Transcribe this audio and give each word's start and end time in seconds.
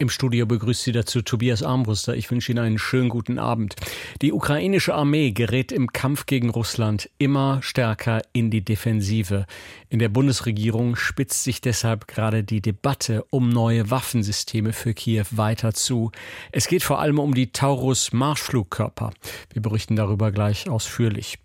Im 0.00 0.10
Studio 0.10 0.46
begrüßt 0.46 0.84
Sie 0.84 0.92
dazu 0.92 1.22
Tobias 1.22 1.64
Armbruster. 1.64 2.14
Ich 2.14 2.30
wünsche 2.30 2.52
Ihnen 2.52 2.64
einen 2.64 2.78
schönen 2.78 3.08
guten 3.08 3.40
Abend. 3.40 3.74
Die 4.22 4.32
ukrainische 4.32 4.94
Armee 4.94 5.32
gerät 5.32 5.72
im 5.72 5.92
Kampf 5.92 6.26
gegen 6.26 6.50
Russland 6.50 7.10
immer 7.18 7.60
stärker 7.62 8.22
in 8.32 8.52
die 8.52 8.64
Defensive. 8.64 9.44
In 9.88 9.98
der 9.98 10.08
Bundesregierung 10.08 10.94
spitzt 10.94 11.42
sich 11.42 11.60
deshalb 11.60 12.06
gerade 12.06 12.44
die 12.44 12.60
Debatte 12.60 13.24
um 13.30 13.48
neue 13.48 13.90
Waffensysteme 13.90 14.72
für 14.72 14.94
Kiew 14.94 15.24
weiter 15.32 15.74
zu. 15.74 16.12
Es 16.52 16.68
geht 16.68 16.84
vor 16.84 17.00
allem 17.00 17.18
um 17.18 17.34
die 17.34 17.50
Taurus 17.50 18.12
Marschflugkörper. 18.12 19.10
Wir 19.52 19.62
berichten 19.62 19.96
darüber 19.96 20.30
gleich 20.30 20.68
ausführlich. 20.68 21.40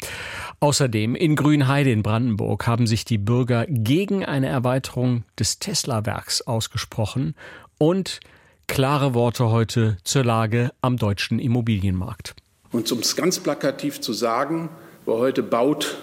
Außerdem 0.59 1.15
in 1.15 1.35
Grünheide 1.35 1.91
in 1.91 2.04
Brandenburg 2.04 2.67
haben 2.67 2.86
sich 2.86 3.04
die 3.04 3.17
Bürger 3.17 3.65
gegen 3.67 4.23
eine 4.23 4.47
Erweiterung 4.47 5.23
des 5.39 5.57
Tesla-Werks 5.57 6.43
ausgesprochen 6.43 7.33
und 7.79 8.20
Klare 8.67 9.13
Worte 9.13 9.49
heute 9.49 9.97
zur 10.03 10.23
Lage 10.23 10.71
am 10.81 10.97
deutschen 10.97 11.39
Immobilienmarkt. 11.39 12.35
Und 12.71 12.91
um 12.91 12.99
es 12.99 13.15
ganz 13.15 13.39
plakativ 13.39 14.01
zu 14.01 14.13
sagen, 14.13 14.69
wer 15.05 15.15
heute 15.15 15.43
baut, 15.43 15.97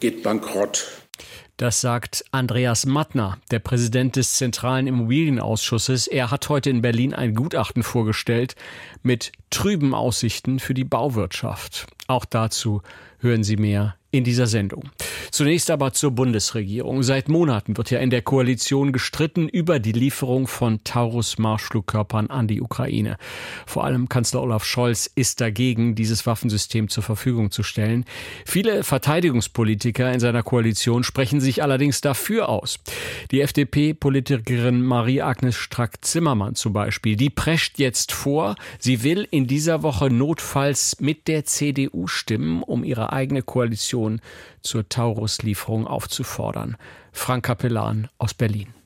geht 0.00 0.22
bankrott. 0.22 0.86
Das 1.58 1.80
sagt 1.80 2.24
Andreas 2.30 2.86
Mattner, 2.86 3.38
der 3.50 3.58
Präsident 3.58 4.14
des 4.14 4.34
Zentralen 4.34 4.86
Immobilienausschusses. 4.86 6.06
Er 6.06 6.30
hat 6.30 6.48
heute 6.48 6.70
in 6.70 6.82
Berlin 6.82 7.14
ein 7.14 7.34
Gutachten 7.34 7.82
vorgestellt 7.82 8.54
mit 9.02 9.32
trüben 9.50 9.92
Aussichten 9.92 10.60
für 10.60 10.74
die 10.74 10.84
Bauwirtschaft. 10.84 11.88
Auch 12.06 12.24
dazu 12.24 12.82
hören 13.18 13.42
Sie 13.42 13.56
mehr 13.56 13.96
in 14.10 14.24
dieser 14.24 14.46
Sendung. 14.46 14.90
Zunächst 15.30 15.70
aber 15.70 15.92
zur 15.92 16.12
Bundesregierung. 16.12 17.02
Seit 17.02 17.28
Monaten 17.28 17.76
wird 17.76 17.90
ja 17.90 17.98
in 17.98 18.08
der 18.08 18.22
Koalition 18.22 18.92
gestritten 18.92 19.48
über 19.48 19.78
die 19.78 19.92
Lieferung 19.92 20.46
von 20.46 20.82
Taurus-Marschflugkörpern 20.82 22.28
an 22.28 22.48
die 22.48 22.62
Ukraine. 22.62 23.18
Vor 23.66 23.84
allem 23.84 24.08
Kanzler 24.08 24.42
Olaf 24.42 24.64
Scholz 24.64 25.10
ist 25.14 25.42
dagegen, 25.42 25.94
dieses 25.94 26.26
Waffensystem 26.26 26.88
zur 26.88 27.02
Verfügung 27.02 27.50
zu 27.50 27.62
stellen. 27.62 28.06
Viele 28.46 28.82
Verteidigungspolitiker 28.82 30.10
in 30.10 30.20
seiner 30.20 30.42
Koalition 30.42 31.04
sprechen 31.04 31.40
sich 31.40 31.62
allerdings 31.62 32.00
dafür 32.00 32.48
aus. 32.48 32.78
Die 33.30 33.42
FDP-Politikerin 33.42 34.82
Marie-Agnes 34.82 35.56
Strack-Zimmermann 35.56 36.54
zum 36.54 36.72
Beispiel, 36.72 37.16
die 37.16 37.30
prescht 37.30 37.78
jetzt 37.78 38.12
vor, 38.12 38.56
sie 38.78 39.02
will 39.02 39.28
in 39.30 39.46
dieser 39.46 39.82
Woche 39.82 40.08
notfalls 40.08 40.96
mit 41.00 41.28
der 41.28 41.44
CDU 41.44 42.06
stimmen, 42.06 42.62
um 42.62 42.84
ihre 42.84 43.12
eigene 43.12 43.42
Koalition 43.42 43.97
zur 44.60 44.88
Taurus-Lieferung 44.88 45.86
aufzufordern. 45.86 46.76
Frank 47.12 47.44
Kapellan 47.44 48.08
aus 48.18 48.34
Berlin. 48.34 48.77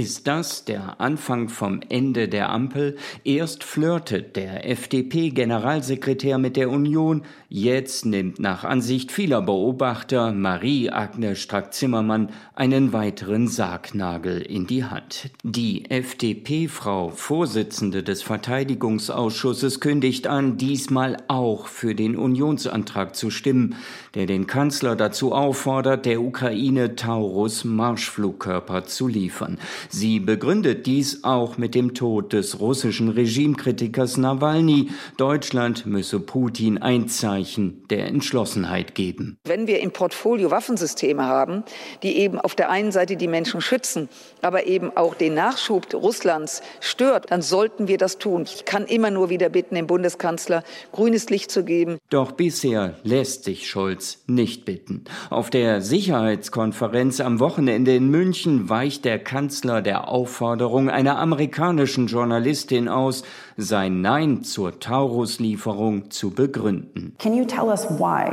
Ist 0.00 0.26
das 0.26 0.64
der 0.64 0.98
Anfang 0.98 1.50
vom 1.50 1.80
Ende 1.90 2.26
der 2.26 2.48
Ampel? 2.48 2.96
Erst 3.22 3.62
flirtet 3.62 4.34
der 4.34 4.66
FDP-Generalsekretär 4.66 6.38
mit 6.38 6.56
der 6.56 6.70
Union, 6.70 7.20
jetzt 7.50 8.06
nimmt 8.06 8.40
nach 8.40 8.64
Ansicht 8.64 9.12
vieler 9.12 9.42
Beobachter 9.42 10.32
Marie-Agnes 10.32 11.38
Strack-Zimmermann 11.40 12.30
einen 12.54 12.94
weiteren 12.94 13.46
Sargnagel 13.46 14.40
in 14.40 14.66
die 14.66 14.84
Hand. 14.84 15.32
Die 15.42 15.90
FDP-Frau, 15.90 17.10
Vorsitzende 17.10 18.02
des 18.02 18.22
Verteidigungsausschusses, 18.22 19.80
kündigt 19.80 20.26
an, 20.26 20.56
diesmal 20.56 21.18
auch 21.28 21.66
für 21.66 21.94
den 21.94 22.16
Unionsantrag 22.16 23.14
zu 23.14 23.28
stimmen, 23.28 23.74
der 24.14 24.24
den 24.24 24.46
Kanzler 24.46 24.96
dazu 24.96 25.34
auffordert, 25.34 26.06
der 26.06 26.22
Ukraine 26.22 26.96
Taurus 26.96 27.64
Marschflugkörper 27.64 28.86
zu 28.86 29.06
liefern. 29.06 29.58
Sie 29.92 30.20
begründet 30.20 30.86
dies 30.86 31.24
auch 31.24 31.58
mit 31.58 31.74
dem 31.74 31.94
Tod 31.94 32.32
des 32.32 32.60
russischen 32.60 33.08
Regimekritikers 33.08 34.18
Nawalny. 34.18 34.88
Deutschland 35.16 35.84
müsse 35.84 36.20
Putin 36.20 36.78
ein 36.78 37.08
Zeichen 37.08 37.82
der 37.90 38.06
Entschlossenheit 38.06 38.94
geben. 38.94 39.36
Wenn 39.44 39.66
wir 39.66 39.80
im 39.80 39.90
Portfolio 39.90 40.52
Waffensysteme 40.52 41.24
haben, 41.24 41.64
die 42.04 42.18
eben 42.18 42.38
auf 42.38 42.54
der 42.54 42.70
einen 42.70 42.92
Seite 42.92 43.16
die 43.16 43.26
Menschen 43.26 43.60
schützen, 43.60 44.08
aber 44.42 44.66
eben 44.66 44.96
auch 44.96 45.16
den 45.16 45.34
Nachschub 45.34 45.92
Russlands 45.92 46.62
stört, 46.78 47.32
dann 47.32 47.42
sollten 47.42 47.88
wir 47.88 47.98
das 47.98 48.18
tun. 48.18 48.44
Ich 48.44 48.64
kann 48.64 48.84
immer 48.86 49.10
nur 49.10 49.28
wieder 49.28 49.48
bitten, 49.48 49.74
dem 49.74 49.88
Bundeskanzler 49.88 50.62
grünes 50.92 51.30
Licht 51.30 51.50
zu 51.50 51.64
geben. 51.64 51.98
Doch 52.10 52.30
bisher 52.30 52.94
lässt 53.02 53.42
sich 53.42 53.68
Scholz 53.68 54.22
nicht 54.28 54.64
bitten. 54.64 55.02
Auf 55.30 55.50
der 55.50 55.80
Sicherheitskonferenz 55.80 57.18
am 57.20 57.40
Wochenende 57.40 57.96
in 57.96 58.08
München 58.08 58.68
weicht 58.68 59.04
der 59.04 59.18
Kanzler 59.18 59.69
Kanzler 59.70 59.82
der 59.82 60.08
Aufforderung 60.08 60.90
einer 60.90 61.18
amerikanischen 61.18 62.08
Journalistin 62.08 62.88
aus, 62.88 63.22
sein 63.56 64.00
Nein 64.00 64.42
zur 64.42 64.80
Taurus-Lieferung 64.80 66.10
zu 66.10 66.30
begründen. 66.30 67.14
Can 67.20 67.36
you 67.36 67.44
tell 67.44 67.66
us 67.68 67.86
why 67.88 68.32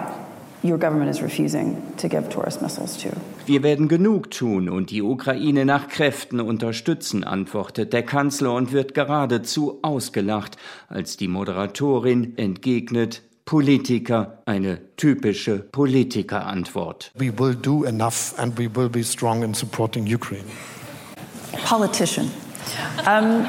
your 0.63 0.79
government 0.79 1.11
is 1.11 1.21
refusing 1.21 1.77
to 1.97 2.09
give 2.09 2.27
Taurus 2.29 2.59
missiles 2.59 2.97
to? 2.97 3.09
Wir 3.45 3.61
werden 3.61 3.87
genug 3.87 4.31
tun 4.31 4.67
und 4.67 4.89
die 4.89 5.03
Ukraine 5.03 5.63
nach 5.63 5.89
Kräften 5.89 6.39
unterstützen, 6.39 7.23
antwortet 7.23 7.93
der 7.93 8.03
Kanzler 8.03 8.53
und 8.53 8.71
wird 8.71 8.95
geradezu 8.95 9.77
ausgelacht, 9.83 10.57
als 10.89 11.17
die 11.17 11.27
Moderatorin 11.27 12.35
entgegnet, 12.37 13.21
Politiker, 13.45 14.41
eine 14.45 14.79
typische 14.97 15.59
Politikerantwort. 15.59 17.11
We 17.15 17.31
will 17.37 17.55
do 17.55 17.85
enough 17.85 18.33
and 18.37 18.57
we 18.57 18.67
will 18.75 18.89
be 18.89 19.03
strong 19.03 19.43
in 19.43 19.53
supporting 19.53 20.03
Ukraine 20.11 20.43
politician. 21.65 22.31
Um, 23.05 23.45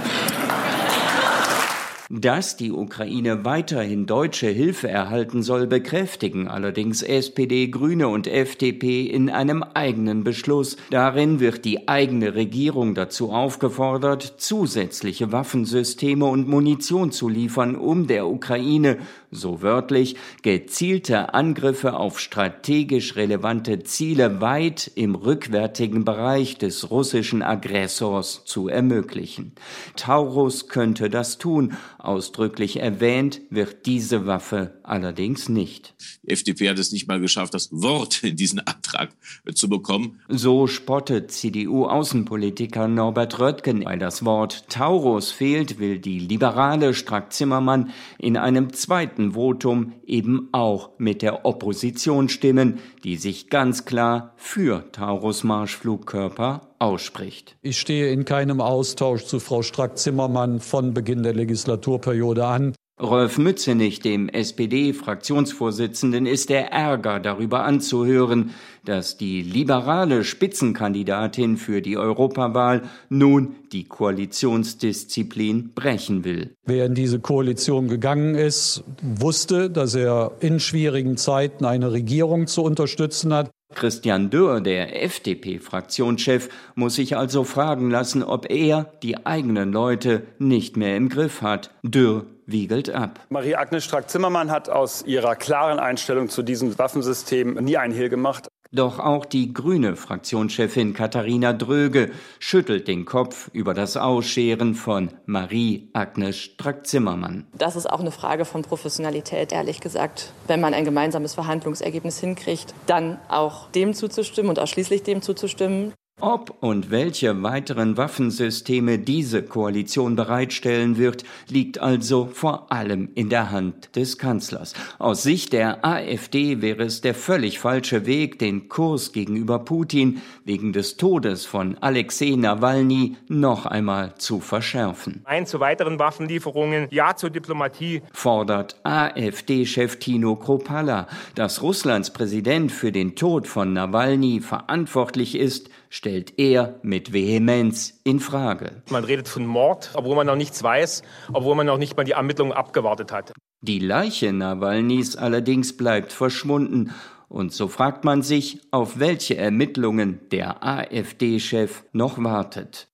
Dass 2.10 2.56
die 2.56 2.72
Ukraine 2.72 3.44
weiterhin 3.44 4.06
deutsche 4.06 4.46
Hilfe 4.46 4.88
erhalten 4.88 5.42
soll, 5.42 5.66
bekräftigen 5.66 6.48
allerdings 6.48 7.02
SPD, 7.02 7.68
Grüne 7.68 8.08
und 8.08 8.26
FDP 8.26 9.02
in 9.02 9.28
einem 9.28 9.62
eigenen 9.62 10.24
Beschluss. 10.24 10.78
Darin 10.88 11.38
wird 11.38 11.66
die 11.66 11.86
eigene 11.86 12.34
Regierung 12.34 12.94
dazu 12.94 13.30
aufgefordert, 13.30 14.36
zusätzliche 14.38 15.32
Waffensysteme 15.32 16.24
und 16.24 16.48
Munition 16.48 17.12
zu 17.12 17.28
liefern, 17.28 17.76
um 17.76 18.06
der 18.06 18.26
Ukraine 18.26 18.96
so 19.30 19.60
wörtlich, 19.60 20.16
gezielte 20.42 21.34
Angriffe 21.34 21.94
auf 21.94 22.18
strategisch 22.20 23.16
relevante 23.16 23.82
Ziele 23.82 24.40
weit 24.40 24.90
im 24.94 25.14
rückwärtigen 25.14 26.04
Bereich 26.06 26.56
des 26.56 26.90
russischen 26.90 27.42
Aggressors 27.42 28.44
zu 28.46 28.68
ermöglichen. 28.68 29.52
Taurus 29.96 30.68
könnte 30.68 31.10
das 31.10 31.36
tun, 31.36 31.76
ausdrücklich 32.08 32.80
erwähnt 32.80 33.40
wird 33.50 33.86
diese 33.86 34.26
Waffe 34.26 34.80
allerdings 34.82 35.48
nicht. 35.48 35.94
Die 36.22 36.30
FDP 36.30 36.70
hat 36.70 36.78
es 36.78 36.92
nicht 36.92 37.06
mal 37.06 37.20
geschafft, 37.20 37.54
das 37.54 37.70
Wort 37.70 38.24
in 38.24 38.36
diesen 38.36 38.60
Antrag 38.60 39.10
zu 39.54 39.68
bekommen. 39.68 40.20
So 40.28 40.66
spottet 40.66 41.30
CDU-Außenpolitiker 41.30 42.88
Norbert 42.88 43.38
Röttgen. 43.38 43.84
Weil 43.84 43.98
das 43.98 44.24
Wort 44.24 44.68
Taurus 44.68 45.30
fehlt, 45.30 45.78
will 45.78 45.98
die 45.98 46.18
liberale 46.18 46.94
Strack-Zimmermann 46.94 47.90
in 48.18 48.36
einem 48.36 48.72
zweiten 48.72 49.18
zweiten 49.18 49.32
Votum 49.32 49.92
eben 50.06 50.48
auch 50.52 50.90
mit 50.98 51.22
der 51.22 51.44
Opposition 51.44 52.28
stimmen, 52.28 52.78
die 53.04 53.16
sich 53.16 53.50
ganz 53.50 53.84
klar 53.84 54.32
für 54.36 54.90
Taurus-Marschflugkörper 54.92 56.67
ausspricht. 56.78 57.56
Ich 57.62 57.78
stehe 57.78 58.10
in 58.10 58.24
keinem 58.24 58.60
Austausch 58.60 59.24
zu 59.24 59.40
Frau 59.40 59.62
Strack-Zimmermann 59.62 60.60
von 60.60 60.94
Beginn 60.94 61.22
der 61.22 61.34
Legislaturperiode 61.34 62.46
an. 62.46 62.74
Rolf 63.00 63.38
Mützenich, 63.38 64.00
dem 64.00 64.28
SPD-Fraktionsvorsitzenden, 64.28 66.26
ist 66.26 66.50
der 66.50 66.72
Ärger 66.72 67.20
darüber 67.20 67.62
anzuhören, 67.62 68.54
dass 68.84 69.16
die 69.16 69.42
liberale 69.42 70.24
Spitzenkandidatin 70.24 71.58
für 71.58 71.80
die 71.80 71.96
Europawahl 71.96 72.82
nun 73.08 73.54
die 73.70 73.84
Koalitionsdisziplin 73.84 75.74
brechen 75.74 76.24
will. 76.24 76.54
Wer 76.66 76.86
in 76.86 76.94
diese 76.94 77.20
Koalition 77.20 77.86
gegangen 77.86 78.34
ist, 78.34 78.82
wusste, 79.00 79.70
dass 79.70 79.94
er 79.94 80.32
in 80.40 80.58
schwierigen 80.58 81.16
Zeiten 81.16 81.64
eine 81.64 81.92
Regierung 81.92 82.48
zu 82.48 82.62
unterstützen 82.62 83.32
hat. 83.32 83.48
Christian 83.74 84.30
Dürr, 84.30 84.60
der 84.60 85.02
FDP-Fraktionschef, 85.02 86.48
muss 86.74 86.94
sich 86.94 87.16
also 87.16 87.44
fragen 87.44 87.90
lassen, 87.90 88.22
ob 88.22 88.50
er 88.50 88.92
die 89.02 89.26
eigenen 89.26 89.72
Leute 89.72 90.22
nicht 90.38 90.76
mehr 90.76 90.96
im 90.96 91.08
Griff 91.08 91.42
hat. 91.42 91.70
Dürr 91.82 92.26
wiegelt 92.46 92.90
ab. 92.90 93.20
Marie-Agnes 93.28 93.84
Strack-Zimmermann 93.84 94.50
hat 94.50 94.70
aus 94.70 95.02
ihrer 95.02 95.36
klaren 95.36 95.78
Einstellung 95.78 96.30
zu 96.30 96.42
diesem 96.42 96.78
Waffensystem 96.78 97.54
nie 97.54 97.76
ein 97.76 97.92
Hehl 97.92 98.08
gemacht. 98.08 98.48
Doch 98.70 98.98
auch 98.98 99.24
die 99.24 99.54
grüne 99.54 99.96
Fraktionschefin 99.96 100.92
Katharina 100.92 101.54
Dröge 101.54 102.10
schüttelt 102.38 102.86
den 102.86 103.06
Kopf 103.06 103.48
über 103.54 103.72
das 103.72 103.96
Ausscheren 103.96 104.74
von 104.74 105.08
Marie-Agnes 105.24 106.36
Strack-Zimmermann. 106.36 107.46
Das 107.56 107.76
ist 107.76 107.88
auch 107.88 108.00
eine 108.00 108.10
Frage 108.10 108.44
von 108.44 108.60
Professionalität, 108.60 109.52
ehrlich 109.52 109.80
gesagt. 109.80 110.34
Wenn 110.48 110.60
man 110.60 110.74
ein 110.74 110.84
gemeinsames 110.84 111.32
Verhandlungsergebnis 111.32 112.20
hinkriegt, 112.20 112.74
dann 112.86 113.18
auch 113.28 113.70
dem 113.70 113.94
zuzustimmen 113.94 114.50
und 114.50 114.58
ausschließlich 114.58 115.02
dem 115.02 115.22
zuzustimmen. 115.22 115.94
Ob 116.20 116.56
und 116.60 116.90
welche 116.90 117.44
weiteren 117.44 117.96
Waffensysteme 117.96 118.98
diese 118.98 119.44
Koalition 119.44 120.16
bereitstellen 120.16 120.98
wird, 120.98 121.22
liegt 121.48 121.78
also 121.78 122.28
vor 122.32 122.72
allem 122.72 123.10
in 123.14 123.28
der 123.28 123.52
Hand 123.52 123.94
des 123.94 124.18
Kanzlers. 124.18 124.74
Aus 124.98 125.22
Sicht 125.22 125.52
der 125.52 125.84
AfD 125.84 126.60
wäre 126.60 126.82
es 126.82 127.02
der 127.02 127.14
völlig 127.14 127.60
falsche 127.60 128.04
Weg, 128.04 128.40
den 128.40 128.68
Kurs 128.68 129.12
gegenüber 129.12 129.60
Putin 129.60 130.20
wegen 130.44 130.72
des 130.72 130.96
Todes 130.96 131.46
von 131.46 131.78
Alexei 131.80 132.34
Nawalny 132.36 133.16
noch 133.28 133.64
einmal 133.66 134.14
zu 134.16 134.40
verschärfen. 134.40 135.22
Ein 135.24 135.46
zu 135.46 135.60
weiteren 135.60 136.00
Waffenlieferungen, 136.00 136.88
ja 136.90 137.14
zur 137.14 137.30
Diplomatie, 137.30 138.02
fordert 138.12 138.74
AfD-Chef 138.82 140.00
Tino 140.00 140.34
Kropala, 140.34 141.06
dass 141.36 141.62
Russlands 141.62 142.12
Präsident 142.12 142.72
für 142.72 142.90
den 142.90 143.14
Tod 143.14 143.46
von 143.46 143.72
Nawalny 143.72 144.40
verantwortlich 144.40 145.36
ist, 145.36 145.70
stellt 145.88 146.38
er 146.38 146.78
mit 146.82 147.12
Vehemenz 147.12 148.00
in 148.04 148.20
Frage. 148.20 148.82
Man 148.90 149.04
redet 149.04 149.28
von 149.28 149.46
Mord, 149.46 149.90
obwohl 149.94 150.16
man 150.16 150.26
noch 150.26 150.36
nichts 150.36 150.62
weiß, 150.62 151.02
obwohl 151.32 151.54
man 151.54 151.66
noch 151.66 151.78
nicht 151.78 151.96
mal 151.96 152.04
die 152.04 152.12
Ermittlungen 152.12 152.52
abgewartet 152.52 153.12
hat. 153.12 153.32
Die 153.60 153.78
Leiche 153.78 154.32
Nawalnys 154.32 155.16
allerdings 155.16 155.76
bleibt 155.76 156.12
verschwunden. 156.12 156.92
Und 157.28 157.52
so 157.52 157.68
fragt 157.68 158.04
man 158.04 158.22
sich, 158.22 158.60
auf 158.70 158.98
welche 158.98 159.36
Ermittlungen 159.36 160.20
der 160.30 160.64
AfD-Chef 160.64 161.84
noch 161.92 162.22
wartet. 162.22 162.88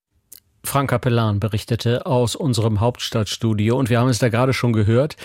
Frank 0.65 0.91
Capellan 0.91 1.41
berichtete 1.41 2.07
aus 2.07 2.35
unserem 2.35 2.81
Hauptstadtstudio 2.81 3.77
und 3.77 3.91
wir 3.91 4.01
haben 4.01 4.09
es 4.09 4.19
da 4.19 4.31
gerade 4.31 4.55
schon 4.55 4.73
gehört. 4.73 5.17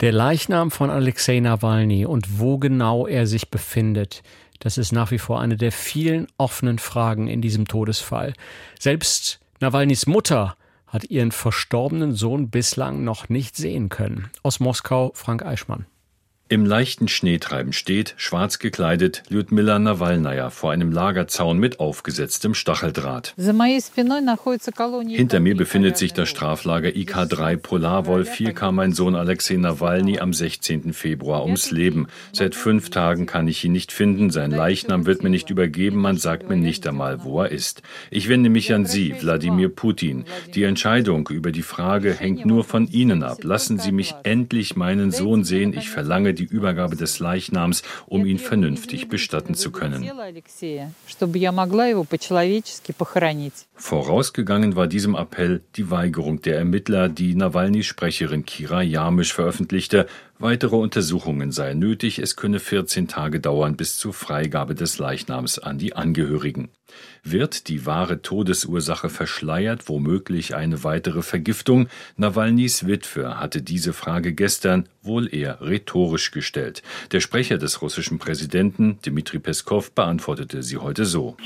Der 0.00 0.12
Leichnam 0.12 0.70
von 0.70 0.90
Alexei 0.90 1.38
Nawalny 1.38 2.04
und 2.04 2.40
wo 2.40 2.58
genau 2.58 3.06
er 3.06 3.26
sich 3.26 3.50
befindet, 3.50 4.22
das 4.60 4.78
ist 4.78 4.92
nach 4.92 5.10
wie 5.10 5.18
vor 5.18 5.40
eine 5.40 5.56
der 5.56 5.72
vielen 5.72 6.28
offenen 6.38 6.78
Fragen 6.78 7.26
in 7.26 7.42
diesem 7.42 7.66
Todesfall. 7.66 8.34
Selbst 8.78 9.40
Nawalnys 9.58 10.06
Mutter 10.06 10.56
hat 10.86 11.04
ihren 11.04 11.32
verstorbenen 11.32 12.14
Sohn 12.14 12.50
bislang 12.50 13.02
noch 13.02 13.28
nicht 13.28 13.56
sehen 13.56 13.88
können. 13.88 14.30
Aus 14.42 14.60
Moskau 14.60 15.12
Frank 15.14 15.44
Eichmann. 15.44 15.86
Im 16.52 16.66
leichten 16.66 17.06
Schneetreiben 17.06 17.72
steht, 17.72 18.14
schwarz 18.16 18.58
gekleidet, 18.58 19.22
Lyudmila 19.28 19.78
Nawalnaja 19.78 20.50
vor 20.50 20.72
einem 20.72 20.90
Lagerzaun 20.90 21.58
mit 21.58 21.78
aufgesetztem 21.78 22.54
Stacheldraht. 22.54 23.34
Hinter 23.36 23.52
mir 25.38 25.56
befindet 25.56 25.96
sich 25.96 26.12
das 26.12 26.28
Straflager 26.28 26.88
IK3 26.88 27.56
Polarwolf. 27.56 28.34
Hier 28.34 28.52
kam 28.52 28.74
mein 28.74 28.92
Sohn 28.92 29.14
Alexei 29.14 29.58
Nawalny 29.58 30.18
am 30.18 30.32
16. 30.32 30.92
Februar 30.92 31.44
ums 31.44 31.70
Leben. 31.70 32.08
Seit 32.32 32.56
fünf 32.56 32.90
Tagen 32.90 33.26
kann 33.26 33.46
ich 33.46 33.64
ihn 33.64 33.70
nicht 33.70 33.92
finden. 33.92 34.30
Sein 34.30 34.50
Leichnam 34.50 35.06
wird 35.06 35.22
mir 35.22 35.30
nicht 35.30 35.50
übergeben. 35.50 36.00
Man 36.00 36.16
sagt 36.16 36.48
mir 36.48 36.56
nicht 36.56 36.84
einmal, 36.84 37.22
wo 37.22 37.42
er 37.42 37.52
ist. 37.52 37.82
Ich 38.10 38.28
wende 38.28 38.50
mich 38.50 38.74
an 38.74 38.86
Sie, 38.86 39.14
Wladimir 39.20 39.68
Putin. 39.68 40.24
Die 40.52 40.64
Entscheidung 40.64 41.28
über 41.28 41.52
die 41.52 41.62
Frage 41.62 42.12
hängt 42.12 42.44
nur 42.44 42.64
von 42.64 42.88
Ihnen 42.88 43.22
ab. 43.22 43.44
Lassen 43.44 43.78
Sie 43.78 43.92
mich 43.92 44.16
endlich 44.24 44.74
meinen 44.74 45.12
Sohn 45.12 45.44
sehen. 45.44 45.74
Ich 45.78 45.88
verlange 45.88 46.39
die 46.40 46.46
Übergabe 46.46 46.96
des 46.96 47.18
Leichnams, 47.18 47.82
um 48.06 48.24
ihn 48.24 48.38
vernünftig 48.38 49.08
bestatten 49.08 49.54
zu 49.54 49.70
können. 49.70 50.02
Vorausgegangen 53.74 54.76
war 54.76 54.86
diesem 54.86 55.14
Appell 55.14 55.62
die 55.76 55.90
Weigerung 55.90 56.40
der 56.40 56.56
Ermittler, 56.56 57.08
die 57.08 57.34
Nawalnys 57.34 57.86
Sprecherin 57.86 58.44
Kira 58.44 58.82
Jamisch 58.82 59.32
veröffentlichte. 59.32 60.06
Weitere 60.38 60.76
Untersuchungen 60.76 61.52
seien 61.52 61.78
nötig, 61.78 62.18
es 62.18 62.36
könne 62.36 62.60
14 62.60 63.08
Tage 63.08 63.40
dauern 63.40 63.76
bis 63.76 63.98
zur 63.98 64.14
Freigabe 64.14 64.74
des 64.74 64.98
Leichnams 64.98 65.58
an 65.58 65.76
die 65.76 65.94
Angehörigen. 65.94 66.70
Wird 67.22 67.68
die 67.68 67.84
wahre 67.84 68.22
Todesursache 68.22 69.10
verschleiert, 69.10 69.88
womöglich 69.88 70.54
eine 70.54 70.84
weitere 70.84 71.22
Vergiftung? 71.22 71.88
Nawalnys 72.16 72.86
Witwe 72.86 73.38
hatte 73.38 73.62
diese 73.62 73.92
Frage 73.92 74.32
gestern 74.32 74.88
wohl 75.02 75.32
eher 75.32 75.60
rhetorisch 75.60 76.30
gestellt. 76.30 76.82
Der 77.12 77.20
Sprecher 77.20 77.58
des 77.58 77.82
russischen 77.82 78.18
Präsidenten, 78.18 78.98
Dmitri 79.04 79.38
Peskov, 79.38 79.92
beantwortete 79.92 80.62
sie 80.62 80.78
heute 80.78 81.04
so. 81.04 81.36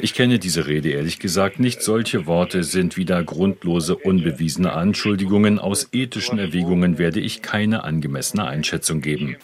Ich 0.00 0.14
kenne 0.14 0.38
diese 0.38 0.66
Rede 0.66 0.90
ehrlich 0.90 1.18
gesagt 1.18 1.58
nicht. 1.58 1.82
Solche 1.82 2.26
Worte 2.26 2.64
sind 2.64 2.96
wieder 2.96 3.22
grundlose, 3.22 3.96
unbewiesene 3.96 4.72
Anschuldigungen. 4.72 5.58
Aus 5.58 5.88
ethischen 5.92 6.38
Erwägungen 6.38 6.98
werde 6.98 7.20
ich 7.20 7.42
keine 7.42 7.84
angemessene 7.84 8.46
Einschätzung 8.46 9.00
geben. 9.00 9.36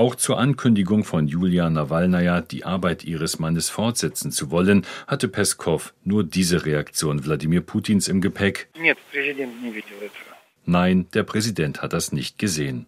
Auch 0.00 0.14
zur 0.14 0.38
Ankündigung 0.38 1.04
von 1.04 1.28
Julia 1.28 1.68
Nawalnaja, 1.68 2.40
die 2.40 2.64
Arbeit 2.64 3.04
ihres 3.04 3.38
Mannes 3.38 3.68
fortsetzen 3.68 4.32
zu 4.32 4.50
wollen, 4.50 4.86
hatte 5.06 5.28
Peskov 5.28 5.92
nur 6.04 6.24
diese 6.24 6.64
Reaktion 6.64 7.26
Wladimir 7.26 7.60
Putins 7.60 8.08
im 8.08 8.22
Gepäck. 8.22 8.70
Nein, 10.64 11.06
der 11.12 11.22
Präsident 11.24 11.82
hat 11.82 11.92
das 11.92 12.12
nicht 12.12 12.38
gesehen. 12.38 12.86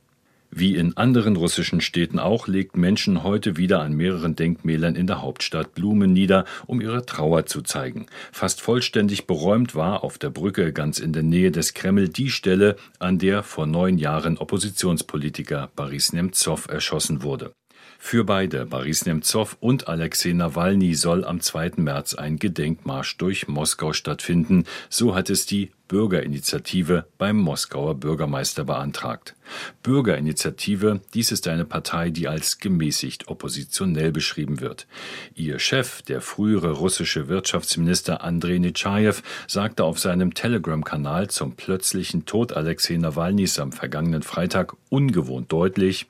Wie 0.54 0.76
in 0.76 0.98
anderen 0.98 1.36
russischen 1.36 1.80
Städten 1.80 2.18
auch 2.18 2.46
legt 2.46 2.76
Menschen 2.76 3.22
heute 3.22 3.56
wieder 3.56 3.80
an 3.80 3.94
mehreren 3.94 4.36
Denkmälern 4.36 4.96
in 4.96 5.06
der 5.06 5.22
Hauptstadt 5.22 5.74
Blumen 5.74 6.12
nieder, 6.12 6.44
um 6.66 6.82
ihre 6.82 7.06
Trauer 7.06 7.46
zu 7.46 7.62
zeigen. 7.62 8.04
Fast 8.32 8.60
vollständig 8.60 9.26
beräumt 9.26 9.74
war 9.74 10.04
auf 10.04 10.18
der 10.18 10.28
Brücke 10.28 10.74
ganz 10.74 10.98
in 10.98 11.14
der 11.14 11.22
Nähe 11.22 11.52
des 11.52 11.72
Kreml 11.72 12.10
die 12.10 12.28
Stelle, 12.28 12.76
an 12.98 13.18
der 13.18 13.42
vor 13.42 13.64
neun 13.64 13.96
Jahren 13.96 14.36
Oppositionspolitiker 14.36 15.70
Boris 15.74 16.12
Nemtsov 16.12 16.68
erschossen 16.68 17.22
wurde. 17.22 17.52
Für 17.98 18.24
beide, 18.24 18.66
Boris 18.66 19.06
Nemtsov 19.06 19.56
und 19.60 19.88
Alexei 19.88 20.32
Nawalny, 20.32 20.94
soll 20.94 21.24
am 21.24 21.40
2. 21.40 21.72
März 21.76 22.14
ein 22.14 22.36
Gedenkmarsch 22.38 23.16
durch 23.16 23.48
Moskau 23.48 23.94
stattfinden. 23.94 24.64
So 24.90 25.14
hat 25.14 25.30
es 25.30 25.46
die 25.46 25.70
Bürgerinitiative 25.92 27.04
beim 27.18 27.36
Moskauer 27.36 27.96
Bürgermeister 27.96 28.64
beantragt. 28.64 29.34
Bürgerinitiative, 29.82 31.02
dies 31.12 31.32
ist 31.32 31.46
eine 31.48 31.66
Partei, 31.66 32.08
die 32.08 32.28
als 32.28 32.58
gemäßigt 32.58 33.28
oppositionell 33.28 34.10
beschrieben 34.10 34.60
wird. 34.60 34.86
Ihr 35.34 35.58
Chef, 35.58 36.00
der 36.00 36.22
frühere 36.22 36.72
russische 36.72 37.28
Wirtschaftsminister 37.28 38.24
Andrei 38.24 38.56
Netschajew, 38.56 39.16
sagte 39.46 39.84
auf 39.84 39.98
seinem 39.98 40.32
Telegram-Kanal 40.32 41.28
zum 41.28 41.56
plötzlichen 41.56 42.24
Tod 42.24 42.54
Alexei 42.54 42.96
Nawalnys 42.96 43.58
am 43.58 43.72
vergangenen 43.72 44.22
Freitag 44.22 44.74
ungewohnt 44.88 45.52
deutlich, 45.52 46.06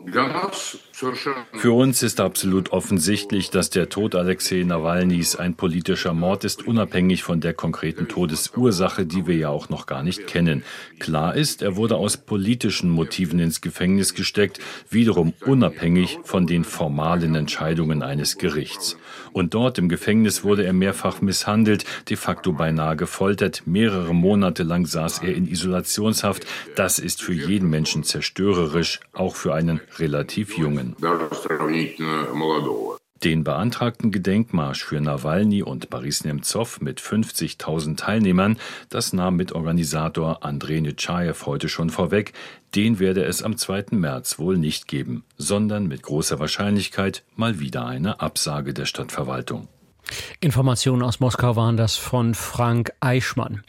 für 1.53 1.73
uns 1.73 2.03
ist 2.03 2.21
absolut 2.21 2.71
offensichtlich, 2.71 3.51
dass 3.51 3.71
der 3.71 3.89
Tod 3.89 4.15
Alexei 4.15 4.63
Nawalnys 4.63 5.35
ein 5.35 5.55
politischer 5.55 6.15
Mord 6.15 6.45
ist, 6.45 6.67
unabhängig 6.67 7.23
von 7.25 7.41
der 7.41 7.55
konkreten 7.55 8.07
Todesursache, 8.07 9.05
die 9.07 9.27
wir 9.27 9.37
ja 9.37 9.49
auch 9.49 9.69
noch 9.73 9.87
gar 9.87 10.05
nicht 10.05 10.29
kennen. 10.29 10.63
Klar 11.01 11.35
ist, 11.35 11.63
er 11.63 11.75
wurde 11.75 11.97
aus 11.97 12.17
politischen 12.17 12.91
Motiven 12.91 13.41
ins 13.41 13.61
Gefängnis 13.61 14.15
gesteckt, 14.15 14.61
wiederum 14.89 15.33
unabhängig 15.45 16.21
von 16.23 16.47
den 16.47 16.63
formalen 16.63 17.35
Entscheidungen 17.35 18.03
eines 18.03 18.39
Gerichts. 18.39 18.97
Und 19.33 19.55
dort 19.55 19.79
im 19.79 19.89
Gefängnis 19.89 20.45
wurde 20.45 20.65
er 20.65 20.73
mehrfach 20.73 21.21
misshandelt, 21.21 21.85
de 22.09 22.17
facto 22.17 22.53
beinahe 22.53 22.97
gefoltert. 22.97 23.63
Mehrere 23.67 24.15
Monate 24.15 24.63
lang 24.63 24.87
saß 24.87 25.23
er 25.23 25.35
in 25.35 25.49
Isolationshaft. 25.49 26.47
Das 26.77 26.99
ist 26.99 27.23
für 27.23 27.33
jeden 27.33 27.69
Menschen 27.71 28.05
zerstörerisch, 28.05 29.01
auch 29.13 29.35
für 29.35 29.55
einen 29.55 29.81
relativ 29.99 30.57
jungen. 30.57 30.95
Den 33.25 33.45
beantragten 33.45 34.11
Gedenkmarsch 34.11 34.83
für 34.83 35.01
Nawalny 35.01 35.63
und 35.63 35.91
Boris 35.91 36.25
Nemtsov 36.25 36.81
mit 36.81 37.01
50.000 37.01 37.97
Teilnehmern, 37.97 38.59
das 38.89 39.13
nahm 39.13 39.37
Mitorganisator 39.37 40.45
Andrei 40.45 40.81
Netschajew 40.81 41.47
heute 41.47 41.69
schon 41.69 41.91
vorweg, 41.91 42.33
den 42.75 42.99
werde 42.99 43.25
es 43.25 43.45
am 43.45 43.57
2. 43.57 43.87
März 43.93 44.41
wohl 44.41 44.59
nicht 44.59 44.89
geben, 44.89 45.25
sondern 45.37 45.87
mit 45.87 46.03
großer 46.03 46.41
Wahrscheinlichkeit 46.41 47.23
mal 47.37 47.61
wieder 47.61 47.87
eine 47.87 48.21
Absage 48.21 48.75
der 48.75 48.87
Stadtverwaltung. 48.87 49.69
Informationen 50.41 51.03
aus 51.03 51.21
Moskau 51.21 51.55
waren 51.55 51.77
das 51.77 51.97
von 51.97 52.35
Frank 52.35 52.93
Eichmann. 52.99 53.63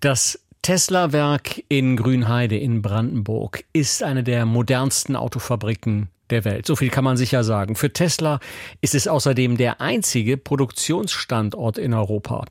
Das 0.00 0.40
Tesla-Werk 0.62 1.62
in 1.68 1.98
Grünheide 1.98 2.56
in 2.56 2.80
Brandenburg 2.80 3.64
ist 3.74 4.02
eine 4.02 4.24
der 4.24 4.46
modernsten 4.46 5.16
Autofabriken 5.16 6.08
der 6.30 6.44
Welt. 6.44 6.66
So 6.66 6.76
viel 6.76 6.90
kann 6.90 7.04
man 7.04 7.16
sicher 7.16 7.44
sagen. 7.44 7.76
Für 7.76 7.92
Tesla 7.92 8.40
ist 8.80 8.94
es 8.94 9.08
außerdem 9.08 9.56
der 9.56 9.80
einzige 9.80 10.36
Produktionsstandort 10.36 11.78
in 11.78 11.94
Europa. 11.94 12.44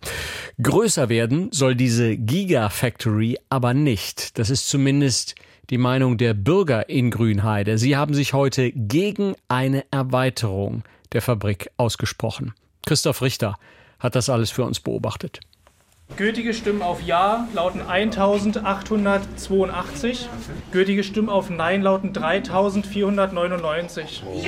Größer 0.61 1.09
werden 1.09 1.49
soll 1.51 1.75
diese 1.75 2.17
Gigafactory 2.17 3.37
aber 3.49 3.73
nicht. 3.73 4.37
Das 4.37 4.49
ist 4.49 4.67
zumindest 4.67 5.35
die 5.69 5.77
Meinung 5.77 6.17
der 6.17 6.33
Bürger 6.33 6.89
in 6.89 7.11
Grünheide. 7.11 7.77
Sie 7.77 7.95
haben 7.95 8.13
sich 8.13 8.33
heute 8.33 8.71
gegen 8.71 9.35
eine 9.47 9.83
Erweiterung 9.91 10.83
der 11.13 11.21
Fabrik 11.21 11.69
ausgesprochen. 11.77 12.53
Christoph 12.85 13.21
Richter 13.21 13.57
hat 13.99 14.15
das 14.15 14.29
alles 14.29 14.51
für 14.51 14.63
uns 14.63 14.79
beobachtet. 14.79 15.39
Gültige 16.17 16.53
Stimmen 16.53 16.81
auf 16.81 17.01
Ja 17.01 17.47
lauten 17.53 17.81
1882. 17.81 20.29
Gültige 20.71 21.03
Stimmen 21.03 21.27
auf 21.27 21.49
Nein 21.49 21.81
lauten 21.81 22.13
3499. 22.13 24.23
Yes! 24.35 24.47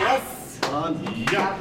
Ja! 1.34 1.58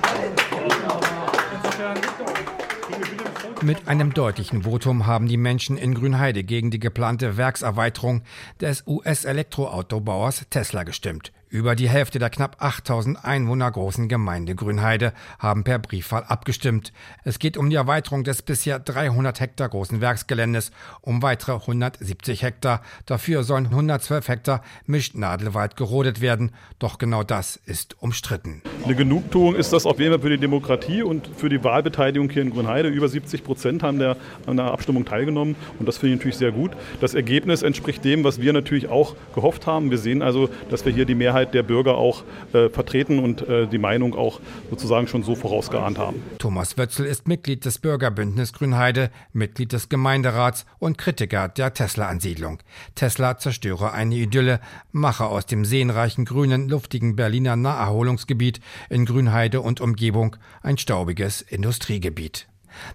Mit 3.62 3.88
einem 3.88 4.14
deutlichen 4.14 4.62
Votum 4.62 5.06
haben 5.06 5.26
die 5.26 5.36
Menschen 5.36 5.76
in 5.76 5.94
Grünheide 5.94 6.44
gegen 6.44 6.70
die 6.70 6.78
geplante 6.78 7.36
Werkserweiterung 7.36 8.22
des 8.60 8.86
US-Elektroautobauers 8.86 10.46
Tesla 10.50 10.84
gestimmt. 10.84 11.32
Über 11.48 11.76
die 11.76 11.88
Hälfte 11.88 12.18
der 12.18 12.28
knapp 12.28 12.56
8000 12.58 13.24
Einwohner 13.24 13.70
großen 13.70 14.08
Gemeinde 14.08 14.56
Grünheide 14.56 15.12
haben 15.38 15.62
per 15.62 15.78
Briefwahl 15.78 16.24
abgestimmt. 16.24 16.92
Es 17.22 17.38
geht 17.38 17.56
um 17.56 17.70
die 17.70 17.76
Erweiterung 17.76 18.24
des 18.24 18.42
bisher 18.42 18.80
300 18.80 19.38
Hektar 19.38 19.68
großen 19.68 20.00
Werksgeländes 20.00 20.72
um 21.02 21.22
weitere 21.22 21.52
170 21.52 22.42
Hektar. 22.42 22.82
Dafür 23.06 23.44
sollen 23.44 23.66
112 23.66 24.26
Hektar 24.26 24.62
Mischnadelwald 24.86 25.76
gerodet 25.76 26.20
werden. 26.20 26.50
Doch 26.80 26.98
genau 26.98 27.22
das 27.22 27.60
ist 27.64 27.94
umstritten. 28.02 28.62
Eine 28.84 28.96
Genugtuung 28.96 29.54
ist 29.54 29.72
das 29.72 29.86
auf 29.86 30.00
jeden 30.00 30.14
Fall 30.14 30.22
für 30.22 30.30
die 30.30 30.38
Demokratie 30.38 31.02
und 31.02 31.28
für 31.36 31.48
die 31.48 31.62
Wahlbeteiligung 31.62 32.28
hier 32.28 32.42
in 32.42 32.50
Grünheide. 32.50 32.88
Über 32.88 33.08
70 33.08 33.44
Prozent 33.44 33.84
haben 33.84 34.00
der, 34.00 34.16
an 34.46 34.56
der 34.56 34.66
Abstimmung 34.66 35.04
teilgenommen 35.04 35.54
und 35.78 35.86
das 35.86 35.98
finde 35.98 36.14
ich 36.14 36.18
natürlich 36.18 36.38
sehr 36.38 36.50
gut. 36.50 36.72
Das 37.00 37.14
Ergebnis 37.14 37.62
entspricht 37.62 38.04
dem, 38.04 38.24
was 38.24 38.40
wir 38.40 38.52
natürlich 38.52 38.88
auch 38.88 39.14
gehofft 39.32 39.68
haben. 39.68 39.92
Wir 39.92 39.98
sehen 39.98 40.22
also, 40.22 40.48
dass 40.70 40.84
wir 40.84 40.92
hier 40.92 41.04
die 41.04 41.14
Mehrheit 41.14 41.35
Mehrheit 41.36 41.52
der 41.52 41.62
Bürger 41.62 41.98
auch 41.98 42.24
äh, 42.54 42.70
vertreten 42.70 43.18
und 43.18 43.46
äh, 43.46 43.66
die 43.66 43.78
Meinung 43.78 44.14
auch 44.14 44.40
sozusagen 44.70 45.06
schon 45.06 45.22
so 45.22 45.34
vorausgeahnt 45.34 45.98
haben. 45.98 46.22
Thomas 46.38 46.78
Wötzel 46.78 47.04
ist 47.04 47.28
Mitglied 47.28 47.64
des 47.66 47.78
Bürgerbündnis 47.78 48.54
Grünheide, 48.54 49.10
Mitglied 49.34 49.72
des 49.72 49.90
Gemeinderats 49.90 50.64
und 50.78 50.96
Kritiker 50.96 51.48
der 51.48 51.74
Tesla-Ansiedlung. 51.74 52.62
Tesla 52.94 53.36
zerstöre 53.36 53.92
eine 53.92 54.14
Idylle, 54.14 54.60
mache 54.92 55.26
aus 55.26 55.44
dem 55.44 55.66
seenreichen 55.66 56.24
grünen, 56.24 56.70
luftigen 56.70 57.16
Berliner 57.16 57.56
Naherholungsgebiet 57.56 58.60
in 58.88 59.04
Grünheide 59.04 59.60
und 59.60 59.82
Umgebung 59.82 60.36
ein 60.62 60.78
staubiges 60.78 61.42
Industriegebiet. 61.42 62.48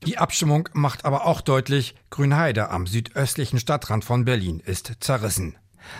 Die 0.05 0.17
Abstimmung 0.17 0.69
macht 0.73 1.05
aber 1.05 1.25
auch 1.25 1.41
deutlich, 1.41 1.95
Grünheide 2.09 2.69
am 2.69 2.87
südöstlichen 2.87 3.59
Stadtrand 3.59 4.03
von 4.03 4.25
Berlin 4.25 4.61
ist 4.65 4.93
zerrissen. 4.99 5.55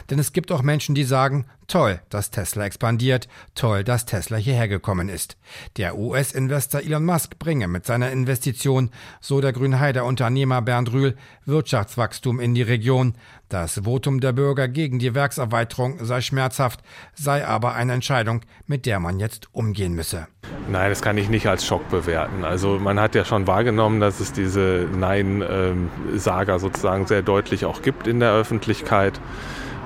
Denn 0.10 0.20
es 0.20 0.34
gibt 0.34 0.52
auch 0.52 0.62
Menschen, 0.62 0.96
die 0.96 1.04
sagen, 1.04 1.46
toll, 1.68 2.02
dass 2.10 2.32
Tesla 2.32 2.66
expandiert, 2.66 3.28
toll, 3.56 3.84
dass 3.84 4.06
Tesla 4.06 4.38
hierher 4.38 4.68
gekommen 4.68 5.10
ist. 5.10 5.38
Der 5.78 5.98
US-Investor 5.98 6.82
Elon 6.82 7.06
Musk 7.06 7.40
bringe 7.40 7.68
mit 7.68 7.86
seiner 7.86 8.12
Investition, 8.12 8.90
so 9.22 9.40
der 9.40 9.54
Grünheider 9.54 10.06
Unternehmer 10.06 10.62
Bernd 10.62 10.92
Rühl, 10.92 11.16
Wirtschaftswachstum 11.46 12.40
in 12.40 12.54
die 12.54 12.62
Region. 12.62 13.16
Das 13.48 13.82
Votum 13.84 14.20
der 14.20 14.34
Bürger 14.34 14.68
gegen 14.68 15.00
die 15.00 15.16
Werkserweiterung 15.16 16.04
sei 16.04 16.22
schmerzhaft, 16.22 16.82
sei 17.14 17.46
aber 17.46 17.74
eine 17.74 17.94
Entscheidung, 17.94 18.42
mit 18.66 18.86
der 18.86 19.00
man 19.00 19.20
jetzt 19.20 19.48
umgehen 19.54 19.94
müsse. 19.94 20.28
Nein, 20.70 20.90
das 20.90 21.02
kann 21.02 21.18
ich 21.18 21.30
nicht 21.30 21.48
als 21.48 21.66
Schock 21.66 21.90
bewerten. 21.90 22.44
Also 22.46 22.80
man 22.80 23.00
hat 23.00 23.16
ja 23.16 23.26
schon 23.26 23.48
wahrgenommen, 23.48 24.00
dass 24.00 24.20
es 24.20 24.32
diese 24.32 24.88
Nein-Sager 24.94 26.60
sozusagen 26.60 27.08
sehr 27.08 27.22
deutlich 27.22 27.66
auch 27.66 27.82
gibt 27.82 28.08
in 28.08 28.20
der 28.20 28.32
Öffentlichkeit. 28.32 29.20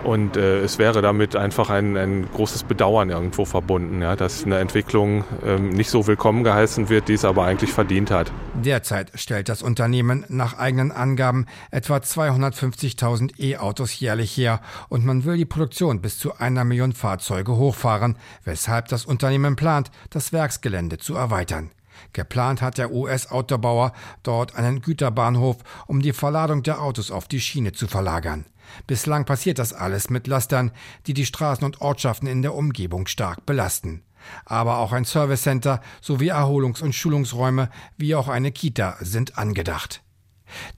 Und 0.06 0.38
äh, 0.38 0.60
es 0.60 0.78
wäre 0.78 1.02
damit 1.02 1.36
einfach 1.36 1.72
ein, 1.72 1.98
ein 1.98 2.30
großes 2.32 2.64
Bedauern 2.64 3.10
irgendwo 3.10 3.44
verbunden, 3.44 4.04
ja, 4.04 4.16
dass 4.16 4.46
eine 4.46 4.60
Entwicklung 4.60 5.24
ähm, 5.44 5.70
nicht 5.70 5.90
so 5.90 6.06
willkommen 6.06 6.44
geheißen 6.44 6.90
wird, 6.90 7.08
die 7.08 7.14
es 7.14 7.26
aber 7.26 7.44
eigentlich 7.46 7.74
verdient 7.74 8.12
hat. 8.12 8.32
Derzeit 8.54 9.12
stellt 9.16 9.50
das 9.50 9.64
Unternehmen 9.64 10.24
nach 10.30 10.60
eigenen 10.60 10.92
Angaben 10.92 11.48
etwa 11.72 11.98
250.000 11.98 13.40
E-Autos 13.40 14.00
jährlich 14.00 14.38
her 14.38 14.62
und 14.90 15.06
man 15.06 15.26
will 15.26 15.38
die 15.38 15.46
Produktion 15.46 16.02
bis 16.02 16.20
zu 16.20 16.38
einer 16.38 16.66
Million 16.66 16.94
Fahrzeuge 16.94 17.56
hochfahren, 17.56 18.20
weshalb 18.44 18.90
das 18.90 19.06
Unternehmen 19.06 19.56
plant, 19.56 19.90
das 20.12 20.32
Werksgelände 20.32 21.00
zu 21.00 21.16
erweitern. 21.16 21.72
Geplant 22.14 22.62
hat 22.62 22.78
der 22.78 22.92
US-Autobauer 22.92 23.92
dort 24.22 24.56
einen 24.56 24.82
Güterbahnhof, 24.82 25.58
um 25.88 26.02
die 26.02 26.14
Verladung 26.14 26.62
der 26.62 26.80
Autos 26.80 27.10
auf 27.10 27.28
die 27.28 27.40
Schiene 27.40 27.72
zu 27.72 27.88
verlagern. 27.88 28.46
Bislang 28.88 29.26
passiert 29.26 29.60
das 29.60 29.74
alles 29.74 30.10
mit 30.10 30.28
Lastern, 30.28 30.72
die 31.08 31.14
die 31.14 31.26
Straßen 31.26 31.66
und 31.66 31.82
Ortschaften 31.82 32.28
in 32.28 32.42
der 32.42 32.56
Umgebung 32.56 33.08
stark 33.08 33.46
belasten. 33.46 34.04
Aber 34.46 34.78
auch 34.78 34.92
ein 34.92 35.06
Servicecenter 35.06 35.82
sowie 36.02 36.32
Erholungs- 36.32 36.82
und 36.82 36.94
Schulungsräume 36.94 37.70
wie 37.98 38.16
auch 38.16 38.28
eine 38.28 38.52
Kita 38.52 38.98
sind 39.02 39.38
angedacht. 39.38 40.05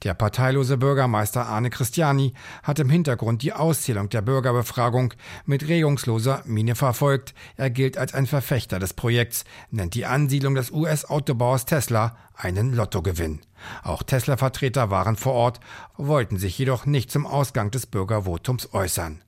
Der 0.02 0.14
parteilose 0.14 0.76
Bürgermeister 0.76 1.46
Arne 1.46 1.70
Christiani 1.70 2.34
hat 2.62 2.78
im 2.78 2.90
Hintergrund 2.90 3.42
die 3.42 3.52
Auszählung 3.52 4.08
der 4.08 4.22
Bürgerbefragung 4.22 5.14
mit 5.46 5.68
regungsloser 5.68 6.42
Miene 6.44 6.74
verfolgt. 6.74 7.34
Er 7.56 7.70
gilt 7.70 7.98
als 7.98 8.14
ein 8.14 8.26
Verfechter 8.26 8.78
des 8.78 8.94
Projekts, 8.94 9.44
nennt 9.70 9.94
die 9.94 10.06
Ansiedlung 10.06 10.54
des 10.54 10.70
US-Autobauers 10.70 11.66
Tesla 11.66 12.16
einen 12.34 12.72
Lottogewinn. 12.72 13.40
Auch 13.82 14.02
Tesla-Vertreter 14.02 14.90
waren 14.90 15.16
vor 15.16 15.32
Ort, 15.32 15.60
wollten 15.96 16.38
sich 16.38 16.56
jedoch 16.58 16.86
nicht 16.86 17.10
zum 17.10 17.26
Ausgang 17.26 17.70
des 17.70 17.86
Bürgervotums 17.86 18.72
äußern. 18.72 19.22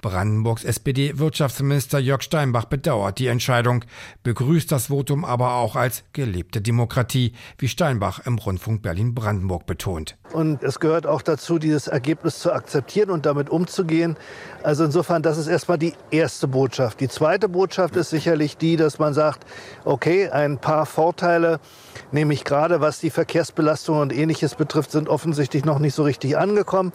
Brandenburgs 0.00 0.64
SPD-Wirtschaftsminister 0.64 1.98
Jörg 1.98 2.22
Steinbach 2.22 2.66
bedauert 2.66 3.18
die 3.18 3.26
Entscheidung, 3.26 3.84
begrüßt 4.22 4.70
das 4.70 4.86
Votum 4.86 5.24
aber 5.24 5.54
auch 5.54 5.76
als 5.76 6.04
gelebte 6.12 6.60
Demokratie, 6.60 7.32
wie 7.58 7.68
Steinbach 7.68 8.20
im 8.26 8.38
Rundfunk 8.38 8.82
Berlin-Brandenburg 8.82 9.66
betont. 9.66 10.16
Und 10.32 10.62
es 10.62 10.78
gehört 10.80 11.06
auch 11.06 11.22
dazu, 11.22 11.58
dieses 11.58 11.88
Ergebnis 11.88 12.38
zu 12.38 12.52
akzeptieren 12.52 13.10
und 13.10 13.24
damit 13.26 13.50
umzugehen. 13.50 14.16
Also 14.62 14.84
insofern, 14.84 15.22
das 15.22 15.38
ist 15.38 15.46
erstmal 15.46 15.78
die 15.78 15.94
erste 16.10 16.48
Botschaft. 16.48 17.00
Die 17.00 17.08
zweite 17.08 17.48
Botschaft 17.48 17.96
ist 17.96 18.10
sicherlich 18.10 18.56
die, 18.56 18.76
dass 18.76 18.98
man 18.98 19.14
sagt, 19.14 19.46
okay, 19.84 20.28
ein 20.28 20.58
paar 20.58 20.84
Vorteile, 20.86 21.60
nämlich 22.12 22.44
gerade 22.44 22.80
was 22.80 23.00
die 23.00 23.10
Verkehrsbelastung 23.10 24.00
und 24.00 24.12
ähnliches 24.12 24.54
betrifft, 24.54 24.90
sind 24.90 25.08
offensichtlich 25.08 25.64
noch 25.64 25.78
nicht 25.78 25.94
so 25.94 26.02
richtig 26.02 26.36
angekommen. 26.36 26.92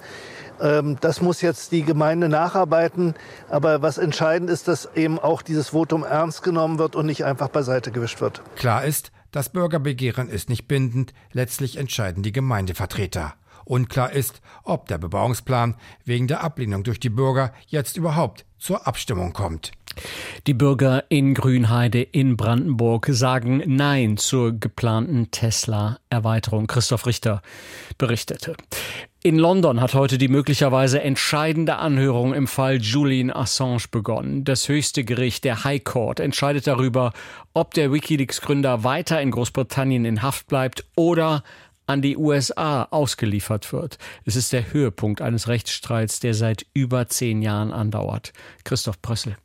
Ähm, 0.61 0.97
das 1.01 1.21
muss 1.21 1.41
jetzt 1.41 1.71
die 1.71 1.83
Gemeinde 1.83 2.29
nacharbeiten. 2.29 3.13
Aber 3.49 3.81
was 3.81 3.97
entscheidend 3.97 4.49
ist, 4.49 4.67
dass 4.67 4.89
eben 4.95 5.19
auch 5.19 5.41
dieses 5.41 5.69
Votum 5.69 6.03
ernst 6.03 6.43
genommen 6.43 6.79
wird 6.79 6.95
und 6.95 7.05
nicht 7.05 7.25
einfach 7.25 7.49
beiseite 7.49 7.91
gewischt 7.91 8.21
wird. 8.21 8.41
Klar 8.55 8.85
ist, 8.85 9.11
das 9.31 9.49
Bürgerbegehren 9.49 10.29
ist 10.29 10.49
nicht 10.49 10.67
bindend. 10.67 11.13
Letztlich 11.31 11.77
entscheiden 11.77 12.23
die 12.23 12.31
Gemeindevertreter. 12.31 13.33
Unklar 13.65 14.11
ist, 14.11 14.41
ob 14.63 14.87
der 14.87 14.97
Bebauungsplan 14.97 15.75
wegen 16.03 16.27
der 16.27 16.43
Ablehnung 16.43 16.83
durch 16.83 16.99
die 16.99 17.09
Bürger 17.09 17.53
jetzt 17.67 17.97
überhaupt 17.97 18.45
zur 18.59 18.87
Abstimmung 18.87 19.33
kommt. 19.33 19.71
Die 20.47 20.53
Bürger 20.53 21.03
in 21.09 21.33
Grünheide 21.33 22.01
in 22.01 22.35
Brandenburg 22.35 23.07
sagen 23.09 23.61
Nein 23.65 24.17
zur 24.17 24.51
geplanten 24.53 25.31
Tesla-Erweiterung. 25.31 26.67
Christoph 26.67 27.05
Richter 27.05 27.41
berichtete. 27.97 28.55
In 29.25 29.39
London 29.39 29.79
hat 29.79 29.93
heute 29.93 30.17
die 30.17 30.27
möglicherweise 30.27 31.01
entscheidende 31.01 31.77
Anhörung 31.77 32.33
im 32.33 32.45
Fall 32.45 32.81
Julian 32.81 33.31
Assange 33.31 33.85
begonnen. 33.89 34.43
Das 34.43 34.67
höchste 34.67 35.05
Gericht, 35.05 35.45
der 35.45 35.63
High 35.63 35.81
Court, 35.81 36.19
entscheidet 36.19 36.67
darüber, 36.67 37.13
ob 37.53 37.73
der 37.73 37.93
Wikileaks-Gründer 37.93 38.83
weiter 38.83 39.21
in 39.21 39.31
Großbritannien 39.31 40.03
in 40.03 40.23
Haft 40.23 40.47
bleibt 40.47 40.83
oder 40.97 41.41
an 41.87 42.01
die 42.01 42.17
USA 42.17 42.83
ausgeliefert 42.91 43.71
wird. 43.71 43.97
Es 44.25 44.35
ist 44.35 44.51
der 44.51 44.73
Höhepunkt 44.73 45.21
eines 45.21 45.47
Rechtsstreits, 45.47 46.19
der 46.19 46.33
seit 46.33 46.65
über 46.73 47.07
zehn 47.07 47.41
Jahren 47.41 47.71
andauert. 47.71 48.33
Christoph 48.65 49.01
Prössel. 49.01 49.37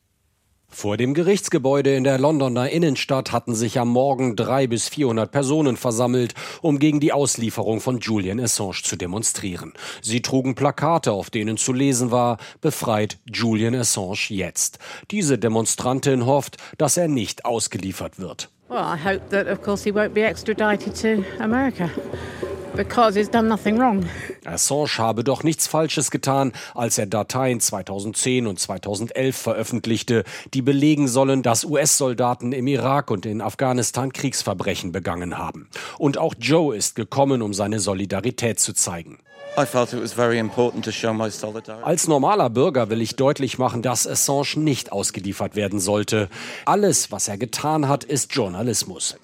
Vor 0.70 0.96
dem 0.96 1.14
Gerichtsgebäude 1.14 1.96
in 1.96 2.04
der 2.04 2.18
Londoner 2.18 2.70
Innenstadt 2.70 3.32
hatten 3.32 3.54
sich 3.54 3.80
am 3.80 3.88
Morgen 3.88 4.36
drei 4.36 4.66
bis 4.66 4.88
vierhundert 4.88 5.32
Personen 5.32 5.76
versammelt, 5.76 6.34
um 6.60 6.78
gegen 6.78 7.00
die 7.00 7.12
Auslieferung 7.12 7.80
von 7.80 7.98
Julian 8.00 8.38
Assange 8.38 8.82
zu 8.82 8.96
demonstrieren. 8.96 9.72
Sie 10.02 10.20
trugen 10.20 10.54
Plakate, 10.54 11.12
auf 11.12 11.30
denen 11.30 11.56
zu 11.56 11.72
lesen 11.72 12.10
war, 12.10 12.36
befreit 12.60 13.18
Julian 13.32 13.74
Assange 13.74 14.28
jetzt. 14.28 14.78
Diese 15.10 15.38
Demonstrantin 15.38 16.26
hofft, 16.26 16.58
dass 16.76 16.96
er 16.96 17.08
nicht 17.08 17.44
ausgeliefert 17.44 18.18
wird. 18.18 18.50
Well, 18.68 18.84
I 18.84 18.96
hope 18.96 19.30
that 19.30 19.46
of 19.46 19.62
course 19.62 19.82
he 19.84 19.92
won't 19.92 20.12
be 20.12 20.22
extradited 20.22 20.94
to 20.96 21.24
America. 21.40 21.90
because 22.78 23.18
he's 23.18 23.28
done 23.28 23.48
nothing 23.48 23.78
wrong. 23.78 24.06
Assange 24.44 24.98
habe 24.98 25.24
doch 25.24 25.42
nichts 25.42 25.66
Falsches 25.66 26.10
getan, 26.10 26.52
als 26.74 26.96
er 26.96 27.06
Dateien 27.06 27.60
2010 27.60 28.46
und 28.46 28.58
2011 28.58 29.36
veröffentlichte, 29.36 30.24
die 30.54 30.62
belegen 30.62 31.08
sollen, 31.08 31.42
dass 31.42 31.64
US-Soldaten 31.64 32.52
im 32.52 32.68
Irak 32.68 33.10
und 33.10 33.26
in 33.26 33.40
Afghanistan 33.40 34.12
Kriegsverbrechen 34.12 34.92
begangen 34.92 35.38
haben. 35.38 35.68
Und 35.98 36.18
auch 36.18 36.34
Joe 36.38 36.76
ist 36.76 36.94
gekommen, 36.94 37.42
um 37.42 37.52
seine 37.52 37.80
Solidarität 37.80 38.60
zu 38.60 38.72
zeigen. 38.72 39.18
Als 41.82 42.08
normaler 42.08 42.50
Bürger 42.50 42.90
will 42.90 43.00
ich 43.00 43.16
deutlich 43.16 43.58
machen, 43.58 43.82
dass 43.82 44.06
Assange 44.06 44.56
nicht 44.56 44.92
ausgeliefert 44.92 45.56
werden 45.56 45.80
sollte. 45.80 46.28
Alles, 46.64 47.10
was 47.10 47.28
er 47.28 47.38
getan 47.38 47.88
hat, 47.88 48.04
ist 48.04 48.34
Journalismus. 48.34 49.16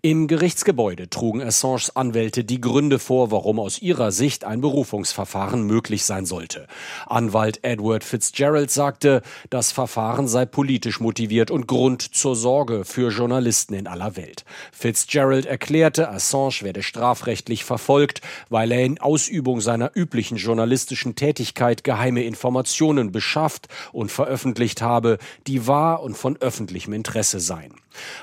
Im 0.00 0.28
Gerichtsgebäude 0.28 1.10
trugen 1.10 1.42
Assanges 1.42 1.96
Anwälte 1.96 2.44
die 2.44 2.60
Gründe 2.60 3.00
vor, 3.00 3.32
warum 3.32 3.58
aus 3.58 3.82
ihrer 3.82 4.12
Sicht 4.12 4.44
ein 4.44 4.60
Berufungsverfahren 4.60 5.64
möglich 5.64 6.04
sein 6.04 6.24
sollte. 6.24 6.68
Anwalt 7.06 7.64
Edward 7.64 8.04
Fitzgerald 8.04 8.70
sagte, 8.70 9.22
das 9.50 9.72
Verfahren 9.72 10.28
sei 10.28 10.46
politisch 10.46 11.00
motiviert 11.00 11.50
und 11.50 11.66
Grund 11.66 12.14
zur 12.14 12.36
Sorge 12.36 12.84
für 12.84 13.10
Journalisten 13.10 13.74
in 13.74 13.88
aller 13.88 14.14
Welt. 14.14 14.44
Fitzgerald 14.70 15.46
erklärte, 15.46 16.08
Assange 16.10 16.62
werde 16.62 16.84
strafrechtlich 16.84 17.64
verfolgt, 17.64 18.20
weil 18.50 18.70
er 18.70 18.84
in 18.84 19.00
Ausübung 19.00 19.60
seiner 19.60 19.90
üblichen 19.96 20.36
journalistischen 20.36 21.16
Tätigkeit 21.16 21.82
geheime 21.82 22.22
Informationen 22.22 23.10
beschafft 23.10 23.66
und 23.90 24.12
veröffentlicht 24.12 24.80
habe, 24.80 25.18
die 25.48 25.66
wahr 25.66 26.04
und 26.04 26.16
von 26.16 26.36
öffentlichem 26.36 26.92
Interesse 26.92 27.40
seien. 27.40 27.74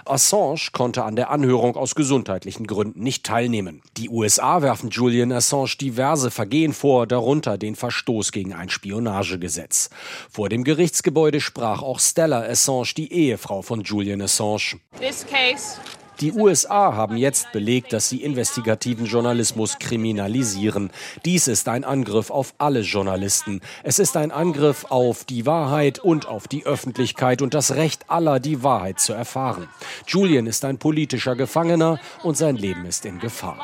Assange 0.06 0.70
konnte 0.72 1.04
an 1.04 1.16
der 1.16 1.30
Anhörung 1.30 1.76
aus 1.76 1.96
gesundheitlichen 1.96 2.68
Gründen 2.68 3.02
nicht 3.02 3.26
teilnehmen. 3.26 3.82
Die 3.98 4.10
USA 4.10 4.62
werfen 4.62 4.90
Julian 4.90 5.32
Assange 5.32 5.76
diverse 5.80 6.32
Vergehen 6.32 6.74
vor, 6.74 7.08
darunter 7.08 7.58
den 7.58 7.76
Verstoß 7.76 8.32
gegen 8.32 8.54
ein 8.54 8.70
Spionagegesetz. 8.70 9.90
Vor 10.30 10.50
dem 10.50 10.64
Gerichtsgebäude 10.64 11.42
sprach 11.42 11.82
auch 11.82 12.00
Stella 12.00 12.42
Assange, 12.42 12.94
die 12.96 13.12
Ehefrau 13.12 13.62
von 13.62 13.82
Julian 13.82 14.22
Assange. 14.22 14.80
Die 16.22 16.32
USA 16.32 16.94
haben 16.94 17.18
jetzt 17.18 17.52
belegt, 17.52 17.92
dass 17.92 18.08
sie 18.08 18.24
investigativen 18.24 19.06
Journalismus 19.06 19.80
kriminalisieren. 19.80 20.90
Dies 21.26 21.50
ist 21.50 21.68
ein 21.68 21.84
Angriff 21.84 22.30
auf 22.30 22.54
alle 22.58 22.82
Journalisten. 22.82 23.60
Es 23.84 24.00
ist 24.00 24.16
ein 24.16 24.32
Angriff 24.32 24.86
auf 24.88 25.26
die 25.26 25.46
Wahrheit 25.46 26.00
und 26.00 26.26
auf 26.26 26.48
die 26.48 26.66
Öffentlichkeit 26.66 27.42
und 27.42 27.54
das 27.54 27.76
Recht 27.76 28.10
aller, 28.10 28.40
die 28.40 28.64
Wahrheit 28.64 29.02
zu 29.02 29.12
erfahren. 29.12 29.68
Julian 30.08 30.48
ist 30.48 30.64
ein 30.64 30.78
politischer 30.78 31.36
Gefangener 31.36 32.00
und 32.24 32.38
sein 32.38 32.56
Leben 32.56 32.86
ist 32.86 33.06
in 33.06 33.20
Gefahr. 33.20 33.60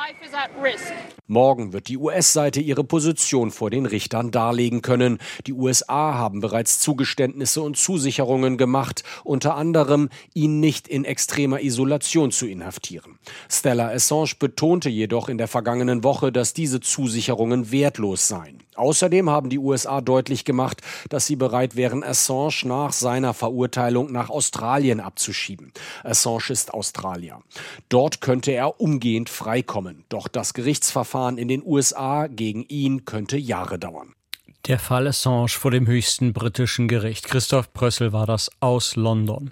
Morgen 1.27 1.71
wird 1.71 1.87
die 1.87 1.97
US-Seite 1.97 2.59
ihre 2.59 2.83
Position 2.83 3.51
vor 3.51 3.69
den 3.69 3.85
Richtern 3.85 4.31
darlegen 4.31 4.81
können. 4.81 5.19
Die 5.47 5.53
USA 5.53 6.15
haben 6.15 6.41
bereits 6.41 6.79
Zugeständnisse 6.79 7.61
und 7.61 7.77
Zusicherungen 7.77 8.57
gemacht, 8.57 9.03
unter 9.23 9.55
anderem, 9.55 10.09
ihn 10.33 10.59
nicht 10.59 10.89
in 10.89 11.05
extremer 11.05 11.61
Isolation 11.61 12.31
zu 12.31 12.40
inhaftieren. 12.47 13.19
Stella 13.49 13.89
Assange 13.89 14.33
betonte 14.39 14.89
jedoch 14.89 15.29
in 15.29 15.37
der 15.37 15.47
vergangenen 15.47 16.03
Woche, 16.03 16.31
dass 16.31 16.53
diese 16.53 16.79
Zusicherungen 16.79 17.71
wertlos 17.71 18.27
seien. 18.27 18.63
Außerdem 18.75 19.29
haben 19.29 19.49
die 19.49 19.59
USA 19.59 20.01
deutlich 20.01 20.45
gemacht, 20.45 20.81
dass 21.09 21.27
sie 21.27 21.35
bereit 21.35 21.75
wären, 21.75 22.03
Assange 22.03 22.63
nach 22.65 22.93
seiner 22.93 23.33
Verurteilung 23.33 24.11
nach 24.11 24.29
Australien 24.29 24.99
abzuschieben. 24.99 25.71
Assange 26.03 26.49
ist 26.49 26.73
Australier. 26.73 27.41
Dort 27.89 28.21
könnte 28.21 28.51
er 28.51 28.79
umgehend 28.79 29.29
freikommen. 29.29 30.05
Doch 30.09 30.27
das 30.27 30.53
Gerichtsverfahren 30.53 31.11
Verfahren 31.11 31.37
in 31.37 31.47
den 31.47 31.63
USA 31.65 32.27
gegen 32.27 32.63
ihn 32.63 33.05
könnte 33.05 33.37
Jahre 33.37 33.77
dauern. 33.77 34.13
Der 34.67 34.77
Fall 34.77 35.07
Assange 35.07 35.47
vor 35.47 35.71
dem 35.71 35.87
höchsten 35.87 36.33
britischen 36.33 36.87
Gericht. 36.87 37.25
Christoph 37.25 37.73
Prössel 37.73 38.13
war 38.13 38.27
das 38.27 38.51
aus 38.59 38.95
London. 38.95 39.49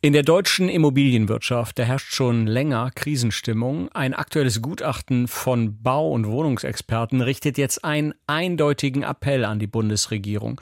In 0.00 0.12
der 0.12 0.24
deutschen 0.24 0.68
Immobilienwirtschaft, 0.68 1.78
da 1.78 1.84
herrscht 1.84 2.12
schon 2.12 2.48
länger 2.48 2.90
Krisenstimmung. 2.92 3.90
Ein 3.92 4.12
aktuelles 4.12 4.60
Gutachten 4.60 5.28
von 5.28 5.80
Bau- 5.80 6.10
und 6.10 6.26
Wohnungsexperten 6.26 7.20
richtet 7.20 7.58
jetzt 7.58 7.84
einen 7.84 8.12
eindeutigen 8.26 9.04
Appell 9.04 9.44
an 9.44 9.60
die 9.60 9.68
Bundesregierung. 9.68 10.60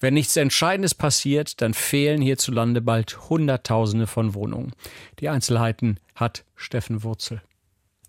Wenn 0.00 0.14
nichts 0.14 0.36
Entscheidendes 0.36 0.94
passiert, 0.94 1.62
dann 1.62 1.72
fehlen 1.72 2.20
hierzulande 2.20 2.82
bald 2.82 3.30
Hunderttausende 3.30 4.06
von 4.06 4.34
Wohnungen. 4.34 4.72
Die 5.20 5.30
Einzelheiten 5.30 5.98
hat 6.14 6.44
Steffen 6.56 7.04
Wurzel. 7.04 7.40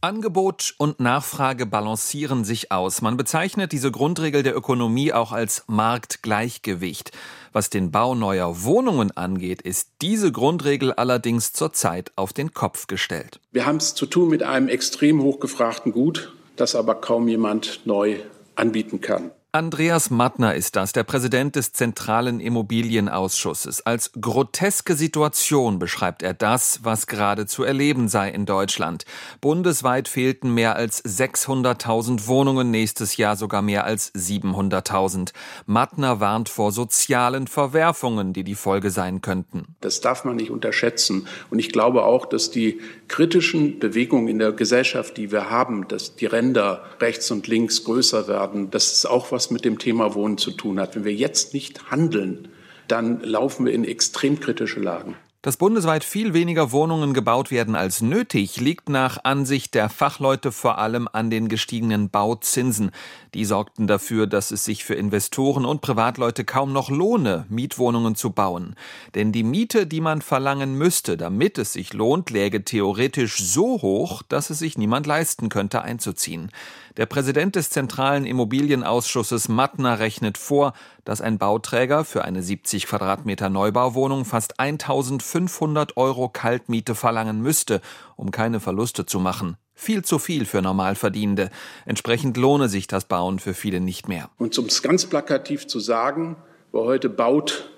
Angebot 0.03 0.73
und 0.79 0.99
Nachfrage 0.99 1.67
balancieren 1.67 2.43
sich 2.43 2.71
aus. 2.71 3.03
Man 3.03 3.17
bezeichnet 3.17 3.71
diese 3.71 3.91
Grundregel 3.91 4.41
der 4.41 4.55
Ökonomie 4.55 5.13
auch 5.13 5.31
als 5.31 5.63
Marktgleichgewicht. 5.67 7.11
Was 7.53 7.69
den 7.69 7.91
Bau 7.91 8.15
neuer 8.15 8.63
Wohnungen 8.63 9.15
angeht, 9.15 9.61
ist 9.61 9.89
diese 10.01 10.31
Grundregel 10.31 10.91
allerdings 10.91 11.53
zurzeit 11.53 12.11
auf 12.15 12.33
den 12.33 12.51
Kopf 12.51 12.87
gestellt. 12.87 13.39
Wir 13.51 13.67
haben 13.67 13.77
es 13.77 13.93
zu 13.93 14.07
tun 14.07 14.29
mit 14.29 14.41
einem 14.41 14.69
extrem 14.69 15.21
hochgefragten 15.21 15.91
Gut, 15.91 16.33
das 16.55 16.73
aber 16.73 16.95
kaum 16.95 17.27
jemand 17.27 17.81
neu 17.85 18.17
anbieten 18.55 19.01
kann. 19.01 19.29
Andreas 19.53 20.09
Mattner 20.09 20.55
ist 20.55 20.77
das, 20.77 20.93
der 20.93 21.03
Präsident 21.03 21.57
des 21.57 21.73
Zentralen 21.73 22.39
Immobilienausschusses. 22.39 23.85
Als 23.85 24.13
groteske 24.13 24.95
Situation 24.95 25.77
beschreibt 25.77 26.23
er 26.23 26.33
das, 26.33 26.79
was 26.83 27.05
gerade 27.05 27.45
zu 27.45 27.65
erleben 27.65 28.07
sei 28.07 28.29
in 28.29 28.45
Deutschland. 28.45 29.03
Bundesweit 29.41 30.07
fehlten 30.07 30.53
mehr 30.53 30.77
als 30.77 31.03
600.000 31.03 32.27
Wohnungen, 32.27 32.71
nächstes 32.71 33.17
Jahr 33.17 33.35
sogar 33.35 33.61
mehr 33.61 33.83
als 33.83 34.13
700.000. 34.13 35.33
Mattner 35.65 36.21
warnt 36.21 36.47
vor 36.47 36.71
sozialen 36.71 37.47
Verwerfungen, 37.47 38.31
die 38.31 38.45
die 38.45 38.55
Folge 38.55 38.89
sein 38.89 39.19
könnten. 39.19 39.75
Das 39.81 39.99
darf 39.99 40.23
man 40.23 40.37
nicht 40.37 40.51
unterschätzen. 40.51 41.27
Und 41.49 41.59
ich 41.59 41.73
glaube 41.73 42.05
auch, 42.05 42.25
dass 42.25 42.51
die 42.51 42.79
kritischen 43.09 43.79
Bewegungen 43.79 44.29
in 44.29 44.39
der 44.39 44.53
Gesellschaft, 44.53 45.17
die 45.17 45.29
wir 45.29 45.49
haben, 45.49 45.89
dass 45.89 46.15
die 46.15 46.25
Ränder 46.25 46.85
rechts 47.01 47.29
und 47.31 47.47
links 47.47 47.83
größer 47.83 48.29
werden, 48.29 48.71
das 48.71 48.93
ist 48.93 49.05
auch 49.07 49.33
was, 49.33 49.40
was 49.41 49.49
mit 49.49 49.65
dem 49.65 49.79
Thema 49.79 50.13
Wohnen 50.13 50.37
zu 50.37 50.51
tun 50.51 50.79
hat. 50.79 50.95
Wenn 50.95 51.03
wir 51.03 51.15
jetzt 51.15 51.55
nicht 51.55 51.89
handeln, 51.89 52.49
dann 52.87 53.21
laufen 53.21 53.65
wir 53.65 53.73
in 53.73 53.83
extrem 53.83 54.39
kritische 54.39 54.79
Lagen. 54.79 55.15
Dass 55.41 55.57
bundesweit 55.57 56.03
viel 56.03 56.35
weniger 56.35 56.71
Wohnungen 56.71 57.15
gebaut 57.15 57.49
werden 57.49 57.73
als 57.73 58.01
nötig, 58.01 58.61
liegt 58.61 58.89
nach 58.89 59.23
Ansicht 59.23 59.73
der 59.73 59.89
Fachleute 59.89 60.51
vor 60.51 60.77
allem 60.77 61.09
an 61.11 61.31
den 61.31 61.49
gestiegenen 61.49 62.11
Bauzinsen. 62.11 62.91
Die 63.33 63.45
sorgten 63.45 63.87
dafür, 63.87 64.27
dass 64.27 64.51
es 64.51 64.63
sich 64.63 64.85
für 64.85 64.93
Investoren 64.93 65.65
und 65.65 65.81
Privatleute 65.81 66.45
kaum 66.45 66.71
noch 66.73 66.91
lohne, 66.91 67.47
Mietwohnungen 67.49 68.13
zu 68.13 68.29
bauen. 68.29 68.75
Denn 69.15 69.31
die 69.31 69.41
Miete, 69.41 69.87
die 69.87 70.01
man 70.01 70.21
verlangen 70.21 70.77
müsste, 70.77 71.17
damit 71.17 71.57
es 71.57 71.73
sich 71.73 71.93
lohnt, 71.93 72.29
läge 72.29 72.63
theoretisch 72.63 73.37
so 73.37 73.81
hoch, 73.81 74.21
dass 74.21 74.51
es 74.51 74.59
sich 74.59 74.77
niemand 74.77 75.07
leisten 75.07 75.49
könnte, 75.49 75.81
einzuziehen. 75.81 76.51
Der 76.97 77.05
Präsident 77.05 77.55
des 77.55 77.69
Zentralen 77.69 78.25
Immobilienausschusses 78.25 79.47
Mattner 79.47 79.99
rechnet 79.99 80.37
vor, 80.37 80.73
dass 81.05 81.21
ein 81.21 81.37
Bauträger 81.37 82.03
für 82.03 82.25
eine 82.25 82.43
70 82.43 82.85
Quadratmeter 82.85 83.49
Neubauwohnung 83.49 84.25
fast 84.25 84.59
1500 84.59 85.95
Euro 85.95 86.27
Kaltmiete 86.27 86.93
verlangen 86.93 87.41
müsste, 87.41 87.79
um 88.17 88.31
keine 88.31 88.59
Verluste 88.59 89.05
zu 89.05 89.19
machen. 89.19 89.55
Viel 89.73 90.03
zu 90.03 90.19
viel 90.19 90.45
für 90.45 90.61
Normalverdienende. 90.61 91.49
Entsprechend 91.85 92.35
lohne 92.35 92.67
sich 92.67 92.87
das 92.87 93.05
Bauen 93.05 93.39
für 93.39 93.53
viele 93.53 93.79
nicht 93.79 94.09
mehr. 94.09 94.29
Und 94.37 94.57
um 94.59 94.65
es 94.65 94.81
ganz 94.81 95.05
plakativ 95.05 95.67
zu 95.67 95.79
sagen, 95.79 96.35
wer 96.73 96.81
heute 96.81 97.09
baut, 97.09 97.69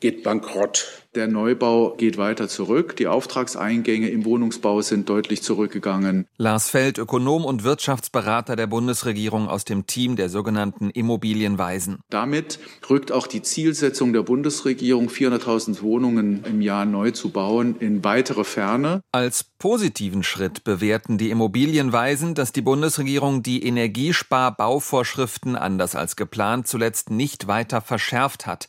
geht 0.00 0.22
bankrott. 0.22 0.86
Der 1.14 1.26
Neubau 1.26 1.94
geht 1.96 2.18
weiter 2.18 2.48
zurück. 2.48 2.94
Die 2.96 3.08
Auftragseingänge 3.08 4.08
im 4.10 4.24
Wohnungsbau 4.24 4.80
sind 4.80 5.08
deutlich 5.08 5.42
zurückgegangen. 5.42 6.28
Lars 6.36 6.70
Feld, 6.70 6.98
Ökonom 6.98 7.44
und 7.44 7.64
Wirtschaftsberater 7.64 8.54
der 8.54 8.68
Bundesregierung 8.68 9.48
aus 9.48 9.64
dem 9.64 9.86
Team 9.86 10.14
der 10.14 10.28
sogenannten 10.28 10.88
Immobilienweisen. 10.90 11.98
Damit 12.10 12.60
rückt 12.88 13.10
auch 13.10 13.26
die 13.26 13.42
Zielsetzung 13.42 14.12
der 14.12 14.22
Bundesregierung, 14.22 15.08
400.000 15.08 15.82
Wohnungen 15.82 16.44
im 16.44 16.60
Jahr 16.60 16.84
neu 16.84 17.10
zu 17.10 17.30
bauen, 17.30 17.74
in 17.80 18.04
weitere 18.04 18.44
Ferne. 18.44 19.02
Als 19.10 19.42
positiven 19.58 20.22
Schritt 20.22 20.62
bewerten 20.62 21.18
die 21.18 21.30
Immobilienweisen, 21.30 22.36
dass 22.36 22.52
die 22.52 22.62
Bundesregierung 22.62 23.42
die 23.42 23.66
Energiesparbauvorschriften 23.66 25.56
anders 25.56 25.96
als 25.96 26.14
geplant 26.14 26.68
zuletzt 26.68 27.10
nicht 27.10 27.48
weiter 27.48 27.80
verschärft 27.80 28.46
hat. 28.46 28.68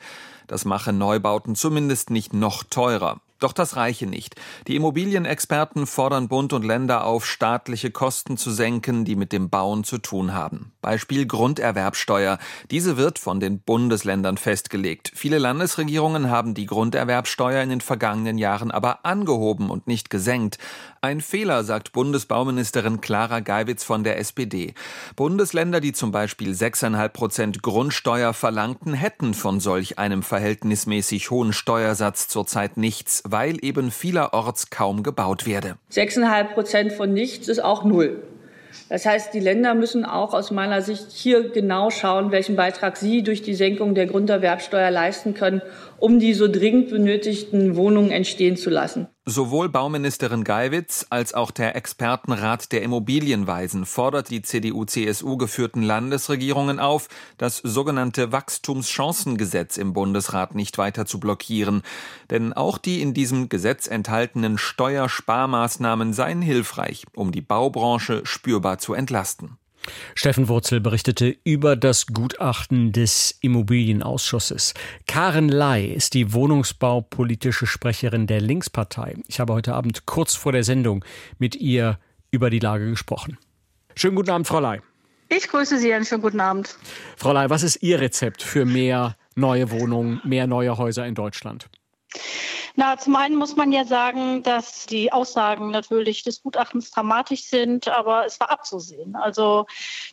Das 0.52 0.66
mache 0.66 0.92
Neubauten 0.92 1.56
zumindest 1.56 2.10
nicht 2.10 2.34
noch 2.34 2.66
teurer. 2.66 3.22
Doch 3.40 3.54
das 3.54 3.78
reiche 3.78 4.06
nicht. 4.06 4.36
Die 4.68 4.76
Immobilienexperten 4.76 5.88
fordern 5.88 6.28
Bund 6.28 6.52
und 6.52 6.66
Länder 6.66 7.06
auf, 7.06 7.26
staatliche 7.26 7.90
Kosten 7.90 8.36
zu 8.36 8.52
senken, 8.52 9.06
die 9.06 9.16
mit 9.16 9.32
dem 9.32 9.50
Bauen 9.50 9.86
zu 9.86 9.98
tun 9.98 10.34
haben. 10.34 10.74
Beispiel 10.82 11.26
Grunderwerbsteuer. 11.26 12.38
Diese 12.70 12.98
wird 12.98 13.18
von 13.18 13.40
den 13.40 13.60
Bundesländern 13.62 14.36
festgelegt. 14.36 15.12
Viele 15.16 15.40
Landesregierungen 15.40 16.30
haben 16.30 16.54
die 16.54 16.66
Grunderwerbsteuer 16.66 17.64
in 17.64 17.70
den 17.70 17.82
vergangenen 17.82 18.38
Jahren 18.38 18.72
aber 18.72 19.06
angehoben 19.06 19.70
und 19.70 19.88
nicht 19.88 20.10
gesenkt. 20.10 20.58
Ein 21.04 21.20
Fehler, 21.20 21.64
sagt 21.64 21.94
Bundesbauministerin 21.94 23.02
Clara 23.02 23.40
Geiwitz 23.40 23.84
von 23.84 24.04
der 24.04 24.20
SPD. 24.20 24.76
Bundesländer, 25.16 25.80
die 25.80 25.94
zum 25.94 26.12
Beispiel 26.12 26.52
6,5 26.52 27.10
Prozent 27.10 27.64
Grundsteuer 27.64 28.36
verlangten, 28.36 28.94
hätten 28.94 29.34
von 29.34 29.60
solch 29.60 29.98
einem 29.98 30.22
verhältnismäßig 30.22 31.32
hohen 31.32 31.54
Steuersatz 31.54 32.28
zurzeit 32.28 32.78
nichts, 32.78 33.24
weil 33.26 33.58
eben 33.66 33.90
vielerorts 33.90 34.70
kaum 34.70 35.02
gebaut 35.02 35.48
werde. 35.48 35.78
6,5 35.92 36.44
Prozent 36.54 36.94
von 36.94 37.12
nichts 37.12 37.48
ist 37.48 37.64
auch 37.64 37.84
null. 37.84 38.22
Das 38.88 39.08
heißt, 39.08 39.34
die 39.34 39.40
Länder 39.40 39.74
müssen 39.74 40.06
auch 40.06 40.36
aus 40.36 40.52
meiner 40.52 40.84
Sicht 40.84 41.12
hier 41.12 41.50
genau 41.50 41.90
schauen, 41.90 42.30
welchen 42.30 42.56
Beitrag 42.56 42.96
sie 42.96 43.24
durch 43.24 43.42
die 43.42 43.56
Senkung 43.56 43.96
der 43.96 44.06
Grunderwerbsteuer 44.06 44.92
leisten 44.92 45.34
können, 45.34 45.64
um 45.98 46.20
die 46.20 46.36
so 46.36 46.48
dringend 46.48 46.92
benötigten 46.92 47.76
Wohnungen 47.76 48.12
entstehen 48.12 48.56
zu 48.56 48.70
lassen. 48.70 49.08
Sowohl 49.26 49.70
Bauministerin 49.70 50.44
Geiwitz 50.44 51.06
als 51.12 51.36
auch 51.36 51.52
der 51.52 51.76
Expertenrat 51.76 52.72
der 52.72 52.82
Immobilienweisen 52.82 53.86
fordert 53.86 54.32
die 54.32 54.42
CDU-CSU 54.42 55.38
geführten 55.38 55.84
Landesregierungen 55.84 56.80
auf, 56.80 57.08
das 57.38 57.58
sogenannte 57.58 58.32
Wachstumschancengesetz 58.32 59.78
im 59.78 59.94
Bundesrat 59.94 60.56
nicht 60.56 60.80
weiter 60.80 61.06
zu 61.06 61.20
blockieren. 61.20 61.84
Denn 62.32 62.54
auch 62.54 62.80
die 62.80 63.00
in 63.00 63.14
diesem 63.14 63.48
Gesetz 63.48 63.86
enthaltenen 63.86 64.58
Steuersparmaßnahmen 64.58 66.14
seien 66.14 66.42
hilfreich, 66.42 67.06
um 67.14 67.32
die 67.32 67.42
Baubranche 67.42 68.26
spürbar 68.26 68.80
zu 68.80 68.96
entlasten. 68.96 69.60
Steffen 70.16 70.48
Wurzel 70.48 70.80
berichtete 70.80 71.36
über 71.44 71.76
das 71.76 72.08
Gutachten 72.08 72.92
des 72.92 73.38
Immobilienausschusses. 73.42 74.74
Karen 75.08 75.50
Ley 75.50 75.88
ist 75.88 76.14
die 76.14 76.34
wohnungsbaupolitische 76.34 77.66
Sprecherin 77.66 78.28
der 78.28 78.42
Linkspartei. 78.42 79.16
Ich 79.28 79.40
habe 79.40 79.54
heute 79.54 79.74
Abend 79.74 80.06
kurz 80.06 80.36
vor 80.36 80.52
der 80.52 80.64
Sendung 80.64 81.04
mit 81.38 81.56
ihr 81.56 82.00
über 82.32 82.50
die 82.50 82.60
Lage 82.60 82.90
gesprochen. 82.90 83.38
Schönen 83.96 84.16
guten 84.16 84.30
Abend, 84.30 84.48
Frau 84.48 84.60
Ley. 84.60 84.82
Ich 85.30 85.48
grüße 85.48 85.78
Sie, 85.78 85.94
einen 85.94 86.06
schönen 86.06 86.22
guten 86.22 86.40
Abend. 86.40 86.76
Frau 87.16 87.34
Ley, 87.34 87.50
was 87.50 87.64
ist 87.64 87.82
Ihr 87.82 88.00
Rezept 88.02 88.42
für 88.42 88.66
mehr 88.66 89.16
neue 89.36 89.72
Wohnungen, 89.72 90.22
mehr 90.24 90.48
neue 90.48 90.78
Häuser 90.78 91.06
in 91.06 91.16
Deutschland? 91.16 91.70
Na, 92.76 92.98
zum 92.98 93.16
einen 93.16 93.36
muss 93.36 93.56
man 93.56 93.72
ja 93.72 93.86
sagen, 93.86 94.44
dass 94.44 94.86
die 94.86 95.12
Aussagen 95.12 95.72
natürlich 95.72 96.24
des 96.24 96.42
Gutachtens 96.42 96.92
dramatisch 96.92 97.44
sind, 97.44 97.88
aber 97.90 98.26
es 98.26 98.40
war 98.40 98.50
abzusehen. 98.50 99.16
Also 99.16 99.66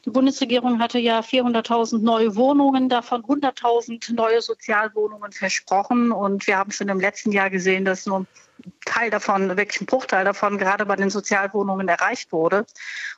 die 0.04 0.10
Bundesregierung 0.10 0.80
hatte 0.80 0.98
ja 0.98 1.20
400.000 1.20 1.98
neue 1.98 2.34
Wohnungen, 2.34 2.88
davon 2.88 3.22
100.000 3.22 4.14
neue 4.14 4.42
Sozialwohnungen 4.42 5.32
versprochen. 5.32 6.10
Und 6.10 6.46
wir 6.46 6.58
haben 6.58 6.72
schon 6.72 6.88
im 6.88 7.00
letzten 7.00 7.32
Jahr 7.32 7.50
gesehen, 7.50 7.84
dass 7.84 8.06
nur 8.06 8.26
Teil 8.84 9.10
davon, 9.10 9.56
wirklich 9.56 9.80
ein 9.80 9.86
Bruchteil 9.86 10.24
davon, 10.24 10.58
gerade 10.58 10.84
bei 10.84 10.96
den 10.96 11.10
Sozialwohnungen 11.10 11.88
erreicht 11.88 12.32
wurde. 12.32 12.66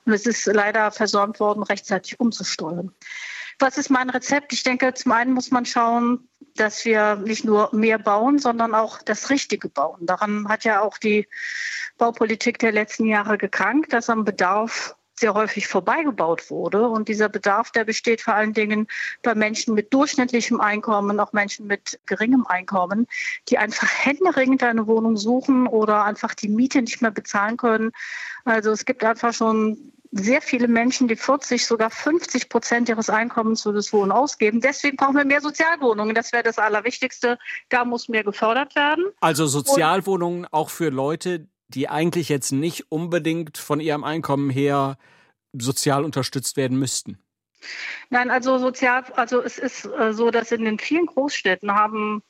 Und 0.05 0.13
es 0.13 0.27
ist 0.27 0.47
leider 0.47 0.91
versäumt 0.91 1.41
worden, 1.41 1.63
rechtzeitig 1.63 2.21
umzusteuern. 2.21 2.93
Was 3.59 3.79
ist 3.79 3.91
mein 3.91 4.11
Rezept? 4.11 4.53
Ich 4.53 4.63
denke, 4.63 4.93
zum 4.95 5.13
einen 5.13 5.33
muss 5.33 5.51
man 5.51 5.67
schauen, 5.67 6.30
dass 6.57 6.85
wir 6.85 7.17
nicht 7.17 7.45
nur 7.45 7.71
mehr 7.73 7.99
bauen, 7.99 8.39
sondern 8.39 8.75
auch 8.75 9.03
das 9.03 9.31
Richtige 9.31 9.69
bauen. 9.69 10.07
Daran 10.07 10.49
hat 10.49 10.65
ja 10.65 10.81
auch 10.81 10.99
die 10.99 11.27
Baupolitik 11.99 12.59
der 12.59 12.73
letzten 12.73 13.07
Jahre 13.07 13.39
gekrankt, 13.39 13.93
dass 13.93 14.11
am 14.11 14.25
Bedarf 14.25 14.97
sehr 15.21 15.35
häufig 15.35 15.69
vorbeigebaut 15.69 16.51
wurde. 16.51 16.89
Und 16.89 17.09
dieser 17.09 17.29
Bedarf, 17.29 17.71
der 17.71 17.85
besteht 17.85 18.23
vor 18.23 18.35
allen 18.35 18.55
Dingen 18.55 18.89
bei 19.23 19.35
Menschen 19.35 19.75
mit 19.75 19.93
durchschnittlichem 19.93 20.61
Einkommen, 20.61 21.21
auch 21.21 21.33
Menschen 21.33 21.67
mit 21.67 22.01
geringem 22.07 22.47
Einkommen, 22.47 23.07
die 23.49 23.59
einfach 23.59 23.89
händeringend 23.93 24.63
eine 24.63 24.87
Wohnung 24.87 25.17
suchen 25.17 25.67
oder 25.67 26.05
einfach 26.05 26.35
die 26.35 26.49
Miete 26.49 26.81
nicht 26.81 27.03
mehr 27.03 27.11
bezahlen 27.11 27.59
können. 27.59 27.93
Also 28.45 28.71
es 28.71 28.87
gibt 28.87 29.05
einfach 29.05 29.35
schon 29.35 29.93
sehr 30.13 30.43
viele 30.43 30.67
Menschen, 30.69 31.09
die 31.09 31.17
40, 31.17 31.67
sogar 31.67 31.91
50 31.91 32.49
Prozent 32.49 32.89
ihres 32.89 33.11
Einkommens 33.11 33.63
für 33.63 33.73
das 33.73 33.93
Wohnen 33.93 34.11
ausgeben. 34.11 34.61
Deswegen 34.61 34.97
brauchen 34.97 35.17
wir 35.17 35.25
mehr 35.25 35.41
Sozialwohnungen. 35.41 36.15
Das 36.15 36.33
wäre 36.33 36.43
das 36.43 36.59
Allerwichtigste. 36.59 37.39
Da 37.69 37.85
muss 37.85 38.09
mehr 38.09 38.25
gefördert 38.25 38.75
werden. 38.75 39.05
Also 39.21 39.47
Sozialwohnungen 39.47 40.45
Und 40.45 40.53
auch 40.53 40.71
für 40.71 40.91
Leute, 40.91 41.47
die 41.69 41.89
eigentlich 41.89 42.29
jetzt 42.29 42.51
nicht 42.51 42.91
unbedingt 42.91 43.57
von 43.57 43.81
ihrem 43.81 44.03
Einkommen 44.03 44.51
her 44.51 44.99
sozial 45.53 46.05
unterstützt 46.05 46.57
werden 46.57 46.79
müssten. 46.79 47.19
Nein, 48.09 48.31
also 48.31 48.59
sozial, 48.59 49.05
also 49.17 49.43
es 49.43 49.59
ist 49.59 49.85
äh, 49.85 50.13
so, 50.13 50.31
dass 50.31 50.51
in 50.51 50.65
den 50.65 50.79
vielen 50.79 51.07
Großstädten 51.07 51.75
haben 51.75 52.23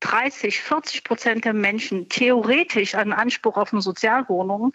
30, 0.00 0.60
40 0.60 1.04
Prozent 1.04 1.44
der 1.44 1.52
Menschen 1.52 2.08
theoretisch 2.08 2.94
einen 2.94 3.12
Anspruch 3.12 3.56
auf 3.56 3.72
eine 3.72 3.82
Sozialwohnung, 3.82 4.72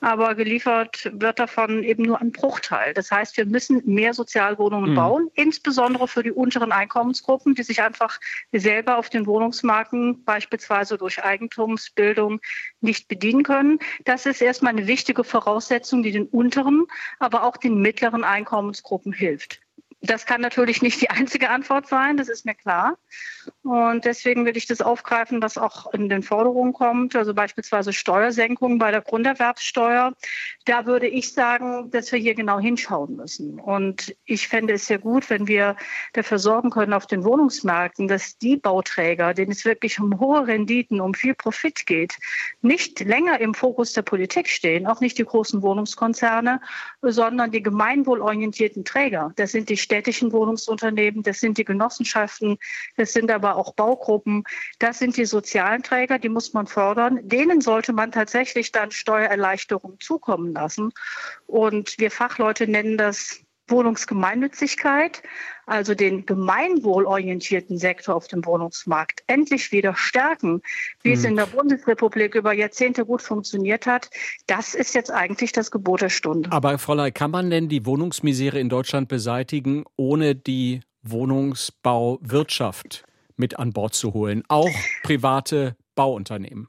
aber 0.00 0.34
geliefert 0.34 1.10
wird 1.14 1.38
davon 1.38 1.82
eben 1.82 2.02
nur 2.02 2.20
ein 2.20 2.32
Bruchteil. 2.32 2.92
Das 2.92 3.10
heißt, 3.10 3.36
wir 3.36 3.46
müssen 3.46 3.82
mehr 3.86 4.14
Sozialwohnungen 4.14 4.90
mhm. 4.90 4.94
bauen, 4.96 5.30
insbesondere 5.34 6.08
für 6.08 6.22
die 6.22 6.32
unteren 6.32 6.72
Einkommensgruppen, 6.72 7.54
die 7.54 7.62
sich 7.62 7.82
einfach 7.82 8.20
selber 8.52 8.98
auf 8.98 9.08
den 9.08 9.26
Wohnungsmarken 9.26 10.24
beispielsweise 10.24 10.98
durch 10.98 11.24
Eigentumsbildung 11.24 12.40
nicht 12.80 13.08
bedienen 13.08 13.44
können. 13.44 13.78
Das 14.04 14.26
ist 14.26 14.42
erstmal 14.42 14.72
eine 14.72 14.86
wichtige 14.86 15.24
Voraussetzung, 15.24 16.02
die 16.02 16.12
den 16.12 16.26
unteren, 16.26 16.86
aber 17.18 17.44
auch 17.44 17.56
den 17.56 17.80
mittleren 17.80 18.24
Einkommensgruppen 18.24 19.12
hilft. 19.12 19.63
Das 20.06 20.26
kann 20.26 20.42
natürlich 20.42 20.82
nicht 20.82 21.00
die 21.00 21.08
einzige 21.08 21.48
Antwort 21.48 21.86
sein, 21.86 22.18
das 22.18 22.28
ist 22.28 22.44
mir 22.44 22.54
klar. 22.54 22.98
Und 23.62 24.04
deswegen 24.04 24.44
will 24.44 24.56
ich 24.56 24.66
das 24.66 24.82
aufgreifen, 24.82 25.40
was 25.40 25.56
auch 25.56 25.92
in 25.94 26.10
den 26.10 26.22
Forderungen 26.22 26.74
kommt, 26.74 27.16
also 27.16 27.32
beispielsweise 27.32 27.94
Steuersenkungen 27.94 28.78
bei 28.78 28.90
der 28.90 29.00
Grunderwerbssteuer. 29.00 30.12
Da 30.66 30.84
würde 30.84 31.06
ich 31.06 31.32
sagen, 31.32 31.90
dass 31.90 32.12
wir 32.12 32.18
hier 32.18 32.34
genau 32.34 32.58
hinschauen 32.58 33.16
müssen. 33.16 33.58
Und 33.58 34.14
ich 34.26 34.48
fände 34.48 34.74
es 34.74 34.86
sehr 34.86 34.98
gut, 34.98 35.30
wenn 35.30 35.46
wir 35.46 35.76
dafür 36.12 36.38
sorgen 36.38 36.68
können 36.68 36.92
auf 36.92 37.06
den 37.06 37.24
Wohnungsmärkten, 37.24 38.06
dass 38.06 38.36
die 38.36 38.56
Bauträger, 38.56 39.32
denen 39.32 39.52
es 39.52 39.64
wirklich 39.64 39.98
um 40.00 40.20
hohe 40.20 40.46
Renditen, 40.46 41.00
um 41.00 41.14
viel 41.14 41.34
Profit 41.34 41.86
geht, 41.86 42.18
nicht 42.60 43.00
länger 43.00 43.40
im 43.40 43.54
Fokus 43.54 43.94
der 43.94 44.02
Politik 44.02 44.48
stehen, 44.48 44.86
auch 44.86 45.00
nicht 45.00 45.16
die 45.16 45.24
großen 45.24 45.62
Wohnungskonzerne, 45.62 46.60
sondern 47.00 47.50
die 47.52 47.62
gemeinwohlorientierten 47.62 48.84
Träger. 48.84 49.32
Das 49.36 49.52
sind 49.52 49.70
die 49.70 49.78
städtischen 49.94 50.32
Wohnungsunternehmen, 50.32 51.22
das 51.22 51.38
sind 51.38 51.56
die 51.56 51.64
Genossenschaften, 51.64 52.58
das 52.96 53.12
sind 53.12 53.30
aber 53.30 53.54
auch 53.54 53.74
Baugruppen. 53.74 54.42
Das 54.80 54.98
sind 54.98 55.16
die 55.16 55.24
sozialen 55.24 55.84
Träger, 55.84 56.18
die 56.18 56.28
muss 56.28 56.52
man 56.52 56.66
fördern. 56.66 57.20
Denen 57.22 57.60
sollte 57.60 57.92
man 57.92 58.10
tatsächlich 58.10 58.72
dann 58.72 58.90
Steuererleichterungen 58.90 60.00
zukommen 60.00 60.52
lassen. 60.52 60.90
Und 61.46 61.96
wir 61.98 62.10
Fachleute 62.10 62.66
nennen 62.66 62.98
das 62.98 63.43
Wohnungsgemeinnützigkeit, 63.68 65.22
also 65.66 65.94
den 65.94 66.26
gemeinwohlorientierten 66.26 67.78
Sektor 67.78 68.14
auf 68.14 68.28
dem 68.28 68.44
Wohnungsmarkt, 68.44 69.22
endlich 69.26 69.72
wieder 69.72 69.94
stärken, 69.94 70.60
wie 71.02 71.10
mhm. 71.10 71.14
es 71.14 71.24
in 71.24 71.36
der 71.36 71.46
Bundesrepublik 71.46 72.34
über 72.34 72.52
Jahrzehnte 72.52 73.06
gut 73.06 73.22
funktioniert 73.22 73.86
hat, 73.86 74.10
das 74.46 74.74
ist 74.74 74.94
jetzt 74.94 75.10
eigentlich 75.10 75.52
das 75.52 75.70
Gebot 75.70 76.02
der 76.02 76.10
Stunde. 76.10 76.52
Aber 76.52 76.78
Frau 76.78 76.94
Ley, 76.94 77.12
kann 77.12 77.30
man 77.30 77.50
denn 77.50 77.68
die 77.68 77.86
Wohnungsmisere 77.86 78.58
in 78.58 78.68
Deutschland 78.68 79.08
beseitigen, 79.08 79.84
ohne 79.96 80.34
die 80.34 80.80
Wohnungsbauwirtschaft 81.02 83.04
mit 83.36 83.58
an 83.58 83.72
Bord 83.72 83.94
zu 83.94 84.12
holen? 84.12 84.42
Auch 84.48 84.70
private 85.02 85.76
Bauunternehmen? 85.94 86.68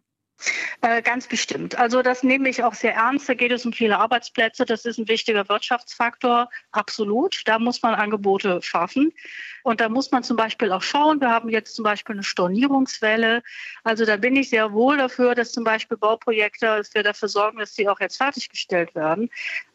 Äh, 0.82 1.02
ganz 1.02 1.28
bestimmt. 1.28 1.78
Also 1.78 2.02
das 2.02 2.24
nehme 2.24 2.50
ich 2.50 2.64
auch 2.64 2.74
sehr 2.74 2.94
ernst. 2.94 3.28
Da 3.28 3.34
geht 3.34 3.52
es 3.52 3.66
um 3.66 3.74
viele 3.74 3.98
Arbeitsplätze. 3.98 4.66
Das 4.66 4.86
ist 4.86 4.98
ein 4.98 5.08
wichtiger 5.08 5.48
Wirtschaftsfaktor. 5.50 6.50
Absolut. 6.72 7.42
Da 7.46 7.60
muss 7.60 7.82
man 7.82 7.96
Angebote 7.96 8.62
schaffen. 8.62 9.14
Und 9.64 9.82
da 9.82 9.90
muss 9.90 10.12
man 10.12 10.24
zum 10.24 10.38
Beispiel 10.38 10.72
auch 10.72 10.82
schauen. 10.82 11.20
Wir 11.22 11.32
haben 11.32 11.50
jetzt 11.50 11.76
zum 11.76 11.84
Beispiel 11.84 12.16
eine 12.16 12.24
Stornierungswelle. 12.24 13.42
Also 13.84 14.06
da 14.06 14.18
bin 14.18 14.36
ich 14.36 14.50
sehr 14.50 14.74
wohl 14.74 14.98
dafür, 14.98 15.34
dass 15.34 15.52
zum 15.52 15.64
Beispiel 15.64 15.98
Bauprojekte, 15.98 16.66
dass 16.66 16.94
wir 16.94 17.04
dafür 17.04 17.30
sorgen, 17.30 17.60
dass 17.60 17.74
die 17.74 17.90
auch 17.90 18.00
jetzt 18.00 18.18
fertiggestellt 18.18 18.94
werden. 18.94 19.30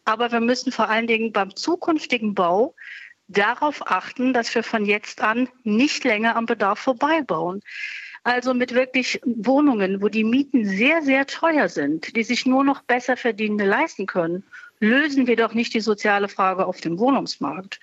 Aber 0.05 0.31
wir 0.31 0.39
müssen 0.39 0.71
vor 0.71 0.89
allen 0.89 1.07
Dingen 1.07 1.33
beim 1.33 1.55
zukünftigen 1.55 2.33
Bau 2.33 2.75
darauf 3.27 3.89
achten, 3.89 4.33
dass 4.33 4.53
wir 4.53 4.63
von 4.63 4.85
jetzt 4.85 5.21
an 5.21 5.49
nicht 5.63 6.03
länger 6.03 6.35
am 6.35 6.45
Bedarf 6.45 6.79
vorbeibauen. 6.79 7.61
Also 8.23 8.53
mit 8.53 8.73
wirklich 8.75 9.19
Wohnungen, 9.25 10.01
wo 10.01 10.07
die 10.07 10.23
Mieten 10.23 10.65
sehr, 10.65 11.01
sehr 11.01 11.25
teuer 11.25 11.69
sind, 11.69 12.15
die 12.15 12.23
sich 12.23 12.45
nur 12.45 12.63
noch 12.63 12.83
besser 12.83 13.17
Verdienende 13.17 13.65
leisten 13.65 14.05
können. 14.05 14.43
Lösen 14.81 15.27
wir 15.27 15.35
doch 15.35 15.53
nicht 15.53 15.73
die 15.73 15.79
soziale 15.79 16.27
Frage 16.27 16.65
auf 16.65 16.81
dem 16.81 16.99
Wohnungsmarkt. 16.99 17.79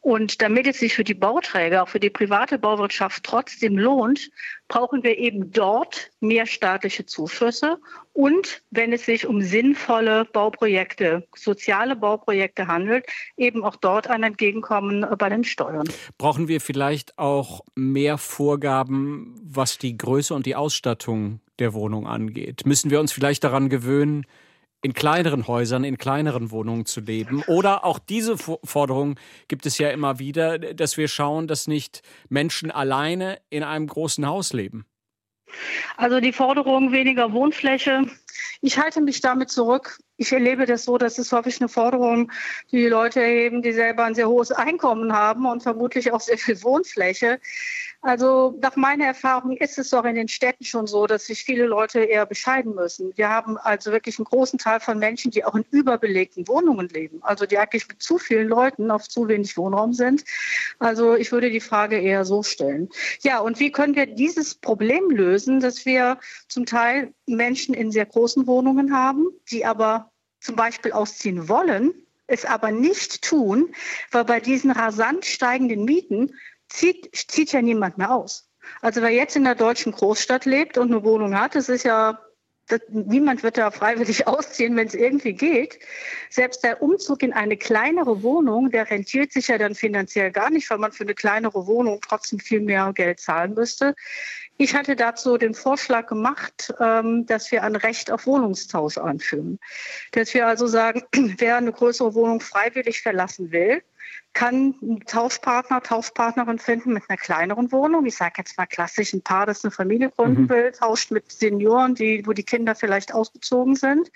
Und 0.00 0.42
damit 0.42 0.66
es 0.66 0.80
sich 0.80 0.94
für 0.94 1.04
die 1.04 1.14
Bauträger, 1.14 1.82
auch 1.84 1.88
für 1.88 2.00
die 2.00 2.10
private 2.10 2.58
Bauwirtschaft 2.58 3.22
trotzdem 3.22 3.78
lohnt, 3.78 4.30
brauchen 4.66 5.02
wir 5.02 5.18
eben 5.18 5.52
dort 5.52 6.10
mehr 6.20 6.46
staatliche 6.46 7.06
Zuschüsse 7.06 7.78
und 8.12 8.62
wenn 8.70 8.92
es 8.92 9.04
sich 9.04 9.26
um 9.26 9.42
sinnvolle 9.42 10.24
Bauprojekte, 10.24 11.26
soziale 11.36 11.94
Bauprojekte 11.96 12.66
handelt, 12.66 13.06
eben 13.36 13.62
auch 13.62 13.76
dort 13.76 14.08
ein 14.08 14.22
Entgegenkommen 14.22 15.06
bei 15.18 15.28
den 15.28 15.44
Steuern. 15.44 15.88
Brauchen 16.16 16.48
wir 16.48 16.60
vielleicht 16.60 17.18
auch 17.18 17.60
mehr 17.74 18.18
Vorgaben, 18.18 19.34
was 19.42 19.78
die 19.78 19.96
Größe 19.96 20.34
und 20.34 20.46
die 20.46 20.56
Ausstattung 20.56 21.40
der 21.58 21.74
Wohnung 21.74 22.06
angeht? 22.06 22.66
Müssen 22.66 22.90
wir 22.90 23.00
uns 23.00 23.12
vielleicht 23.12 23.44
daran 23.44 23.68
gewöhnen, 23.68 24.26
in 24.82 24.94
kleineren 24.94 25.46
Häusern, 25.46 25.84
in 25.84 25.98
kleineren 25.98 26.50
Wohnungen 26.50 26.86
zu 26.86 27.00
leben. 27.00 27.42
Oder 27.46 27.84
auch 27.84 27.98
diese 27.98 28.36
Forderung 28.38 29.18
gibt 29.48 29.66
es 29.66 29.78
ja 29.78 29.90
immer 29.90 30.18
wieder, 30.18 30.58
dass 30.58 30.96
wir 30.96 31.08
schauen, 31.08 31.48
dass 31.48 31.66
nicht 31.66 32.02
Menschen 32.28 32.70
alleine 32.70 33.38
in 33.50 33.62
einem 33.62 33.86
großen 33.86 34.26
Haus 34.26 34.52
leben. 34.52 34.86
Also 35.96 36.20
die 36.20 36.32
Forderung 36.32 36.92
weniger 36.92 37.32
Wohnfläche, 37.32 38.04
ich 38.60 38.78
halte 38.78 39.00
mich 39.00 39.20
damit 39.20 39.50
zurück. 39.50 39.98
Ich 40.16 40.32
erlebe 40.32 40.66
das 40.66 40.84
so, 40.84 40.98
dass 40.98 41.18
es 41.18 41.32
häufig 41.32 41.60
eine 41.60 41.68
Forderung, 41.68 42.30
die 42.70 42.78
die 42.78 42.88
Leute 42.88 43.20
erheben, 43.20 43.62
die 43.62 43.72
selber 43.72 44.04
ein 44.04 44.14
sehr 44.14 44.28
hohes 44.28 44.50
Einkommen 44.50 45.12
haben 45.12 45.46
und 45.46 45.62
vermutlich 45.62 46.12
auch 46.12 46.20
sehr 46.20 46.38
viel 46.38 46.60
Wohnfläche. 46.62 47.40
Also 48.00 48.56
nach 48.62 48.76
meiner 48.76 49.06
Erfahrung 49.06 49.56
ist 49.56 49.76
es 49.76 49.90
doch 49.90 50.04
in 50.04 50.14
den 50.14 50.28
Städten 50.28 50.64
schon 50.64 50.86
so, 50.86 51.08
dass 51.08 51.26
sich 51.26 51.42
viele 51.42 51.66
Leute 51.66 52.00
eher 52.00 52.26
bescheiden 52.26 52.74
müssen. 52.76 53.12
Wir 53.16 53.28
haben 53.28 53.56
also 53.56 53.90
wirklich 53.90 54.18
einen 54.18 54.26
großen 54.26 54.58
Teil 54.58 54.78
von 54.78 55.00
Menschen, 55.00 55.32
die 55.32 55.44
auch 55.44 55.56
in 55.56 55.64
überbelegten 55.72 56.46
Wohnungen 56.46 56.88
leben, 56.88 57.18
also 57.22 57.44
die 57.44 57.58
eigentlich 57.58 57.88
mit 57.88 58.00
zu 58.00 58.18
vielen 58.18 58.46
Leuten 58.46 58.92
auf 58.92 59.08
zu 59.08 59.26
wenig 59.26 59.56
Wohnraum 59.56 59.94
sind. 59.94 60.24
Also 60.78 61.16
ich 61.16 61.32
würde 61.32 61.50
die 61.50 61.60
Frage 61.60 61.98
eher 61.98 62.24
so 62.24 62.44
stellen. 62.44 62.88
Ja, 63.22 63.40
und 63.40 63.58
wie 63.58 63.72
können 63.72 63.96
wir 63.96 64.06
dieses 64.06 64.54
Problem 64.54 65.10
lösen, 65.10 65.58
dass 65.58 65.84
wir 65.84 66.18
zum 66.46 66.66
Teil 66.66 67.12
Menschen 67.26 67.74
in 67.74 67.90
sehr 67.90 68.06
großen 68.06 68.46
Wohnungen 68.46 68.94
haben, 68.94 69.26
die 69.50 69.64
aber 69.64 70.12
zum 70.40 70.54
Beispiel 70.54 70.92
ausziehen 70.92 71.48
wollen, 71.48 71.92
es 72.28 72.44
aber 72.44 72.70
nicht 72.70 73.22
tun, 73.22 73.74
weil 74.12 74.24
bei 74.24 74.38
diesen 74.38 74.70
rasant 74.70 75.24
steigenden 75.24 75.84
Mieten 75.84 76.34
zieht, 76.68 77.10
zieht 77.14 77.52
ja 77.52 77.62
niemand 77.62 77.98
mehr 77.98 78.12
aus. 78.12 78.48
Also 78.80 79.02
wer 79.02 79.10
jetzt 79.10 79.36
in 79.36 79.44
der 79.44 79.54
deutschen 79.54 79.92
Großstadt 79.92 80.44
lebt 80.44 80.78
und 80.78 80.92
eine 80.92 81.02
Wohnung 81.04 81.38
hat, 81.38 81.54
das 81.54 81.68
ist 81.68 81.84
ja, 81.84 82.20
das, 82.68 82.80
niemand 82.88 83.42
wird 83.42 83.56
da 83.56 83.70
freiwillig 83.70 84.26
ausziehen, 84.26 84.76
wenn 84.76 84.86
es 84.86 84.94
irgendwie 84.94 85.32
geht. 85.32 85.78
Selbst 86.30 86.64
der 86.64 86.82
Umzug 86.82 87.22
in 87.22 87.32
eine 87.32 87.56
kleinere 87.56 88.22
Wohnung, 88.22 88.70
der 88.70 88.90
rentiert 88.90 89.32
sich 89.32 89.48
ja 89.48 89.58
dann 89.58 89.74
finanziell 89.74 90.30
gar 90.30 90.50
nicht, 90.50 90.68
weil 90.70 90.78
man 90.78 90.92
für 90.92 91.04
eine 91.04 91.14
kleinere 91.14 91.66
Wohnung 91.66 92.00
trotzdem 92.06 92.38
viel 92.38 92.60
mehr 92.60 92.92
Geld 92.92 93.20
zahlen 93.20 93.54
müsste. 93.54 93.94
Ich 94.60 94.74
hatte 94.74 94.96
dazu 94.96 95.38
den 95.38 95.54
Vorschlag 95.54 96.08
gemacht, 96.08 96.74
ähm, 96.80 97.26
dass 97.26 97.52
wir 97.52 97.62
ein 97.62 97.76
Recht 97.76 98.10
auf 98.10 98.26
Wohnungstausch 98.26 98.98
einführen. 98.98 99.60
Dass 100.10 100.34
wir 100.34 100.48
also 100.48 100.66
sagen, 100.66 101.04
wer 101.38 101.56
eine 101.56 101.72
größere 101.72 102.14
Wohnung 102.14 102.40
freiwillig 102.40 103.00
verlassen 103.00 103.52
will, 103.52 103.82
kann 104.38 104.76
einen 104.80 105.00
Tauschpartner, 105.04 105.82
Tauschpartnerin 105.82 106.60
finden 106.60 106.92
mit 106.92 107.02
einer 107.08 107.16
kleineren 107.16 107.72
Wohnung. 107.72 108.06
Ich 108.06 108.16
sage 108.16 108.34
jetzt 108.38 108.56
mal 108.56 108.66
klassisch 108.66 109.12
ein 109.12 109.22
Paar, 109.22 109.46
das 109.46 109.64
eine 109.64 109.72
Familie 109.72 110.10
gründen 110.10 110.42
mhm. 110.42 110.48
will, 110.48 110.70
tauscht 110.70 111.10
mit 111.10 111.32
Senioren, 111.32 111.96
die, 111.96 112.24
wo 112.24 112.32
die 112.32 112.44
Kinder 112.44 112.76
vielleicht 112.76 113.12
ausgezogen 113.12 113.74
sind. 113.74 114.12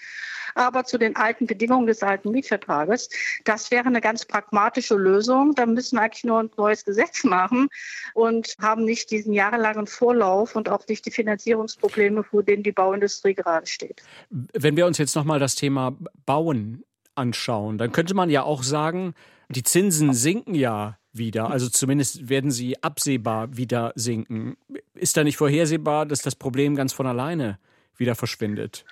Aber 0.55 0.85
zu 0.85 0.97
den 0.97 1.17
alten 1.17 1.47
Bedingungen 1.47 1.89
des 1.89 2.05
alten 2.05 2.31
Mietvertrages, 2.31 3.09
das 3.45 3.73
wäre 3.73 3.87
eine 3.87 4.01
ganz 4.01 4.25
pragmatische 4.25 4.95
Lösung. 4.95 5.55
Da 5.57 5.67
müssen 5.67 5.97
wir 5.97 6.03
eigentlich 6.03 6.23
nur 6.23 6.41
ein 6.41 6.51
neues 6.57 6.85
Gesetz 6.85 7.25
machen 7.25 7.69
und 8.15 8.55
haben 8.61 8.85
nicht 8.85 9.11
diesen 9.11 9.33
jahrelangen 9.33 9.89
Vorlauf 9.89 10.55
und 10.55 10.69
auch 10.69 10.87
nicht 10.87 11.05
die 11.07 11.11
Finanzierungsprobleme, 11.11 12.23
vor 12.23 12.45
denen 12.45 12.63
die 12.63 12.73
Bauindustrie 12.73 13.35
gerade 13.35 13.67
steht. 13.67 14.03
Wenn 14.31 14.77
wir 14.77 14.87
uns 14.87 14.99
jetzt 14.99 15.17
nochmal 15.17 15.41
das 15.41 15.57
Thema 15.57 15.97
Bauen 16.27 16.85
anschauen, 17.17 17.79
dann 17.79 17.91
könnte 17.91 18.15
man 18.15 18.31
ja 18.31 18.43
auch 18.43 18.63
sagen, 18.63 19.15
die 19.53 19.63
Zinsen 19.63 20.15
sinken 20.15 20.55
ja 20.55 20.99
wieder, 21.13 21.51
also 21.51 21.69
zumindest 21.69 22.29
werden 22.29 22.51
sie 22.51 22.83
absehbar 22.83 23.57
wieder 23.57 23.93
sinken. 23.95 24.57
Ist 24.95 25.17
da 25.17 25.25
nicht 25.25 25.37
vorhersehbar, 25.37 26.07
dass 26.07 26.23
das 26.23 26.35
Problem 26.35 26.75
ganz 26.75 26.93
von 26.93 27.07
alleine 27.07 27.59
wieder 27.97 28.15
verschwindet? 28.15 28.85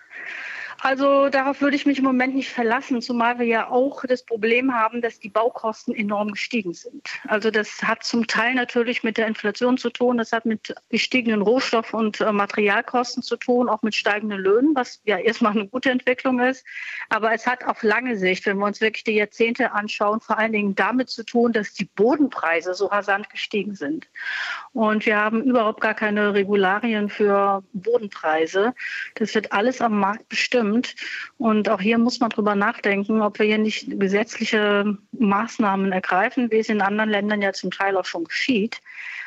Also 0.83 1.29
darauf 1.29 1.61
würde 1.61 1.77
ich 1.77 1.85
mich 1.85 1.99
im 1.99 2.05
Moment 2.05 2.35
nicht 2.35 2.49
verlassen, 2.49 3.03
zumal 3.03 3.39
wir 3.39 3.45
ja 3.45 3.69
auch 3.69 4.03
das 4.09 4.25
Problem 4.25 4.75
haben, 4.75 5.03
dass 5.03 5.21
die 5.21 5.29
Baukosten 5.29 5.95
enorm 5.95 6.33
gestiegen 6.33 6.73
sind. 6.73 7.07
Also 7.29 7.51
das 7.51 7.83
hat 7.83 8.03
zum 8.03 8.27
Teil 8.27 8.55
natürlich 8.55 9.03
mit 9.03 9.19
der 9.19 9.27
Inflation 9.27 9.77
zu 9.77 9.91
tun, 9.91 10.17
das 10.17 10.33
hat 10.33 10.47
mit 10.47 10.75
gestiegenen 10.89 11.43
Rohstoff- 11.43 11.93
und 11.93 12.21
äh, 12.23 12.33
Materialkosten 12.33 13.23
zu 13.23 13.37
tun, 13.37 13.69
auch 13.69 13.83
mit 13.83 13.95
steigenden 13.95 14.39
Löhnen, 14.39 14.75
was 14.75 15.03
ja 15.05 15.19
erstmal 15.19 15.53
eine 15.53 15.69
gute 15.69 15.91
Entwicklung 15.91 16.41
ist. 16.41 16.65
Aber 17.11 17.35
es 17.35 17.47
hat 17.47 17.65
auf 17.67 17.83
lange 17.83 18.17
Sicht, 18.17 18.47
wenn 18.47 18.57
wir 18.57 18.67
uns 18.67 18.81
wirklich 18.81 19.05
die 19.05 19.17
Jahrzehnte 19.17 19.73
anschauen, 19.73 20.21
vor 20.21 20.39
allen 20.39 20.53
Dingen 20.53 20.75
damit 20.75 21.11
zu 21.11 21.25
tun, 21.25 21.53
dass 21.53 21.75
die 21.75 21.85
Bodenpreise 21.85 22.73
so 22.73 22.87
rasant 22.87 23.29
gestiegen 23.29 23.75
sind. 23.75 24.09
Und 24.73 25.05
wir 25.05 25.19
haben 25.19 25.43
überhaupt 25.43 25.83
gar 25.83 25.95
keine 25.95 26.33
Regularien 26.33 27.11
für 27.11 27.63
Bodenpreise. 27.75 28.75
Das 29.17 29.35
wird 29.35 29.53
alles 29.53 29.83
am 29.83 29.99
Markt 29.99 30.29
bestimmt 30.31 30.70
stimmt. 30.71 30.95
Und 31.39 31.69
auch 31.69 31.81
hier 31.81 31.99
muss 31.99 32.21
man 32.21 32.31
drüber 32.31 32.55
nachdenken, 32.55 33.21
ob 33.23 33.39
wir 33.39 33.47
hier 33.47 33.59
nicht 33.59 33.99
gesetzliche 33.99 34.97
Maßnahmen 35.13 35.93
ergreifen, 35.93 36.51
wie 36.51 36.59
es 36.59 36.69
in 36.69 36.81
anderen 36.81 37.11
Ländern 37.11 37.43
ja 37.43 37.53
zum 37.53 37.71
Teil 37.71 37.97
auch 37.97 38.05
schon 38.05 38.25
geschieht. 38.25 38.81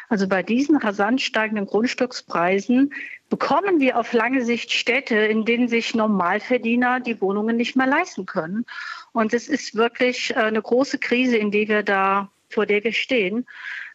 Also 0.09 0.27
bei 0.27 0.43
diesen 0.43 0.77
rasant 0.77 1.21
steigenden 1.21 1.65
Grundstückspreisen 1.65 2.93
bekommen 3.29 3.79
wir 3.79 3.97
auf 3.97 4.13
lange 4.13 4.45
Sicht 4.45 4.71
Städte, 4.71 5.15
in 5.15 5.43
denen 5.45 5.67
sich 5.67 5.95
Normalverdiener 5.95 6.99
die 6.99 7.19
Wohnungen 7.19 7.57
nicht 7.57 7.75
mehr 7.75 7.87
leisten 7.87 8.25
können. 8.25 8.65
Und 9.11 9.33
es 9.33 9.47
ist 9.47 9.75
wirklich 9.75 10.31
äh, 10.31 10.35
eine 10.35 10.61
große 10.61 10.99
Krise, 10.99 11.37
in 11.37 11.51
die 11.51 11.67
wir 11.67 11.83
da, 11.83 12.29
vor 12.49 12.65
der 12.65 12.83
wir 12.83 12.93
stehen 12.93 13.45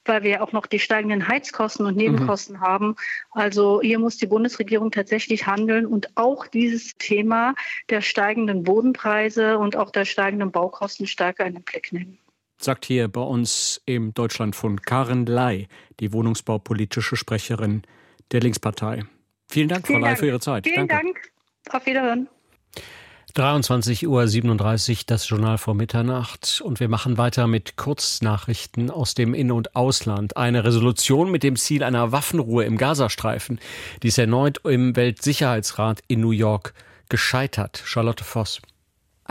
weil 0.09 0.23
wir 0.23 0.43
auch 0.43 0.53
noch 0.53 0.67
die 0.67 0.79
steigenden 0.79 1.29
Heizkosten 1.29 1.87
und 1.87 1.97
Nebenkosten 1.97 2.57
mhm. 2.57 2.61
haben. 2.61 2.97
Also 3.31 3.81
hier 3.83 3.99
muss 3.99 4.17
die 4.17 4.27
Bundesregierung 4.27 4.91
tatsächlich 4.91 5.47
handeln 5.47 5.87
und 5.87 6.17
auch 6.17 6.47
dieses 6.47 6.97
Thema 6.97 7.55
der 7.91 8.01
steigenden 8.01 8.63
Bodenpreise 8.65 9.59
und 9.59 9.77
auch 9.77 9.91
der 9.91 10.05
steigenden 10.05 10.51
Baukosten 10.51 11.07
stärker 11.07 11.47
in 11.47 11.55
den 11.55 11.63
Blick 11.63 11.93
nehmen. 11.93 12.19
Sagt 12.61 12.87
hier 12.87 13.07
bei 13.07 13.21
uns 13.21 13.81
im 13.87 14.15
Deutschlandfunk 14.15 14.85
Karen 14.85 15.27
Ley, 15.27 15.69
die 16.01 16.13
wohnungsbaupolitische 16.13 17.15
Sprecherin 17.15 17.83
der 18.33 18.41
Linkspartei. 18.41 19.05
Vielen 19.49 19.69
Dank, 19.69 19.87
Vielen 19.87 20.01
Frau 20.01 20.09
Ley, 20.09 20.17
für 20.17 20.27
Ihre 20.27 20.41
Zeit. 20.41 20.67
Vielen 20.67 20.89
Danke. 20.89 21.07
Dank. 21.07 21.33
Auf 21.71 21.87
Wiederhören. 21.87 22.29
23.37 23.35 24.07
Uhr, 24.07 24.97
das 25.07 25.29
Journal 25.29 25.59
vor 25.59 25.75
Mitternacht. 25.75 26.61
Und 26.65 26.81
wir 26.81 26.89
machen 26.89 27.19
weiter 27.19 27.47
mit 27.47 27.77
Kurznachrichten 27.77 28.91
aus 28.91 29.15
dem 29.15 29.35
In- 29.35 29.53
und 29.53 29.77
Ausland. 29.77 30.37
Eine 30.37 30.65
Resolution 30.65 31.31
mit 31.31 31.43
dem 31.43 31.57
Ziel 31.57 31.83
einer 31.83 32.13
Waffenruhe 32.13 32.65
im 32.65 32.79
Gazastreifen, 32.79 33.61
die 34.03 34.09
ist 34.09 34.19
erneut 34.19 34.59
im 34.65 34.97
Weltsicherheitsrat 34.97 36.01
in 36.09 36.21
New 36.21 36.31
York 36.31 36.75
gescheitert. 37.09 37.83
Charlotte 37.85 38.25
Voss. 38.25 38.61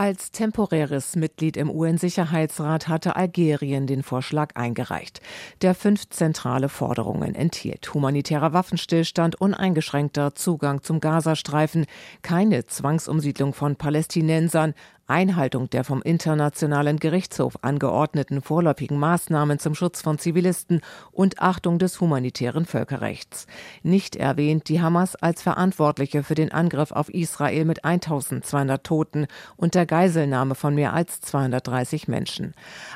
Als 0.00 0.30
temporäres 0.30 1.16
Mitglied 1.16 1.56
im 1.56 1.68
UN-Sicherheitsrat 1.68 2.86
hatte 2.86 3.16
Algerien 3.16 3.88
den 3.88 4.04
Vorschlag 4.04 4.54
eingereicht, 4.54 5.20
der 5.60 5.74
fünf 5.74 6.08
zentrale 6.08 6.68
Forderungen 6.68 7.34
enthielt. 7.34 7.92
Humanitärer 7.94 8.52
Waffenstillstand, 8.52 9.40
uneingeschränkter 9.40 10.36
Zugang 10.36 10.84
zum 10.84 11.00
Gazastreifen, 11.00 11.84
keine 12.22 12.64
Zwangsumsiedlung 12.64 13.54
von 13.54 13.74
Palästinensern, 13.74 14.74
Einhaltung 15.08 15.70
der 15.70 15.84
vom 15.84 16.02
Internationalen 16.02 16.98
Gerichtshof 16.98 17.58
angeordneten 17.62 18.42
vorläufigen 18.42 18.98
Maßnahmen 18.98 19.58
zum 19.58 19.74
Schutz 19.74 20.02
von 20.02 20.18
Zivilisten 20.18 20.82
und 21.12 21.40
Achtung 21.40 21.78
des 21.78 21.98
humanitären 21.98 22.66
Völkerrechts. 22.66 23.46
Nicht 23.82 24.16
erwähnt 24.16 24.68
die 24.68 24.82
Hamas 24.82 25.16
als 25.16 25.42
Verantwortliche 25.42 26.22
für 26.22 26.34
den 26.34 26.52
Angriff 26.52 26.92
auf 26.92 27.08
Israel 27.08 27.64
mit 27.64 27.86
1200 27.86 28.84
Toten 28.84 29.26
und 29.56 29.74
der 29.74 29.86
Geiselnahme 29.86 30.54
von 30.54 30.74
mehr 30.74 30.92
als 30.92 31.22
230 31.22 32.06
Menschen. 32.06 32.52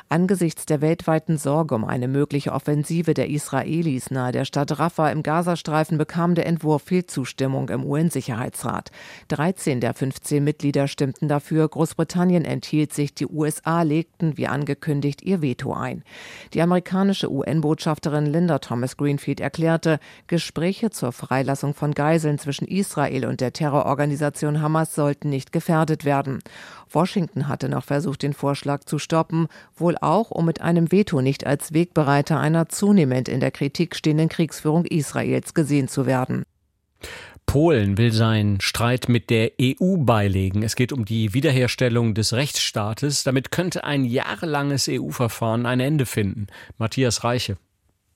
Angesichts 0.07 0.67
der 0.67 0.81
weltweiten 0.81 1.39
Sorge 1.39 1.73
um 1.73 1.83
eine 1.83 2.07
mögliche 2.07 2.51
Offensive 2.51 3.15
der 3.15 3.31
Israelis 3.31 4.11
nahe 4.11 4.31
der 4.31 4.45
Stadt 4.45 4.77
Rafah 4.77 5.09
im 5.09 5.23
Gazastreifen 5.23 5.97
bekam 5.97 6.35
der 6.35 6.45
Entwurf 6.45 6.83
viel 6.83 7.07
Zustimmung 7.07 7.69
im 7.69 7.83
UN-Sicherheitsrat. 7.83 8.91
13 9.29 9.79
der 9.79 9.95
15 9.95 10.43
Mitglieder 10.43 10.87
stimmten 10.87 11.27
dafür, 11.27 11.67
Großbritannien 11.67 12.02
Großbritannien 12.03 12.43
enthielt 12.43 12.93
sich, 12.93 13.13
die 13.13 13.27
USA 13.27 13.81
legten, 13.81 14.35
wie 14.37 14.47
angekündigt, 14.47 15.21
ihr 15.21 15.41
Veto 15.41 15.71
ein. 15.73 16.03
Die 16.53 16.61
amerikanische 16.61 17.31
UN-Botschafterin 17.31 18.25
Linda 18.25 18.59
Thomas 18.59 18.97
Greenfield 18.97 19.39
erklärte, 19.39 19.99
Gespräche 20.27 20.89
zur 20.89 21.13
Freilassung 21.13 21.73
von 21.73 21.93
Geiseln 21.93 22.39
zwischen 22.39 22.67
Israel 22.67 23.25
und 23.25 23.39
der 23.39 23.53
Terrororganisation 23.53 24.61
Hamas 24.61 24.95
sollten 24.95 25.29
nicht 25.29 25.53
gefährdet 25.53 26.03
werden. 26.03 26.39
Washington 26.91 27.47
hatte 27.47 27.69
noch 27.69 27.85
versucht, 27.85 28.21
den 28.21 28.33
Vorschlag 28.33 28.83
zu 28.83 28.99
stoppen, 28.99 29.47
wohl 29.73 29.95
auch, 30.01 30.29
um 30.29 30.45
mit 30.45 30.59
einem 30.59 30.91
Veto 30.91 31.21
nicht 31.21 31.47
als 31.47 31.71
Wegbereiter 31.71 32.37
einer 32.37 32.67
zunehmend 32.67 33.29
in 33.29 33.39
der 33.39 33.51
Kritik 33.51 33.95
stehenden 33.95 34.27
Kriegsführung 34.27 34.83
Israels 34.83 35.53
gesehen 35.53 35.87
zu 35.87 36.05
werden. 36.05 36.43
Polen 37.45 37.97
will 37.97 38.11
seinen 38.11 38.61
Streit 38.61 39.09
mit 39.09 39.29
der 39.29 39.51
EU 39.61 39.97
beilegen. 39.97 40.63
Es 40.63 40.75
geht 40.75 40.91
um 40.91 41.05
die 41.05 41.33
Wiederherstellung 41.33 42.13
des 42.13 42.33
Rechtsstaates. 42.33 43.23
Damit 43.23 43.51
könnte 43.51 43.83
ein 43.83 44.05
jahrelanges 44.05 44.87
EU-Verfahren 44.89 45.65
ein 45.65 45.79
Ende 45.79 46.05
finden. 46.05 46.47
Matthias 46.77 47.23
Reiche. 47.23 47.57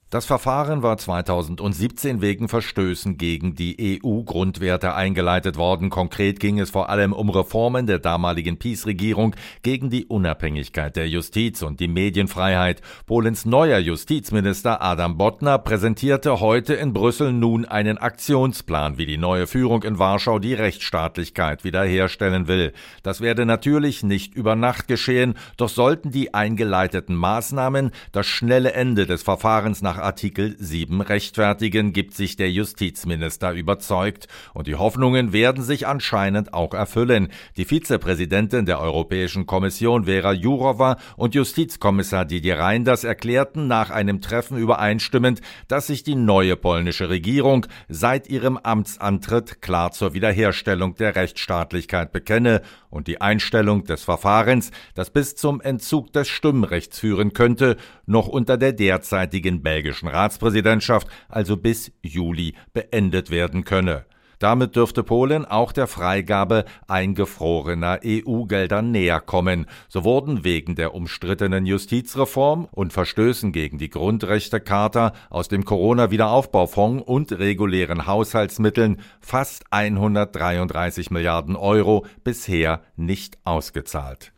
Das 0.10 0.26
Verfahren 0.26 0.84
war 0.84 0.98
2017 0.98 2.22
wegen 2.22 2.48
Verstößen 2.48 3.18
gegen 3.18 3.56
die 3.56 4.00
EU-Grundwerte 4.02 4.96
eingeleitet 4.96 5.58
worden. 5.58 5.90
Konkret 5.90 6.40
ging 6.40 6.62
es 6.62 6.70
vor 6.70 6.88
allem 6.90 7.12
um 7.12 7.30
Reformen 7.30 7.88
der 7.88 8.00
damaligen 8.00 8.58
PiS-Regierung 8.58 9.36
gegen 9.64 9.90
die 9.90 10.06
Unabhängigkeit 10.06 10.96
der 10.96 11.10
Justiz 11.10 11.62
und 11.62 11.82
die 11.82 11.90
Medienfreiheit. 11.90 12.82
Polens 13.06 13.46
neuer 13.46 13.80
Justizminister 13.80 14.82
Adam 14.82 15.18
Bodnar 15.18 15.60
präsentierte 15.60 16.40
heute 16.40 16.74
in 16.76 16.94
Brüssel 16.94 17.34
nun 17.34 17.66
einen 17.66 17.98
Aktionsplan, 17.98 18.98
wie 18.98 19.08
die 19.08 19.18
neue 19.18 19.46
Führung 19.46 19.84
in 19.84 20.00
Warschau 20.00 20.40
die 20.40 20.54
Rechtsstaatlichkeit 20.54 21.66
wiederherstellen 21.66 22.48
will. 22.48 22.72
Das 23.04 23.20
werde 23.20 23.46
natürlich 23.46 24.04
nicht 24.04 24.36
über 24.36 24.56
Nacht 24.56 24.88
geschehen, 24.88 25.34
doch 25.58 25.68
sollten 25.68 26.12
die 26.12 26.34
eingeleiteten 26.34 27.18
Maßnahmen 27.18 27.92
das 28.14 28.26
schnelle 28.26 28.72
Ende 28.72 29.06
des 29.06 29.22
Verfahrens 29.22 29.82
nach 29.82 29.97
nach 29.98 30.04
Artikel 30.04 30.56
7 30.60 31.02
rechtfertigen, 31.02 31.92
gibt 31.92 32.14
sich 32.14 32.36
der 32.36 32.52
Justizminister 32.52 33.52
überzeugt. 33.52 34.28
Und 34.54 34.68
die 34.68 34.76
Hoffnungen 34.76 35.34
werden 35.34 35.64
sich 35.64 35.88
anscheinend 35.88 36.54
auch 36.54 36.74
erfüllen. 36.74 37.30
Die 37.58 37.66
Vizepräsidentin 37.66 38.66
der 38.66 38.80
Europäischen 38.80 39.46
Kommission 39.46 40.06
Vera 40.06 40.34
Jourova 40.34 40.98
und 41.16 41.36
Justizkommissar 41.36 42.26
Didier 42.26 42.60
Reinders 42.60 43.04
erklärten 43.04 43.68
nach 43.68 43.90
einem 43.90 44.22
Treffen 44.22 44.58
übereinstimmend, 44.58 45.42
dass 45.68 45.88
sich 45.88 46.04
die 46.04 46.16
neue 46.16 46.56
polnische 46.56 47.10
Regierung 47.10 47.66
seit 47.90 48.30
ihrem 48.30 48.58
Amtsantritt 48.58 49.62
klar 49.62 49.92
zur 49.92 50.14
Wiederherstellung 50.14 50.96
der 50.96 51.16
Rechtsstaatlichkeit 51.16 52.12
bekenne 52.12 52.62
und 52.90 53.08
die 53.08 53.22
Einstellung 53.22 53.84
des 53.84 54.04
Verfahrens, 54.04 54.72
das 54.96 55.10
bis 55.10 55.36
zum 55.36 55.62
Entzug 55.62 56.14
des 56.14 56.28
Stimmrechts 56.28 57.00
führen 57.00 57.34
könnte, 57.34 57.78
noch 58.08 58.28
unter 58.28 58.58
der 58.58 58.74
derzeitigen 58.74 59.62
belgischen 59.62 60.08
Ratspräsidentschaft, 60.08 61.08
also 61.30 61.56
bis 61.58 61.92
Juli, 62.02 62.56
beendet 62.74 63.30
werden 63.30 63.64
könne. 63.64 64.06
Damit 64.40 64.76
dürfte 64.76 65.04
Polen 65.04 65.46
auch 65.46 65.72
der 65.72 65.88
Freigabe 65.88 66.66
eingefrorener 66.88 68.00
EU-Gelder 68.06 68.84
näher 68.84 69.20
kommen. 69.20 69.66
So 69.88 70.04
wurden 70.04 70.44
wegen 70.44 70.76
der 70.76 70.94
umstrittenen 70.94 71.66
Justizreform 71.66 72.68
und 72.72 72.94
Verstößen 72.94 73.52
gegen 73.52 73.80
die 73.80 73.90
Grundrechtecharta 73.90 75.14
aus 75.32 75.48
dem 75.48 75.66
Corona-Wiederaufbaufonds 75.66 77.04
und 77.08 77.32
regulären 77.32 78.06
Haushaltsmitteln 78.06 79.02
fast 79.22 79.64
133 79.72 81.10
Milliarden 81.10 81.56
Euro 81.56 82.06
bisher 82.24 82.82
nicht 82.96 83.40
ausgezahlt. 83.44 84.34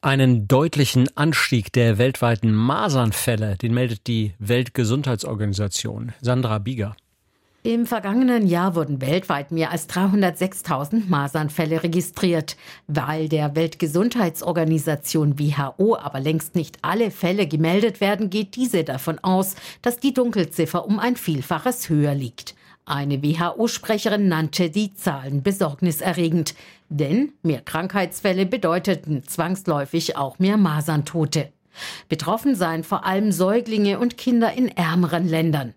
Einen 0.00 0.48
deutlichen 0.48 1.08
Anstieg 1.16 1.72
der 1.72 1.98
weltweiten 1.98 2.52
Masernfälle, 2.52 3.56
den 3.56 3.72
meldet 3.72 4.06
die 4.06 4.34
Weltgesundheitsorganisation. 4.38 6.12
Sandra 6.20 6.58
Bieger. 6.58 6.96
Im 7.64 7.86
vergangenen 7.86 8.48
Jahr 8.48 8.74
wurden 8.74 9.00
weltweit 9.00 9.52
mehr 9.52 9.70
als 9.70 9.88
306.000 9.88 11.08
Masernfälle 11.08 11.84
registriert. 11.84 12.56
Weil 12.88 13.28
der 13.28 13.54
Weltgesundheitsorganisation 13.54 15.38
WHO 15.38 15.96
aber 15.96 16.18
längst 16.18 16.56
nicht 16.56 16.78
alle 16.82 17.12
Fälle 17.12 17.46
gemeldet 17.46 18.00
werden, 18.00 18.30
geht 18.30 18.56
diese 18.56 18.82
davon 18.82 19.20
aus, 19.20 19.54
dass 19.80 20.00
die 20.00 20.12
Dunkelziffer 20.12 20.84
um 20.84 20.98
ein 20.98 21.14
Vielfaches 21.14 21.88
höher 21.88 22.16
liegt. 22.16 22.56
Eine 22.84 23.22
WHO-Sprecherin 23.22 24.26
nannte 24.26 24.68
die 24.68 24.92
Zahlen 24.94 25.44
besorgniserregend, 25.44 26.56
denn 26.96 27.32
mehr 27.42 27.60
Krankheitsfälle 27.60 28.46
bedeuteten 28.46 29.22
zwangsläufig 29.26 30.16
auch 30.16 30.38
mehr 30.38 30.56
Maserntote. 30.56 31.52
Betroffen 32.08 32.54
seien 32.54 32.84
vor 32.84 33.04
allem 33.04 33.32
Säuglinge 33.32 33.98
und 33.98 34.18
Kinder 34.18 34.52
in 34.52 34.68
ärmeren 34.68 35.26
Ländern. 35.28 35.74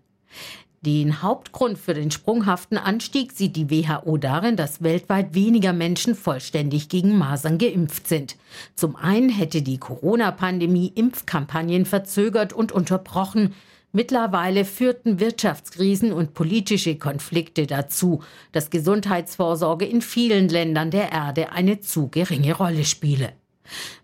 Den 0.82 1.20
Hauptgrund 1.20 1.78
für 1.78 1.94
den 1.94 2.12
sprunghaften 2.12 2.78
Anstieg 2.78 3.32
sieht 3.32 3.56
die 3.56 3.70
WHO 3.70 4.18
darin, 4.18 4.54
dass 4.54 4.84
weltweit 4.84 5.34
weniger 5.34 5.72
Menschen 5.72 6.14
vollständig 6.14 6.88
gegen 6.88 7.18
Masern 7.18 7.58
geimpft 7.58 8.06
sind. 8.06 8.36
Zum 8.76 8.94
einen 8.94 9.28
hätte 9.28 9.62
die 9.62 9.78
Corona-Pandemie 9.78 10.92
Impfkampagnen 10.94 11.86
verzögert 11.86 12.52
und 12.52 12.70
unterbrochen. 12.70 13.54
Mittlerweile 13.96 14.66
führten 14.66 15.20
Wirtschaftskrisen 15.20 16.12
und 16.12 16.34
politische 16.34 16.96
Konflikte 16.96 17.66
dazu, 17.66 18.22
dass 18.52 18.68
Gesundheitsvorsorge 18.68 19.86
in 19.86 20.02
vielen 20.02 20.50
Ländern 20.50 20.90
der 20.90 21.12
Erde 21.12 21.50
eine 21.52 21.80
zu 21.80 22.08
geringe 22.08 22.54
Rolle 22.54 22.84
spiele. 22.84 23.32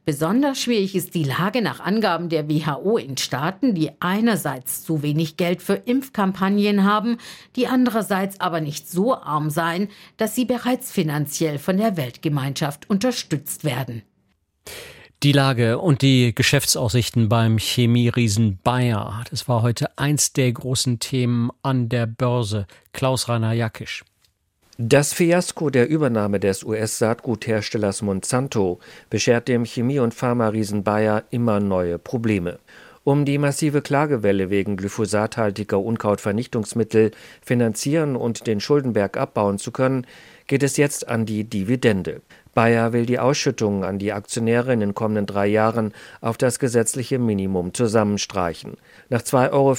Besonders 0.06 0.62
schwierig 0.62 0.94
ist 0.94 1.14
die 1.14 1.24
Lage 1.24 1.60
nach 1.60 1.80
Angaben 1.80 2.30
der 2.30 2.48
WHO 2.48 2.96
in 2.96 3.18
Staaten, 3.18 3.74
die 3.74 3.90
einerseits 4.00 4.82
zu 4.82 5.02
wenig 5.02 5.36
Geld 5.36 5.60
für 5.60 5.74
Impfkampagnen 5.74 6.84
haben, 6.84 7.18
die 7.54 7.66
andererseits 7.66 8.40
aber 8.40 8.62
nicht 8.62 8.88
so 8.88 9.14
arm 9.14 9.50
seien, 9.50 9.88
dass 10.16 10.34
sie 10.34 10.46
bereits 10.46 10.90
finanziell 10.90 11.58
von 11.58 11.76
der 11.76 11.98
Weltgemeinschaft 11.98 12.88
unterstützt 12.88 13.62
werden. 13.62 14.00
Die 15.22 15.30
Lage 15.30 15.78
und 15.78 16.02
die 16.02 16.34
Geschäftsaussichten 16.34 17.28
beim 17.28 17.56
Chemieriesen 17.56 18.58
Bayer, 18.64 19.22
das 19.30 19.46
war 19.46 19.62
heute 19.62 19.96
eins 19.96 20.32
der 20.32 20.50
großen 20.50 20.98
Themen 20.98 21.52
an 21.62 21.88
der 21.88 22.06
Börse. 22.06 22.66
Klaus-Rainer 22.92 23.52
Jackisch. 23.52 24.02
Das 24.78 25.12
Fiasko 25.12 25.70
der 25.70 25.88
Übernahme 25.88 26.40
des 26.40 26.64
US-Saatgutherstellers 26.64 28.02
Monsanto 28.02 28.80
beschert 29.10 29.46
dem 29.46 29.64
Chemie- 29.64 30.00
und 30.00 30.12
Pharma-Riesen 30.12 30.82
Bayer 30.82 31.22
immer 31.30 31.60
neue 31.60 32.00
Probleme. 32.00 32.58
Um 33.04 33.24
die 33.24 33.38
massive 33.38 33.80
Klagewelle 33.80 34.50
wegen 34.50 34.76
glyphosathaltiger 34.76 35.78
Unkrautvernichtungsmittel 35.78 37.12
finanzieren 37.40 38.16
und 38.16 38.48
den 38.48 38.58
Schuldenberg 38.58 39.16
abbauen 39.16 39.58
zu 39.58 39.70
können, 39.70 40.04
geht 40.48 40.64
es 40.64 40.76
jetzt 40.76 41.06
an 41.06 41.26
die 41.26 41.44
Dividende. 41.44 42.22
Bayer 42.54 42.92
will 42.92 43.06
die 43.06 43.18
Ausschüttungen 43.18 43.82
an 43.82 43.98
die 43.98 44.12
Aktionäre 44.12 44.72
in 44.72 44.80
den 44.80 44.94
kommenden 44.94 45.26
drei 45.26 45.46
Jahren 45.46 45.92
auf 46.20 46.36
das 46.36 46.58
gesetzliche 46.58 47.18
Minimum 47.18 47.72
zusammenstreichen. 47.72 48.76
Nach 49.08 49.22
2,40 49.22 49.50
Euro 49.52 49.74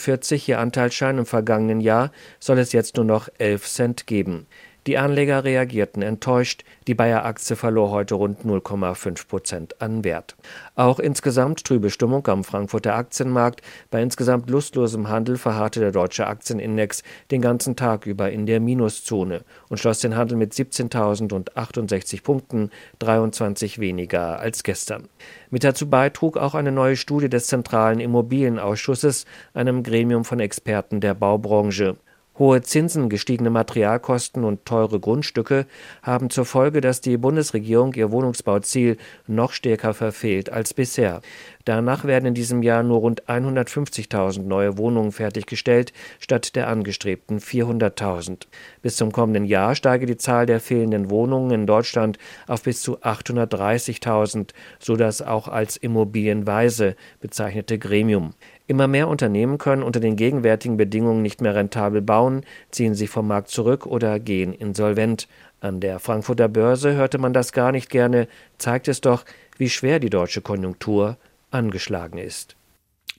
je 0.47 0.53
Anteilsschein 0.55 1.19
im 1.19 1.25
vergangenen 1.25 1.81
Jahr 1.81 2.11
soll 2.39 2.57
es 2.57 2.71
jetzt 2.71 2.95
nur 2.97 3.05
noch 3.05 3.29
11 3.37 3.67
Cent 3.67 4.07
geben. 4.07 4.47
Die 4.85 4.97
Anleger 4.97 5.45
reagierten 5.45 6.01
enttäuscht. 6.01 6.65
Die 6.87 6.93
Bayer-Aktie 6.93 7.55
verlor 7.55 7.91
heute 7.91 8.15
rund 8.15 8.41
0,5 8.41 9.27
Prozent 9.29 9.81
an 9.81 10.03
Wert. 10.03 10.35
Auch 10.75 10.99
insgesamt 10.99 11.63
trübe 11.63 11.89
Stimmung 11.89 12.27
am 12.27 12.43
Frankfurter 12.43 12.95
Aktienmarkt. 12.95 13.61
Bei 13.91 14.01
insgesamt 14.01 14.49
lustlosem 14.49 15.07
Handel 15.07 15.37
verharrte 15.37 15.79
der 15.79 15.93
deutsche 15.93 16.27
Aktienindex 16.27 17.01
den 17.31 17.41
ganzen 17.41 17.77
Tag 17.77 18.05
über 18.05 18.29
in 18.31 18.45
der 18.45 18.59
Minuszone 18.59 19.45
und 19.69 19.77
schloss 19.77 19.99
den 19.99 20.17
Handel 20.17 20.37
mit 20.37 20.51
17.068 20.51 22.21
Punkten, 22.21 22.69
23 22.99 23.79
weniger 23.79 24.39
als 24.39 24.63
gestern. 24.63 25.07
Mit 25.49 25.63
dazu 25.63 25.89
beitrug 25.89 26.35
auch 26.35 26.55
eine 26.55 26.73
neue 26.73 26.97
Studie 26.97 27.29
des 27.29 27.47
Zentralen 27.47 28.01
Immobilienausschusses, 28.01 29.25
einem 29.53 29.81
Gremium 29.81 30.25
von 30.25 30.41
Experten 30.41 30.99
der 30.99 31.13
Baubranche. 31.13 31.95
Hohe 32.39 32.63
Zinsen, 32.63 33.09
gestiegene 33.09 33.51
Materialkosten 33.51 34.43
und 34.43 34.65
teure 34.65 34.99
Grundstücke 34.99 35.67
haben 36.01 36.31
zur 36.31 36.45
Folge, 36.45 36.81
dass 36.81 36.99
die 36.99 37.17
Bundesregierung 37.17 37.93
ihr 37.93 38.11
Wohnungsbauziel 38.11 38.97
noch 39.27 39.51
stärker 39.51 39.93
verfehlt 39.93 40.51
als 40.51 40.73
bisher. 40.73 41.21
Danach 41.65 42.05
werden 42.05 42.25
in 42.25 42.33
diesem 42.33 42.63
Jahr 42.63 42.81
nur 42.81 42.99
rund 42.99 43.25
150.000 43.25 44.41
neue 44.41 44.79
Wohnungen 44.79 45.11
fertiggestellt, 45.11 45.93
statt 46.19 46.55
der 46.55 46.69
angestrebten 46.69 47.37
400.000. 47.39 48.47
Bis 48.81 48.97
zum 48.97 49.11
kommenden 49.11 49.45
Jahr 49.45 49.75
steige 49.75 50.07
die 50.07 50.17
Zahl 50.17 50.47
der 50.47 50.59
fehlenden 50.59 51.11
Wohnungen 51.11 51.51
in 51.51 51.67
Deutschland 51.67 52.17
auf 52.47 52.63
bis 52.63 52.81
zu 52.81 52.99
830.000, 52.99 54.49
so 54.79 54.95
das 54.95 55.21
auch 55.21 55.47
als 55.47 55.77
Immobilienweise 55.77 56.95
bezeichnete 57.21 57.77
Gremium. 57.77 58.33
Immer 58.65 58.87
mehr 58.87 59.09
Unternehmen 59.09 59.57
können 59.57 59.83
unter 59.83 59.99
den 59.99 60.15
gegenwärtigen 60.15 60.77
Bedingungen 60.77 61.21
nicht 61.21 61.41
mehr 61.41 61.53
rentabel 61.53 62.01
bauen, 62.01 62.45
ziehen 62.71 62.95
sich 62.95 63.09
vom 63.09 63.27
Markt 63.27 63.49
zurück 63.49 63.85
oder 63.85 64.19
gehen 64.19 64.53
insolvent. 64.53 65.27
An 65.59 65.79
der 65.79 65.99
Frankfurter 65.99 66.47
Börse 66.47 66.93
hörte 66.93 67.17
man 67.17 67.33
das 67.33 67.51
gar 67.51 67.71
nicht 67.71 67.89
gerne, 67.89 68.27
zeigt 68.57 68.87
es 68.87 69.01
doch, 69.01 69.25
wie 69.57 69.69
schwer 69.69 69.99
die 69.99 70.09
deutsche 70.09 70.41
Konjunktur 70.41 71.17
angeschlagen 71.51 72.17
ist. 72.17 72.55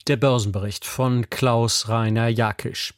Der 0.09 0.17
Börsenbericht 0.17 0.85
von 0.85 1.29
Klaus 1.31 1.89
Rainer 1.89 2.29
Jakisch. 2.29 2.95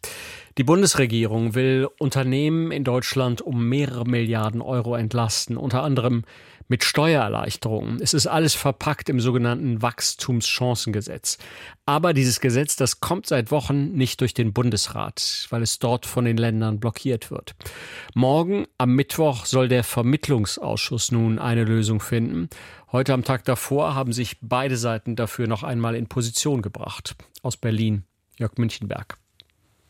Die 0.59 0.65
Bundesregierung 0.65 1.55
will 1.55 1.87
Unternehmen 1.99 2.71
in 2.71 2.83
Deutschland 2.83 3.43
um 3.43 3.69
mehrere 3.69 4.07
Milliarden 4.07 4.63
Euro 4.63 4.97
entlasten, 4.97 5.59
unter 5.59 5.83
anderem 5.83 6.25
mit 6.67 6.83
Steuererleichterungen. 6.83 8.01
Es 8.01 8.15
ist 8.15 8.27
alles 8.27 8.55
verpackt 8.55 9.11
im 9.11 9.21
sogenannten 9.21 9.83
Wachstumschancengesetz. 9.83 11.37
Aber 11.85 12.15
dieses 12.15 12.41
Gesetz, 12.41 12.75
das 12.75 13.01
kommt 13.01 13.27
seit 13.27 13.51
Wochen 13.51 13.93
nicht 13.93 14.23
durch 14.23 14.33
den 14.33 14.55
Bundesrat, 14.55 15.47
weil 15.51 15.61
es 15.61 15.79
dort 15.79 16.07
von 16.07 16.25
den 16.25 16.39
Ländern 16.39 16.81
blockiert 16.81 17.31
wird. 17.31 17.55
Morgen 18.15 18.67
am 18.79 18.95
Mittwoch 18.95 19.45
soll 19.45 19.69
der 19.69 19.85
Vermittlungsausschuss 19.85 21.13
nun 21.13 21.39
eine 21.39 21.65
Lösung 21.65 22.01
finden. 22.01 22.49
Heute 22.93 23.13
am 23.13 23.25
Tag 23.25 23.45
davor 23.45 23.95
haben 23.95 24.15
sich 24.15 24.39
beide 24.41 24.79
Seiten 24.79 25.17
dafür 25.17 25.49
noch 25.49 25.65
einmal 25.65 25.95
in 25.95 26.07
Position 26.07 26.63
gebracht. 26.63 27.15
Aus 27.43 27.59
Berlin, 27.59 28.05
Jörg 28.39 28.57
Münchenberg. 28.57 29.19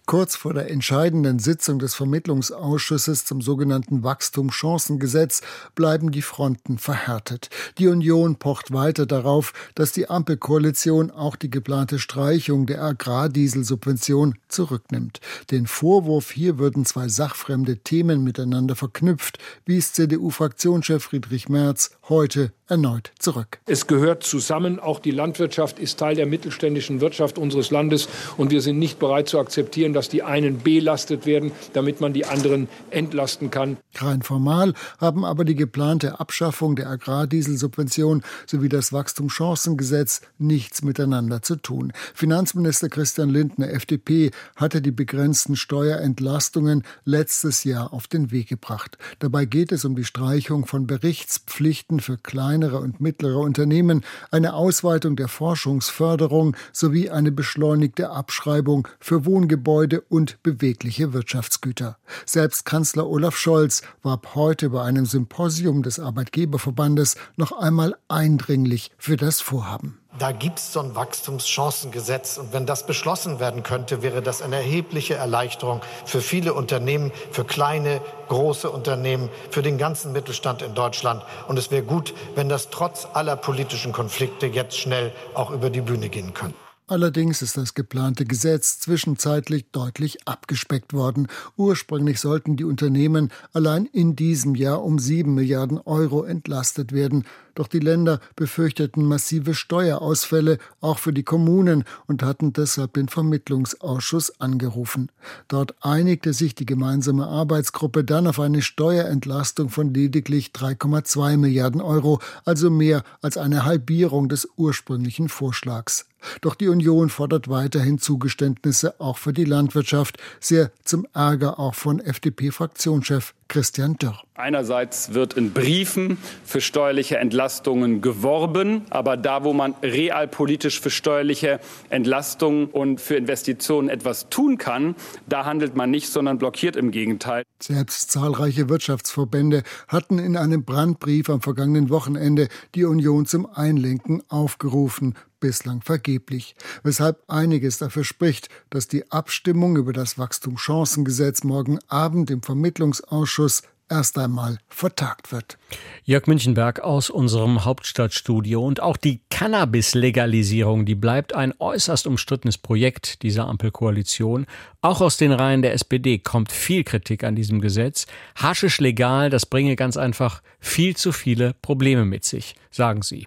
Kurz 0.06 0.36
vor 0.36 0.54
der 0.54 0.70
entscheidenden 0.70 1.40
Sitzung 1.40 1.80
des 1.80 1.96
Vermittlungsausschusses 1.96 3.24
zum 3.24 3.40
sogenannten 3.40 4.04
Wachstumschancengesetz 4.04 5.42
bleiben 5.74 6.12
die 6.12 6.22
Fronten 6.22 6.78
verhärtet. 6.78 7.50
Die 7.78 7.88
Union 7.88 8.36
pocht 8.36 8.72
weiter 8.72 9.04
darauf, 9.04 9.52
dass 9.74 9.90
die 9.90 10.08
Ampelkoalition 10.08 11.10
auch 11.10 11.34
die 11.34 11.50
geplante 11.50 11.98
Streichung 11.98 12.66
der 12.66 12.84
Agrardieselsubvention 12.84 14.36
zurücknimmt. 14.46 15.20
Den 15.50 15.66
Vorwurf, 15.66 16.30
hier 16.30 16.58
würden 16.58 16.84
zwei 16.84 17.08
sachfremde 17.08 17.78
Themen 17.78 18.22
miteinander 18.22 18.76
verknüpft, 18.76 19.40
wies 19.64 19.92
CDU-Fraktionschef 19.92 21.02
Friedrich 21.02 21.48
Merz 21.48 21.90
heute 22.08 22.52
erneut 22.68 23.12
zurück. 23.18 23.58
Es 23.66 23.86
gehört 23.86 24.24
zusammen. 24.24 24.80
Auch 24.80 24.98
die 24.98 25.10
Landwirtschaft 25.10 25.78
ist 25.78 25.98
Teil 25.98 26.16
der 26.16 26.26
mittelständischen 26.26 27.00
Wirtschaft 27.00 27.38
unseres 27.38 27.70
Landes. 27.70 28.08
Und 28.36 28.50
wir 28.50 28.60
sind 28.60 28.78
nicht 28.78 28.98
bereit 28.98 29.28
zu 29.28 29.38
akzeptieren, 29.38 29.92
dass 29.92 30.08
die 30.08 30.22
einen 30.22 30.58
belastet 30.62 31.26
werden, 31.26 31.52
damit 31.72 32.00
man 32.00 32.12
die 32.12 32.26
anderen 32.26 32.68
entlasten 32.90 33.50
kann. 33.50 33.76
Rein 33.94 34.22
formal 34.22 34.74
haben 34.98 35.24
aber 35.24 35.44
die 35.44 35.54
geplante 35.54 36.18
Abschaffung 36.18 36.76
der 36.76 36.88
Agrardieselsubvention 36.88 38.22
sowie 38.46 38.68
das 38.68 38.92
Wachstumschancengesetz 38.92 40.22
nichts 40.38 40.82
miteinander 40.82 41.42
zu 41.42 41.56
tun. 41.56 41.92
Finanzminister 42.14 42.88
Christian 42.88 43.30
Lindner, 43.30 43.70
FDP, 43.70 44.32
hatte 44.56 44.82
die 44.82 44.90
begrenzten 44.90 45.56
Steuerentlastungen 45.56 46.82
letztes 47.04 47.64
Jahr 47.64 47.92
auf 47.92 48.08
den 48.08 48.30
Weg 48.32 48.48
gebracht. 48.48 48.98
Dabei 49.20 49.44
geht 49.44 49.72
es 49.72 49.84
um 49.84 49.94
die 49.94 50.04
Streichung 50.04 50.66
von 50.66 50.86
Berichtspflichten 50.86 52.00
für 52.00 52.18
kleine 52.18 52.55
kleinere 52.56 52.78
und 52.78 53.02
mittlere 53.02 53.38
Unternehmen, 53.38 54.02
eine 54.30 54.54
Ausweitung 54.54 55.14
der 55.14 55.28
Forschungsförderung 55.28 56.56
sowie 56.72 57.10
eine 57.10 57.30
beschleunigte 57.30 58.08
Abschreibung 58.08 58.88
für 58.98 59.26
Wohngebäude 59.26 60.00
und 60.00 60.42
bewegliche 60.42 61.12
Wirtschaftsgüter. 61.12 61.98
Selbst 62.24 62.64
Kanzler 62.64 63.06
Olaf 63.06 63.36
Scholz 63.36 63.82
warb 64.02 64.34
heute 64.34 64.70
bei 64.70 64.82
einem 64.82 65.04
Symposium 65.04 65.82
des 65.82 66.00
Arbeitgeberverbandes 66.00 67.16
noch 67.36 67.52
einmal 67.52 67.94
eindringlich 68.08 68.90
für 68.96 69.18
das 69.18 69.42
Vorhaben. 69.42 69.98
Da 70.18 70.32
gibt 70.32 70.58
es 70.58 70.72
so 70.72 70.80
ein 70.80 70.94
Wachstumschancengesetz. 70.94 72.38
Und 72.38 72.52
wenn 72.52 72.64
das 72.64 72.86
beschlossen 72.86 73.38
werden 73.38 73.62
könnte, 73.62 74.02
wäre 74.02 74.22
das 74.22 74.40
eine 74.40 74.56
erhebliche 74.56 75.14
Erleichterung 75.14 75.82
für 76.06 76.22
viele 76.22 76.54
Unternehmen, 76.54 77.12
für 77.30 77.44
kleine, 77.44 78.00
große 78.28 78.70
Unternehmen, 78.70 79.28
für 79.50 79.62
den 79.62 79.76
ganzen 79.76 80.12
Mittelstand 80.12 80.62
in 80.62 80.74
Deutschland. 80.74 81.22
Und 81.48 81.58
es 81.58 81.70
wäre 81.70 81.82
gut, 81.82 82.14
wenn 82.34 82.48
das 82.48 82.70
trotz 82.70 83.06
aller 83.12 83.36
politischen 83.36 83.92
Konflikte 83.92 84.46
jetzt 84.46 84.78
schnell 84.78 85.12
auch 85.34 85.50
über 85.50 85.68
die 85.68 85.82
Bühne 85.82 86.08
gehen 86.08 86.32
könnte. 86.32 86.65
Allerdings 86.88 87.42
ist 87.42 87.56
das 87.56 87.74
geplante 87.74 88.24
Gesetz 88.24 88.78
zwischenzeitlich 88.78 89.72
deutlich 89.72 90.28
abgespeckt 90.28 90.92
worden. 90.92 91.26
Ursprünglich 91.56 92.20
sollten 92.20 92.56
die 92.56 92.62
Unternehmen 92.62 93.32
allein 93.52 93.86
in 93.86 94.14
diesem 94.14 94.54
Jahr 94.54 94.84
um 94.84 95.00
sieben 95.00 95.34
Milliarden 95.34 95.80
Euro 95.80 96.22
entlastet 96.22 96.92
werden. 96.92 97.24
Doch 97.56 97.66
die 97.66 97.80
Länder 97.80 98.20
befürchteten 98.36 99.04
massive 99.04 99.54
Steuerausfälle, 99.54 100.58
auch 100.80 101.00
für 101.00 101.12
die 101.12 101.24
Kommunen, 101.24 101.82
und 102.06 102.22
hatten 102.22 102.52
deshalb 102.52 102.92
den 102.92 103.08
Vermittlungsausschuss 103.08 104.40
angerufen. 104.40 105.10
Dort 105.48 105.74
einigte 105.80 106.32
sich 106.32 106.54
die 106.54 106.66
gemeinsame 106.66 107.26
Arbeitsgruppe 107.26 108.04
dann 108.04 108.28
auf 108.28 108.38
eine 108.38 108.62
Steuerentlastung 108.62 109.70
von 109.70 109.92
lediglich 109.92 110.52
3,2 110.54 111.36
Milliarden 111.36 111.80
Euro, 111.80 112.20
also 112.44 112.70
mehr 112.70 113.02
als 113.22 113.38
eine 113.38 113.64
Halbierung 113.64 114.28
des 114.28 114.46
ursprünglichen 114.56 115.28
Vorschlags. 115.28 116.06
Doch 116.40 116.54
die 116.54 116.68
Union 116.68 117.08
fordert 117.08 117.48
weiterhin 117.48 117.98
Zugeständnisse 117.98 119.00
auch 119.00 119.18
für 119.18 119.32
die 119.32 119.44
Landwirtschaft, 119.44 120.18
sehr 120.40 120.70
zum 120.84 121.06
Ärger 121.14 121.58
auch 121.58 121.74
von 121.74 122.00
FDP-Fraktionschef 122.00 123.34
Christian 123.48 123.96
Dürr. 123.96 124.18
Einerseits 124.34 125.14
wird 125.14 125.34
in 125.34 125.52
Briefen 125.52 126.18
für 126.44 126.60
steuerliche 126.60 127.18
Entlastungen 127.18 128.00
geworben, 128.00 128.82
aber 128.90 129.16
da, 129.16 129.44
wo 129.44 129.52
man 129.52 129.74
realpolitisch 129.82 130.80
für 130.80 130.90
steuerliche 130.90 131.60
Entlastungen 131.88 132.66
und 132.66 133.00
für 133.00 133.14
Investitionen 133.14 133.88
etwas 133.88 134.28
tun 134.28 134.58
kann, 134.58 134.94
da 135.28 135.44
handelt 135.44 135.76
man 135.76 135.90
nicht, 135.90 136.08
sondern 136.10 136.38
blockiert 136.38 136.76
im 136.76 136.90
Gegenteil. 136.90 137.44
Selbst 137.62 138.10
zahlreiche 138.10 138.68
Wirtschaftsverbände 138.68 139.62
hatten 139.88 140.18
in 140.18 140.36
einem 140.36 140.64
Brandbrief 140.64 141.30
am 141.30 141.40
vergangenen 141.40 141.88
Wochenende 141.88 142.48
die 142.74 142.84
Union 142.84 143.26
zum 143.26 143.46
Einlenken 143.46 144.22
aufgerufen 144.28 145.14
bislang 145.40 145.82
vergeblich, 145.82 146.56
weshalb 146.82 147.22
einiges 147.28 147.78
dafür 147.78 148.04
spricht, 148.04 148.48
dass 148.70 148.88
die 148.88 149.10
Abstimmung 149.10 149.76
über 149.76 149.92
das 149.92 150.18
Wachstumschancengesetz 150.18 151.44
morgen 151.44 151.78
Abend 151.88 152.30
im 152.30 152.42
Vermittlungsausschuss 152.42 153.62
erst 153.88 154.18
einmal 154.18 154.58
vertagt 154.68 155.32
wird. 155.32 155.58
Jörg 156.04 156.26
Münchenberg 156.26 156.80
aus 156.80 157.10
unserem 157.10 157.64
Hauptstadtstudio 157.64 158.64
und 158.64 158.80
auch 158.80 158.96
die 158.96 159.20
Cannabis-Legalisierung, 159.30 160.84
die 160.86 160.94
bleibt 160.94 161.34
ein 161.34 161.54
äußerst 161.58 162.06
umstrittenes 162.06 162.58
Projekt 162.58 163.22
dieser 163.22 163.46
Ampelkoalition. 163.46 164.46
Auch 164.80 165.00
aus 165.00 165.16
den 165.16 165.32
Reihen 165.32 165.62
der 165.62 165.72
SPD 165.72 166.18
kommt 166.18 166.52
viel 166.52 166.84
Kritik 166.84 167.24
an 167.24 167.36
diesem 167.36 167.60
Gesetz. 167.60 168.06
Haschisch 168.36 168.80
legal, 168.80 169.30
das 169.30 169.46
bringe 169.46 169.76
ganz 169.76 169.96
einfach 169.96 170.42
viel 170.60 170.96
zu 170.96 171.12
viele 171.12 171.54
Probleme 171.62 172.04
mit 172.04 172.24
sich, 172.24 172.54
sagen 172.70 173.02
sie. 173.02 173.26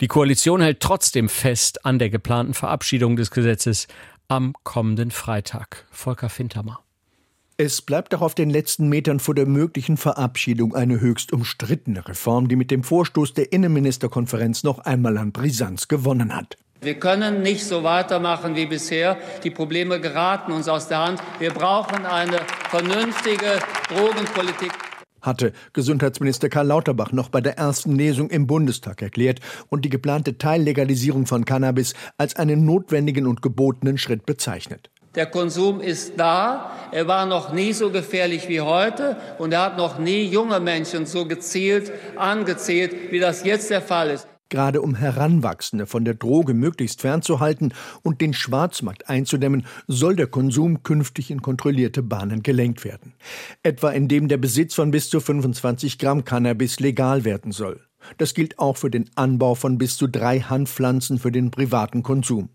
Die 0.00 0.08
Koalition 0.08 0.60
hält 0.60 0.80
trotzdem 0.80 1.28
fest 1.28 1.84
an 1.84 1.98
der 1.98 2.10
geplanten 2.10 2.54
Verabschiedung 2.54 3.16
des 3.16 3.30
Gesetzes 3.30 3.88
am 4.28 4.52
kommenden 4.62 5.10
Freitag. 5.10 5.86
Volker 5.90 6.28
Fintermer. 6.28 6.80
Es 7.60 7.82
bleibt 7.82 8.14
auch 8.14 8.20
auf 8.20 8.36
den 8.36 8.50
letzten 8.50 8.88
Metern 8.88 9.18
vor 9.18 9.34
der 9.34 9.46
möglichen 9.46 9.96
Verabschiedung 9.96 10.76
eine 10.76 11.00
höchst 11.00 11.32
umstrittene 11.32 12.06
Reform, 12.06 12.46
die 12.46 12.54
mit 12.54 12.70
dem 12.70 12.84
Vorstoß 12.84 13.34
der 13.34 13.52
Innenministerkonferenz 13.52 14.62
noch 14.62 14.78
einmal 14.78 15.18
an 15.18 15.32
Brisanz 15.32 15.88
gewonnen 15.88 16.36
hat. 16.36 16.56
Wir 16.80 16.94
können 16.94 17.42
nicht 17.42 17.64
so 17.64 17.82
weitermachen 17.82 18.54
wie 18.54 18.66
bisher. 18.66 19.18
Die 19.42 19.50
Probleme 19.50 20.00
geraten 20.00 20.52
uns 20.52 20.68
aus 20.68 20.86
der 20.86 20.98
Hand. 20.98 21.20
Wir 21.40 21.50
brauchen 21.50 22.06
eine 22.06 22.38
vernünftige 22.70 23.58
Drogenpolitik 23.88 24.70
hatte 25.20 25.52
Gesundheitsminister 25.72 26.48
Karl 26.48 26.68
Lauterbach 26.68 27.10
noch 27.10 27.28
bei 27.28 27.40
der 27.40 27.58
ersten 27.58 27.96
Lesung 27.96 28.30
im 28.30 28.46
Bundestag 28.46 29.02
erklärt 29.02 29.40
und 29.68 29.84
die 29.84 29.90
geplante 29.90 30.38
Teillegalisierung 30.38 31.26
von 31.26 31.44
Cannabis 31.44 31.94
als 32.16 32.36
einen 32.36 32.64
notwendigen 32.64 33.26
und 33.26 33.42
gebotenen 33.42 33.98
Schritt 33.98 34.24
bezeichnet. 34.26 34.90
Der 35.18 35.26
Konsum 35.26 35.80
ist 35.80 36.12
da. 36.16 36.70
Er 36.92 37.08
war 37.08 37.26
noch 37.26 37.52
nie 37.52 37.72
so 37.72 37.90
gefährlich 37.90 38.48
wie 38.48 38.60
heute 38.60 39.16
und 39.38 39.52
er 39.52 39.62
hat 39.62 39.76
noch 39.76 39.98
nie 39.98 40.22
junge 40.22 40.60
Menschen 40.60 41.06
so 41.06 41.26
gezielt 41.26 41.90
angezählt, 42.14 43.10
wie 43.10 43.18
das 43.18 43.42
jetzt 43.42 43.68
der 43.68 43.82
Fall 43.82 44.10
ist. 44.10 44.28
Gerade 44.48 44.80
um 44.80 44.94
Heranwachsende 44.94 45.88
von 45.88 46.04
der 46.04 46.14
Droge 46.14 46.54
möglichst 46.54 47.00
fernzuhalten 47.00 47.74
und 48.04 48.20
den 48.20 48.32
Schwarzmarkt 48.32 49.08
einzudämmen, 49.08 49.66
soll 49.88 50.14
der 50.14 50.28
Konsum 50.28 50.84
künftig 50.84 51.32
in 51.32 51.42
kontrollierte 51.42 52.04
Bahnen 52.04 52.44
gelenkt 52.44 52.84
werden. 52.84 53.14
Etwa 53.64 53.90
indem 53.90 54.28
der 54.28 54.36
Besitz 54.36 54.76
von 54.76 54.92
bis 54.92 55.10
zu 55.10 55.18
25 55.18 55.98
Gramm 55.98 56.24
Cannabis 56.24 56.78
legal 56.78 57.24
werden 57.24 57.50
soll. 57.50 57.80
Das 58.18 58.34
gilt 58.34 58.60
auch 58.60 58.76
für 58.76 58.88
den 58.88 59.10
Anbau 59.16 59.56
von 59.56 59.78
bis 59.78 59.96
zu 59.96 60.06
drei 60.06 60.38
Handpflanzen 60.38 61.18
für 61.18 61.32
den 61.32 61.50
privaten 61.50 62.04
Konsum. 62.04 62.50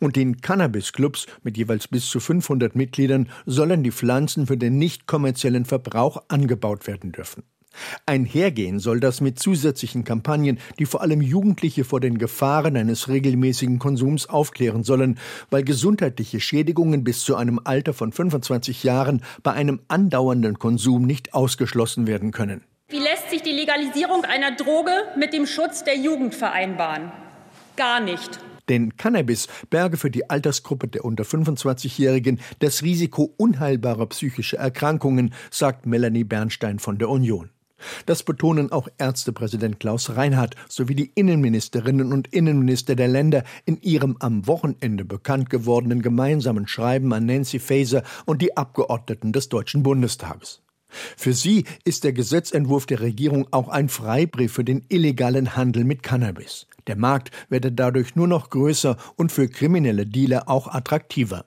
Und 0.00 0.16
in 0.16 0.40
Cannabis-Clubs 0.40 1.26
mit 1.42 1.56
jeweils 1.56 1.88
bis 1.88 2.06
zu 2.06 2.20
500 2.20 2.74
Mitgliedern 2.76 3.28
sollen 3.44 3.82
die 3.82 3.92
Pflanzen 3.92 4.46
für 4.46 4.56
den 4.56 4.78
nicht 4.78 5.06
kommerziellen 5.06 5.64
Verbrauch 5.64 6.22
angebaut 6.28 6.86
werden 6.86 7.12
dürfen. 7.12 7.42
Einhergehen 8.06 8.78
soll 8.78 9.00
das 9.00 9.20
mit 9.20 9.38
zusätzlichen 9.38 10.04
Kampagnen, 10.04 10.58
die 10.78 10.86
vor 10.86 11.02
allem 11.02 11.20
Jugendliche 11.20 11.84
vor 11.84 12.00
den 12.00 12.18
Gefahren 12.18 12.76
eines 12.76 13.08
regelmäßigen 13.08 13.78
Konsums 13.78 14.28
aufklären 14.28 14.82
sollen, 14.84 15.18
weil 15.50 15.64
gesundheitliche 15.64 16.40
Schädigungen 16.40 17.04
bis 17.04 17.20
zu 17.20 17.36
einem 17.36 17.60
Alter 17.64 17.92
von 17.92 18.12
25 18.12 18.84
Jahren 18.84 19.22
bei 19.42 19.52
einem 19.52 19.80
andauernden 19.88 20.58
Konsum 20.58 21.02
nicht 21.02 21.34
ausgeschlossen 21.34 22.06
werden 22.06 22.30
können. 22.30 22.62
Wie 22.88 22.98
lässt 22.98 23.30
sich 23.30 23.42
die 23.42 23.50
Legalisierung 23.50 24.24
einer 24.24 24.54
Droge 24.54 24.92
mit 25.18 25.32
dem 25.32 25.46
Schutz 25.46 25.82
der 25.82 25.96
Jugend 25.96 26.34
vereinbaren? 26.34 27.10
Gar 27.76 28.00
nicht. 28.00 28.38
Denn 28.68 28.96
Cannabis 28.96 29.48
berge 29.70 29.96
für 29.96 30.10
die 30.10 30.28
Altersgruppe 30.28 30.88
der 30.88 31.04
unter 31.04 31.24
25-Jährigen 31.24 32.40
das 32.58 32.82
Risiko 32.82 33.32
unheilbarer 33.36 34.06
psychischer 34.06 34.58
Erkrankungen, 34.58 35.32
sagt 35.50 35.86
Melanie 35.86 36.24
Bernstein 36.24 36.78
von 36.78 36.98
der 36.98 37.08
Union. 37.08 37.50
Das 38.06 38.22
betonen 38.22 38.72
auch 38.72 38.88
Ärztepräsident 38.98 39.80
Klaus 39.80 40.16
Reinhardt 40.16 40.56
sowie 40.68 40.94
die 40.94 41.12
Innenministerinnen 41.14 42.12
und 42.12 42.28
Innenminister 42.32 42.96
der 42.96 43.08
Länder 43.08 43.44
in 43.64 43.80
ihrem 43.82 44.16
am 44.20 44.46
Wochenende 44.46 45.04
bekannt 45.04 45.50
gewordenen 45.50 46.02
gemeinsamen 46.02 46.66
Schreiben 46.66 47.12
an 47.12 47.26
Nancy 47.26 47.58
Faeser 47.58 48.02
und 48.24 48.40
die 48.40 48.56
Abgeordneten 48.56 49.32
des 49.32 49.48
Deutschen 49.48 49.82
Bundestages. 49.82 50.62
Für 50.88 51.34
sie 51.34 51.64
ist 51.84 52.04
der 52.04 52.12
Gesetzentwurf 52.12 52.86
der 52.86 53.00
Regierung 53.00 53.46
auch 53.50 53.68
ein 53.68 53.88
Freibrief 53.88 54.52
für 54.52 54.64
den 54.64 54.84
illegalen 54.88 55.56
Handel 55.56 55.84
mit 55.84 56.02
Cannabis. 56.02 56.66
Der 56.86 56.96
Markt 56.96 57.30
werde 57.48 57.72
dadurch 57.72 58.16
nur 58.16 58.28
noch 58.28 58.50
größer 58.50 58.96
und 59.16 59.32
für 59.32 59.48
kriminelle 59.48 60.06
Dealer 60.06 60.48
auch 60.48 60.68
attraktiver. 60.68 61.44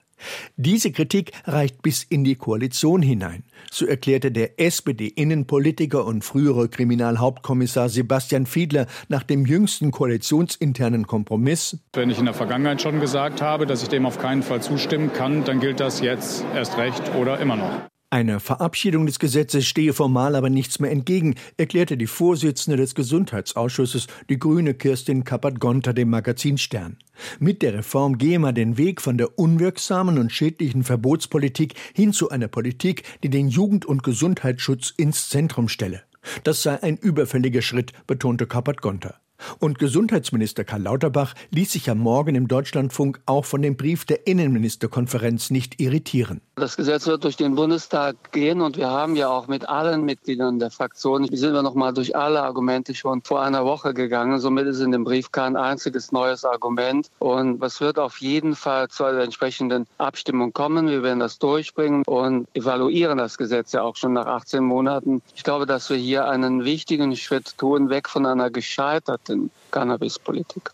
Diese 0.58 0.92
Kritik 0.92 1.32
reicht 1.46 1.82
bis 1.82 2.04
in 2.04 2.24
die 2.24 2.36
Koalition 2.36 3.02
hinein. 3.02 3.44
So 3.72 3.86
erklärte 3.86 4.32
der 4.32 4.60
SPD-Innenpolitiker 4.60 6.06
und 6.06 6.24
frühere 6.24 6.70
Kriminalhauptkommissar 6.70 7.90
Sebastian 7.90 8.46
Fiedler 8.46 8.88
nach 9.08 9.24
dem 9.24 9.46
jüngsten 9.46 9.92
koalitionsinternen 9.92 11.08
Kompromiss. 11.08 11.78
Wenn 11.94 12.10
ich 12.10 12.20
in 12.20 12.26
der 12.26 12.34
Vergangenheit 12.34 12.82
schon 12.82 13.00
gesagt 13.00 13.42
habe, 13.42 13.66
dass 13.66 13.84
ich 13.84 13.90
dem 13.90 14.06
auf 14.06 14.20
keinen 14.20 14.44
Fall 14.44 14.62
zustimmen 14.62 15.14
kann, 15.14 15.44
dann 15.44 15.60
gilt 15.60 15.80
das 15.80 16.02
jetzt 16.02 16.44
erst 16.54 16.78
recht 16.78 17.16
oder 17.16 17.40
immer 17.40 17.56
noch. 17.56 17.90
Einer 18.12 18.40
Verabschiedung 18.40 19.06
des 19.06 19.20
Gesetzes 19.20 19.68
stehe 19.68 19.94
formal 19.94 20.36
aber 20.36 20.50
nichts 20.50 20.80
mehr 20.80 20.90
entgegen, 20.90 21.36
erklärte 21.58 21.96
die 21.96 22.08
Vorsitzende 22.08 22.76
des 22.76 22.96
Gesundheitsausschusses, 22.96 24.08
die 24.30 24.40
grüne 24.40 24.74
Kirstin 24.74 25.24
Kappert-Gonter 25.24 25.94
dem 25.94 26.10
Magazin 26.10 26.58
Stern. 26.58 26.98
Mit 27.40 27.62
der 27.62 27.76
Reform 27.76 28.18
gehe 28.18 28.40
man 28.40 28.56
den 28.56 28.80
Weg 28.80 29.00
von 29.00 29.20
der 29.20 29.38
unwirksamen 29.38 30.18
und 30.18 30.32
schädlichen 30.32 30.84
Verbotspolitik 30.84 31.76
hin 31.94 32.12
zu 32.12 32.30
einer 32.30 32.48
Politik, 32.48 33.04
die 33.22 33.30
den 33.30 33.48
Jugend- 33.48 33.86
und 33.86 34.02
Gesundheitsschutz 34.02 34.92
ins 34.98 35.30
Zentrum 35.30 35.70
stelle. 35.70 36.02
Das 36.44 36.64
sei 36.64 36.82
ein 36.82 36.98
überfälliger 36.98 37.62
Schritt, 37.62 37.94
betonte 38.08 38.48
Kappert-Gonter. 38.48 39.20
Und 39.60 39.80
Gesundheitsminister 39.80 40.64
Karl 40.64 40.84
Lauterbach 40.84 41.34
ließ 41.52 41.72
sich 41.72 41.90
am 41.90 42.00
Morgen 42.00 42.36
im 42.36 42.48
Deutschlandfunk 42.48 43.20
auch 43.26 43.46
von 43.46 43.62
dem 43.62 43.78
Brief 43.78 44.06
der 44.06 44.28
Innenministerkonferenz 44.28 45.50
nicht 45.50 45.80
irritieren. 45.80 46.42
Das 46.56 46.76
Gesetz 46.76 47.08
wird 47.08 47.24
durch 47.24 47.38
den 47.38 47.56
Bundestag 47.56 48.32
gehen 48.32 48.62
und 48.62 48.78
wir 48.78 48.90
haben 48.90 49.16
ja 49.16 49.30
auch 49.30 49.48
mit 49.48 49.68
allen 49.68 50.04
Mitgliedern 50.04 50.60
der 50.60 50.72
Fraktion, 50.72 51.28
sind 51.32 51.54
wir 51.54 51.62
noch 51.62 51.76
mal 51.76 51.94
durch 51.94 52.16
alle 52.16 52.42
Argumente 52.42 52.94
schon 52.94 53.22
vor 53.22 53.42
einer 53.42 53.66
Woche 53.66 53.94
gegangen. 53.94 54.40
Somit 54.40 54.68
ist 54.68 54.82
in 54.82 54.92
dem 54.92 55.04
Brief 55.04 55.32
kein 55.32 55.56
einziges 55.56 56.12
neues 56.12 56.44
Argument. 56.44 57.10
Und 57.20 57.64
es 57.64 57.80
wird 57.80 58.00
auf 58.00 58.18
jeden 58.18 58.56
Fall 58.56 58.90
zu 58.90 59.06
einer 59.06 59.22
entsprechenden 59.22 59.88
Abstimmung 59.98 60.52
kommen. 60.54 60.88
Wir 60.88 61.04
werden 61.04 61.20
das 61.20 61.40
durchbringen 61.40 62.04
und 62.06 62.48
evaluieren 62.54 63.18
das 63.18 63.38
Gesetz 63.38 63.72
ja 63.72 63.84
auch 63.84 63.96
schon 63.96 64.14
nach 64.14 64.26
18 64.26 64.64
Monaten. 64.64 65.22
Ich 65.36 65.44
glaube, 65.44 65.66
dass 65.66 65.90
wir 65.90 65.98
hier 65.98 66.28
einen 66.28 66.66
wichtigen 66.66 67.16
Schritt 67.16 67.58
tun, 67.58 67.90
weg 67.90 68.10
von 68.10 68.26
einer 68.26 68.50
gescheiterten 68.50 69.29
Cannabispolitik. 69.72 70.72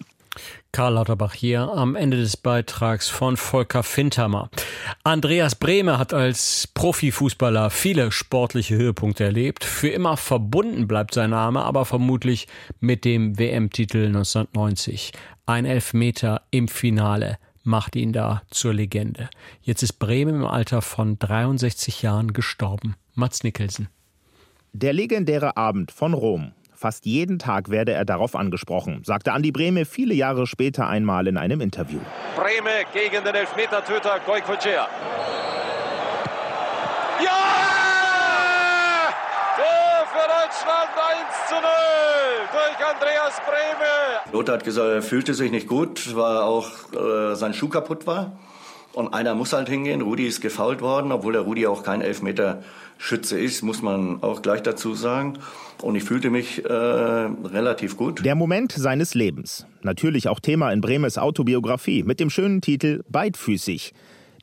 Karl 0.71 0.95
Lauterbach 0.95 1.33
hier 1.33 1.61
am 1.61 1.95
Ende 1.95 2.17
des 2.17 2.35
Beitrags 2.35 3.07
von 3.07 3.37
Volker 3.37 3.83
Fintermer. 3.83 4.49
Andreas 5.03 5.55
Brehme 5.55 5.97
hat 5.97 6.13
als 6.13 6.67
Profifußballer 6.73 7.69
viele 7.69 8.11
sportliche 8.11 8.75
Höhepunkte 8.75 9.23
erlebt. 9.23 9.63
Für 9.63 9.87
immer 9.87 10.17
verbunden 10.17 10.87
bleibt 10.87 11.13
sein 11.13 11.29
Name, 11.29 11.63
aber 11.63 11.85
vermutlich 11.85 12.47
mit 12.81 13.05
dem 13.05 13.39
WM-Titel 13.39 14.07
1990. 14.07 15.13
Ein 15.45 15.65
Elfmeter 15.65 16.41
im 16.51 16.67
Finale 16.67 17.37
macht 17.63 17.95
ihn 17.95 18.11
da 18.11 18.41
zur 18.51 18.73
Legende. 18.73 19.29
Jetzt 19.61 19.83
ist 19.83 19.93
Brehme 19.93 20.31
im 20.31 20.45
Alter 20.45 20.81
von 20.81 21.17
63 21.17 22.01
Jahren 22.01 22.33
gestorben. 22.33 22.95
Mats 23.13 23.43
Nicholson. 23.43 23.87
Der 24.73 24.91
legendäre 24.91 25.55
Abend 25.55 25.91
von 25.91 26.13
Rom. 26.13 26.51
Fast 26.75 27.05
jeden 27.05 27.39
Tag 27.39 27.69
werde 27.69 27.93
er 27.93 28.03
darauf 28.03 28.35
angesprochen, 28.35 29.01
sagte 29.05 29.31
Andi 29.31 29.51
Brehme 29.51 29.85
viele 29.85 30.13
Jahre 30.13 30.45
später 30.45 30.87
einmal 30.87 31.27
in 31.27 31.37
einem 31.37 31.61
Interview. 31.61 31.99
Brehme 32.35 32.83
gegen 32.93 33.23
den 33.23 33.33
Elfmetertöter 33.33 34.19
Goikocea. 34.25 34.87
Ja! 37.23 37.45
Tor 39.55 40.05
für 40.11 40.27
Deutschland 40.27 40.89
1 40.97 41.47
zu 41.47 41.55
0 41.55 41.61
durch 42.51 42.87
Andreas 42.87 43.41
Brehme. 43.45 44.33
Lothar 44.33 44.55
hat 44.55 44.65
gesagt, 44.65 44.89
er 44.89 45.01
fühlte 45.01 45.33
sich 45.33 45.51
nicht 45.51 45.67
gut, 45.67 46.13
weil 46.13 46.37
auch 46.37 46.67
äh, 46.93 47.35
sein 47.35 47.53
Schuh 47.53 47.69
kaputt 47.69 48.05
war. 48.05 48.33
Und 48.95 49.13
einer 49.13 49.35
muss 49.35 49.51
halt 49.51 49.67
hingehen. 49.67 50.01
Rudi 50.01 50.25
ist 50.25 50.39
gefault 50.39 50.79
worden, 50.79 51.11
obwohl 51.11 51.33
der 51.33 51.41
Rudi 51.41 51.67
auch 51.67 51.83
kein 51.83 51.99
Elfmeterschütze 51.99 53.37
ist, 53.37 53.61
muss 53.61 53.81
man 53.81 54.23
auch 54.23 54.41
gleich 54.41 54.63
dazu 54.63 54.93
sagen. 54.93 55.33
Und 55.81 55.95
ich 55.95 56.05
fühlte 56.05 56.29
mich 56.29 56.63
äh, 56.63 56.71
relativ 56.71 57.97
gut. 57.97 58.23
Der 58.23 58.35
Moment 58.35 58.71
seines 58.71 59.13
Lebens. 59.13 59.67
Natürlich 59.81 60.29
auch 60.29 60.39
Thema 60.39 60.71
in 60.71 60.79
Bremes 60.79 61.17
Autobiografie 61.17 62.03
mit 62.03 62.21
dem 62.21 62.29
schönen 62.29 62.61
Titel 62.61 63.03
Beidfüßig. 63.09 63.93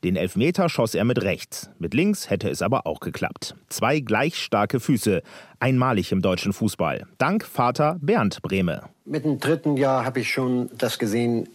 Den 0.03 0.15
Elfmeter 0.15 0.69
schoss 0.69 0.93
er 0.93 1.05
mit 1.05 1.23
rechts. 1.23 1.71
Mit 1.79 1.95
links 1.95 2.29
hätte 2.29 2.47
es 2.47 2.61
aber 2.61 2.85
auch 2.85 2.99
geklappt. 2.99 3.55
Zwei 3.69 4.01
gleich 4.01 4.37
starke 4.37 4.79
Füße. 4.79 5.23
Einmalig 5.59 6.11
im 6.11 6.21
deutschen 6.21 6.53
Fußball. 6.53 7.07
Dank 7.17 7.43
Vater 7.43 7.97
Bernd 8.01 8.43
Brehme. 8.43 8.83
Mit 9.05 9.25
dem 9.25 9.39
dritten 9.39 9.77
Jahr 9.77 10.05
habe 10.05 10.19
ich 10.19 10.31
schon 10.31 10.69
das 10.77 10.99
gesehen, 10.99 11.49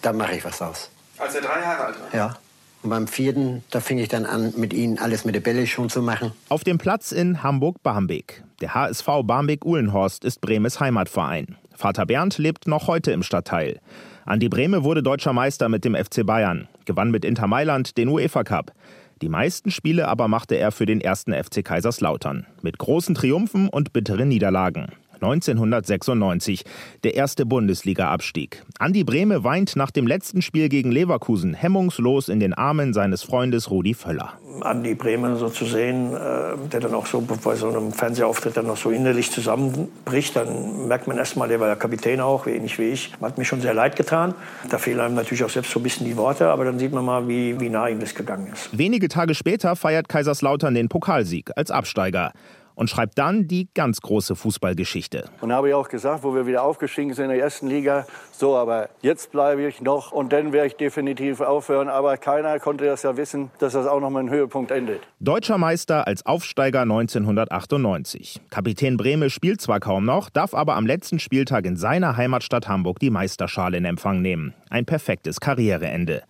da 0.00 0.14
mache 0.14 0.36
ich 0.36 0.44
was 0.44 0.62
aus. 0.62 0.90
Als 1.20 1.34
er 1.34 1.42
drei 1.42 1.60
Jahre 1.60 1.84
alt 1.84 1.96
war? 2.00 2.18
Ja. 2.18 2.36
Und 2.82 2.90
beim 2.90 3.06
vierten, 3.06 3.62
da 3.70 3.80
fing 3.80 3.98
ich 3.98 4.08
dann 4.08 4.24
an, 4.24 4.54
mit 4.56 4.72
ihnen 4.72 4.98
alles 4.98 5.26
mit 5.26 5.34
der 5.34 5.40
Bälle 5.40 5.66
schon 5.66 5.90
zu 5.90 6.00
machen. 6.00 6.32
Auf 6.48 6.64
dem 6.64 6.78
Platz 6.78 7.12
in 7.12 7.42
Hamburg-Barmbek. 7.42 8.42
Der 8.62 8.74
HSV 8.74 9.06
Barmbek-Uhlenhorst 9.24 10.24
ist 10.24 10.40
Bremes 10.40 10.80
Heimatverein. 10.80 11.56
Vater 11.76 12.06
Bernd 12.06 12.38
lebt 12.38 12.66
noch 12.66 12.86
heute 12.86 13.12
im 13.12 13.22
Stadtteil. 13.22 13.80
Andi 14.24 14.48
Brehme 14.48 14.82
wurde 14.82 15.02
deutscher 15.02 15.34
Meister 15.34 15.68
mit 15.68 15.84
dem 15.84 15.94
FC 15.94 16.24
Bayern, 16.24 16.68
gewann 16.86 17.10
mit 17.10 17.24
Inter 17.24 17.46
Mailand 17.46 17.98
den 17.98 18.08
UEFA 18.08 18.44
Cup. 18.44 18.72
Die 19.20 19.28
meisten 19.28 19.70
Spiele 19.70 20.08
aber 20.08 20.28
machte 20.28 20.54
er 20.54 20.72
für 20.72 20.86
den 20.86 21.02
ersten 21.02 21.34
FC 21.34 21.62
Kaiserslautern. 21.62 22.46
Mit 22.62 22.78
großen 22.78 23.14
Triumphen 23.14 23.68
und 23.68 23.92
bitteren 23.92 24.28
Niederlagen. 24.28 24.92
1996, 25.22 26.64
der 27.04 27.14
erste 27.14 27.46
Bundesliga-Abstieg. 27.46 28.62
Andi 28.78 29.04
Brehme 29.04 29.44
weint 29.44 29.76
nach 29.76 29.90
dem 29.90 30.06
letzten 30.06 30.42
Spiel 30.42 30.68
gegen 30.68 30.90
Leverkusen 30.90 31.54
hemmungslos 31.54 32.28
in 32.28 32.40
den 32.40 32.54
Armen 32.54 32.92
seines 32.92 33.22
Freundes 33.22 33.70
Rudi 33.70 33.94
Völler. 33.94 34.34
Andi 34.62 34.94
Brehme 34.94 35.36
so 35.36 35.48
zu 35.48 35.64
sehen, 35.64 36.14
äh, 36.14 36.68
der 36.72 36.80
dann 36.80 36.94
auch 36.94 37.06
so 37.06 37.20
bei 37.20 37.54
so 37.54 37.68
einem 37.68 37.92
Fernsehauftritt 37.92 38.56
dann 38.56 38.66
noch 38.66 38.76
so 38.76 38.90
innerlich 38.90 39.30
zusammenbricht, 39.30 40.36
dann 40.36 40.88
merkt 40.88 41.06
man 41.06 41.18
erstmal, 41.18 41.48
der 41.48 41.60
war 41.60 41.68
ja 41.68 41.76
Kapitän 41.76 42.20
auch, 42.20 42.46
ähnlich 42.46 42.78
wie 42.78 42.90
ich. 42.90 43.12
Hat 43.20 43.38
mir 43.38 43.44
schon 43.44 43.60
sehr 43.60 43.74
leid 43.74 43.96
getan. 43.96 44.34
Da 44.68 44.78
fehlen 44.78 45.00
einem 45.00 45.14
natürlich 45.14 45.44
auch 45.44 45.50
selbst 45.50 45.70
so 45.70 45.80
ein 45.80 45.82
bisschen 45.82 46.06
die 46.06 46.16
Worte, 46.16 46.48
aber 46.48 46.64
dann 46.64 46.78
sieht 46.78 46.92
man 46.92 47.04
mal, 47.04 47.28
wie, 47.28 47.58
wie 47.60 47.68
nah 47.68 47.88
ihm 47.88 48.00
das 48.00 48.14
gegangen 48.14 48.48
ist. 48.52 48.76
Wenige 48.76 49.08
Tage 49.08 49.34
später 49.34 49.76
feiert 49.76 50.08
Kaiserslautern 50.08 50.74
den 50.74 50.88
Pokalsieg 50.88 51.50
als 51.56 51.70
Absteiger 51.70 52.32
und 52.80 52.88
schreibt 52.88 53.18
dann 53.18 53.46
die 53.46 53.68
ganz 53.74 54.00
große 54.00 54.34
Fußballgeschichte. 54.34 55.28
Und 55.42 55.52
habe 55.52 55.68
ich 55.68 55.74
auch 55.74 55.90
gesagt, 55.90 56.24
wo 56.24 56.34
wir 56.34 56.46
wieder 56.46 56.62
aufgestiegen 56.62 57.12
sind 57.12 57.26
in 57.26 57.32
der 57.32 57.38
ersten 57.38 57.66
Liga, 57.66 58.06
so, 58.32 58.56
aber 58.56 58.88
jetzt 59.02 59.32
bleibe 59.32 59.68
ich 59.68 59.82
noch 59.82 60.12
und 60.12 60.32
dann 60.32 60.54
werde 60.54 60.68
ich 60.68 60.76
definitiv 60.76 61.42
aufhören. 61.42 61.90
Aber 61.90 62.16
keiner 62.16 62.58
konnte 62.58 62.86
das 62.86 63.02
ja 63.02 63.18
wissen, 63.18 63.50
dass 63.58 63.74
das 63.74 63.86
auch 63.86 64.00
noch 64.00 64.08
mal 64.08 64.20
ein 64.20 64.30
Höhepunkt 64.30 64.70
endet. 64.70 65.02
Deutscher 65.18 65.58
Meister 65.58 66.06
als 66.06 66.24
Aufsteiger 66.24 66.80
1998. 66.80 68.40
Kapitän 68.48 68.96
Brehme 68.96 69.28
spielt 69.28 69.60
zwar 69.60 69.78
kaum 69.78 70.06
noch, 70.06 70.30
darf 70.30 70.54
aber 70.54 70.76
am 70.76 70.86
letzten 70.86 71.18
Spieltag 71.18 71.66
in 71.66 71.76
seiner 71.76 72.16
Heimatstadt 72.16 72.66
Hamburg 72.66 72.98
die 72.98 73.10
Meisterschale 73.10 73.76
in 73.76 73.84
Empfang 73.84 74.22
nehmen. 74.22 74.54
Ein 74.70 74.86
perfektes 74.86 75.38
Karriereende. 75.38 76.22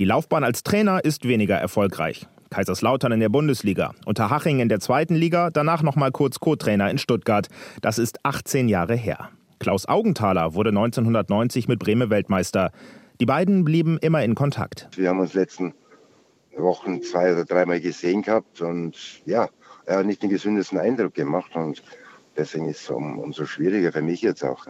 Die 0.00 0.04
Laufbahn 0.04 0.42
als 0.42 0.64
Trainer 0.64 1.04
ist 1.04 1.28
weniger 1.28 1.58
erfolgreich. 1.58 2.26
Kaiserslautern 2.52 3.12
in 3.12 3.20
der 3.20 3.30
Bundesliga, 3.30 3.94
Unterhaching 4.04 4.60
in 4.60 4.68
der 4.68 4.78
zweiten 4.78 5.14
Liga, 5.14 5.48
danach 5.48 5.82
noch 5.82 5.96
mal 5.96 6.10
kurz 6.10 6.38
Co-Trainer 6.38 6.90
in 6.90 6.98
Stuttgart. 6.98 7.48
Das 7.80 7.98
ist 7.98 8.24
18 8.24 8.68
Jahre 8.68 8.94
her. 8.94 9.30
Klaus 9.58 9.86
Augenthaler 9.86 10.52
wurde 10.52 10.68
1990 10.68 11.66
mit 11.66 11.78
Breme 11.78 12.10
Weltmeister. 12.10 12.70
Die 13.20 13.26
beiden 13.26 13.64
blieben 13.64 13.96
immer 13.98 14.22
in 14.22 14.34
Kontakt. 14.34 14.88
Wir 14.96 15.08
haben 15.08 15.20
uns 15.20 15.32
letzten 15.32 15.72
Wochen 16.54 17.02
zwei 17.02 17.32
oder 17.32 17.46
dreimal 17.46 17.80
gesehen 17.80 18.20
gehabt 18.20 18.60
und 18.60 19.22
ja, 19.24 19.48
er 19.86 19.98
hat 19.98 20.06
nicht 20.06 20.22
den 20.22 20.28
gesündesten 20.28 20.78
Eindruck 20.78 21.14
gemacht 21.14 21.56
und 21.56 21.82
Deswegen 22.36 22.68
ist 22.68 22.80
es 22.80 22.90
um, 22.90 23.18
umso 23.18 23.44
schwieriger 23.44 23.92
für 23.92 24.00
mich 24.02 24.22
jetzt 24.22 24.42
auch. 24.42 24.66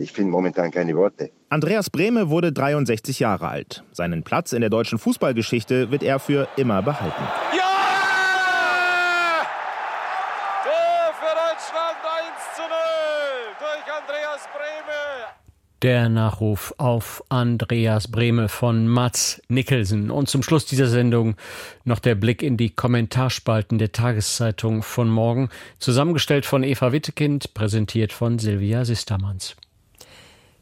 Ich 0.00 0.12
finde 0.12 0.30
momentan 0.30 0.70
keine 0.70 0.96
Worte. 0.96 1.30
Andreas 1.48 1.88
Brehme 1.88 2.28
wurde 2.28 2.52
63 2.52 3.20
Jahre 3.20 3.48
alt. 3.48 3.84
Seinen 3.92 4.24
Platz 4.24 4.52
in 4.52 4.60
der 4.60 4.70
deutschen 4.70 4.98
Fußballgeschichte 4.98 5.90
wird 5.92 6.02
er 6.02 6.18
für 6.18 6.48
immer 6.56 6.82
behalten. 6.82 7.22
Ja! 7.56 7.62
Tor 10.64 11.14
für 11.20 11.34
Deutschland 11.34 11.98
1 12.02 12.56
zu 12.56 12.62
0 12.62 12.68
durch 13.60 13.86
Andreas 13.94 14.48
Brehme. 14.52 15.44
Der 15.84 16.08
Nachruf 16.08 16.72
auf 16.78 17.22
Andreas 17.28 18.08
Brehme 18.08 18.48
von 18.48 18.88
Mats 18.88 19.42
Nicholson. 19.48 20.10
Und 20.10 20.30
zum 20.30 20.42
Schluss 20.42 20.64
dieser 20.64 20.86
Sendung 20.86 21.36
noch 21.84 21.98
der 21.98 22.14
Blick 22.14 22.42
in 22.42 22.56
die 22.56 22.70
Kommentarspalten 22.70 23.76
der 23.76 23.92
Tageszeitung 23.92 24.82
von 24.82 25.10
morgen. 25.10 25.50
Zusammengestellt 25.80 26.46
von 26.46 26.62
Eva 26.62 26.92
Wittekind, 26.92 27.52
präsentiert 27.52 28.14
von 28.14 28.38
Silvia 28.38 28.86
Sistermanns. 28.86 29.56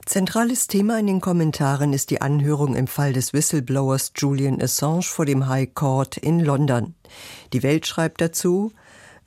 Zentrales 0.04 0.66
Thema 0.66 0.98
in 0.98 1.06
den 1.06 1.20
Kommentaren 1.20 1.92
ist 1.92 2.10
die 2.10 2.20
Anhörung 2.20 2.74
im 2.74 2.88
Fall 2.88 3.12
des 3.12 3.32
Whistleblowers 3.32 4.14
Julian 4.16 4.60
Assange 4.60 5.02
vor 5.02 5.24
dem 5.24 5.46
High 5.46 5.72
Court 5.72 6.16
in 6.16 6.40
London. 6.40 6.96
Die 7.52 7.62
Welt 7.62 7.86
schreibt 7.86 8.20
dazu, 8.20 8.72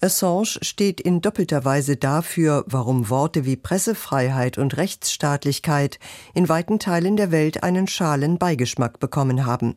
Assange 0.06 0.60
steht 0.62 1.02
in 1.02 1.20
doppelter 1.22 1.66
Weise 1.66 1.98
dafür, 1.98 2.64
warum 2.68 3.10
Worte 3.10 3.44
wie 3.44 3.56
Pressefreiheit 3.56 4.60
und 4.60 4.78
Rechtsstaatlichkeit 4.78 6.00
in 6.36 6.48
weiten 6.48 6.78
Teilen 6.78 7.18
der 7.18 7.32
Welt 7.32 7.64
einen 7.64 7.88
schalen 7.88 8.38
Beigeschmack 8.38 9.00
bekommen 9.00 9.48
haben 9.48 9.76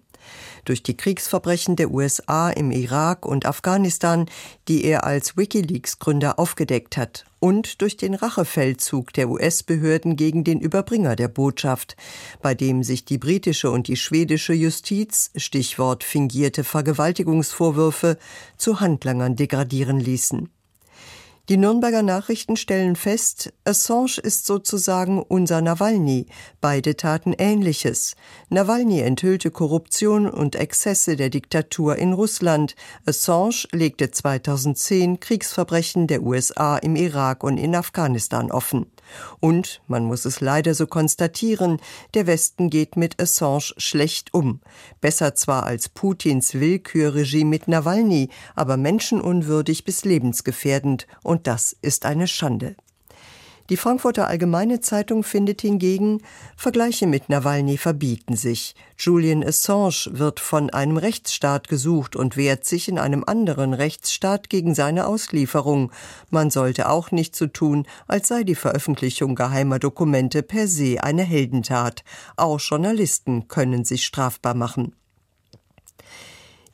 durch 0.64 0.82
die 0.82 0.96
Kriegsverbrechen 0.96 1.76
der 1.76 1.90
USA 1.90 2.50
im 2.50 2.70
Irak 2.70 3.24
und 3.26 3.46
Afghanistan, 3.46 4.26
die 4.68 4.84
er 4.84 5.04
als 5.04 5.36
Wikileaks-Gründer 5.36 6.38
aufgedeckt 6.38 6.96
hat, 6.96 7.24
und 7.40 7.80
durch 7.82 7.96
den 7.96 8.14
Rachefeldzug 8.14 9.12
der 9.12 9.28
US-Behörden 9.28 10.16
gegen 10.16 10.44
den 10.44 10.60
Überbringer 10.60 11.16
der 11.16 11.28
Botschaft, 11.28 11.96
bei 12.42 12.54
dem 12.54 12.82
sich 12.82 13.04
die 13.04 13.18
britische 13.18 13.70
und 13.70 13.88
die 13.88 13.96
schwedische 13.96 14.52
Justiz, 14.54 15.30
Stichwort 15.36 16.04
fingierte 16.04 16.64
Vergewaltigungsvorwürfe, 16.64 18.18
zu 18.56 18.80
Handlangern 18.80 19.36
degradieren 19.36 20.00
ließen. 20.00 20.50
Die 21.48 21.56
Nürnberger 21.56 22.02
Nachrichten 22.02 22.56
stellen 22.56 22.94
fest, 22.94 23.54
Assange 23.64 24.18
ist 24.22 24.44
sozusagen 24.44 25.22
unser 25.22 25.62
Nawalny. 25.62 26.26
Beide 26.60 26.94
taten 26.94 27.32
Ähnliches. 27.32 28.16
Nawalny 28.50 29.00
enthüllte 29.00 29.50
Korruption 29.50 30.28
und 30.28 30.56
Exzesse 30.56 31.16
der 31.16 31.30
Diktatur 31.30 31.96
in 31.96 32.12
Russland. 32.12 32.76
Assange 33.06 33.66
legte 33.72 34.10
2010 34.10 35.20
Kriegsverbrechen 35.20 36.06
der 36.06 36.22
USA 36.22 36.76
im 36.76 36.96
Irak 36.96 37.42
und 37.42 37.56
in 37.56 37.74
Afghanistan 37.74 38.50
offen. 38.50 38.84
Und, 39.40 39.80
man 39.86 40.04
muss 40.04 40.24
es 40.24 40.40
leider 40.40 40.74
so 40.74 40.86
konstatieren, 40.86 41.80
der 42.14 42.26
Westen 42.26 42.70
geht 42.70 42.96
mit 42.96 43.20
Assange 43.20 43.74
schlecht 43.76 44.34
um. 44.34 44.60
Besser 45.00 45.34
zwar 45.34 45.64
als 45.64 45.88
Putins 45.88 46.54
Willkürregime 46.54 47.50
mit 47.50 47.68
Nawalny, 47.68 48.30
aber 48.54 48.76
menschenunwürdig 48.76 49.84
bis 49.84 50.04
lebensgefährdend, 50.04 51.06
und 51.22 51.46
das 51.46 51.76
ist 51.80 52.04
eine 52.04 52.26
Schande. 52.26 52.76
Die 53.70 53.76
Frankfurter 53.76 54.28
Allgemeine 54.28 54.80
Zeitung 54.80 55.22
findet 55.22 55.60
hingegen, 55.60 56.22
Vergleiche 56.56 57.06
mit 57.06 57.28
Nawalny 57.28 57.76
verbieten 57.76 58.34
sich. 58.34 58.74
Julian 58.98 59.44
Assange 59.44 60.08
wird 60.12 60.40
von 60.40 60.70
einem 60.70 60.96
Rechtsstaat 60.96 61.68
gesucht 61.68 62.16
und 62.16 62.38
wehrt 62.38 62.64
sich 62.64 62.88
in 62.88 62.98
einem 62.98 63.24
anderen 63.26 63.74
Rechtsstaat 63.74 64.48
gegen 64.48 64.74
seine 64.74 65.06
Auslieferung. 65.06 65.92
Man 66.30 66.50
sollte 66.50 66.88
auch 66.88 67.10
nicht 67.10 67.36
so 67.36 67.46
tun, 67.46 67.86
als 68.06 68.28
sei 68.28 68.42
die 68.42 68.54
Veröffentlichung 68.54 69.34
geheimer 69.34 69.78
Dokumente 69.78 70.42
per 70.42 70.66
se 70.66 71.02
eine 71.02 71.22
Heldentat. 71.22 72.04
Auch 72.36 72.60
Journalisten 72.60 73.48
können 73.48 73.84
sich 73.84 74.06
strafbar 74.06 74.54
machen. 74.54 74.94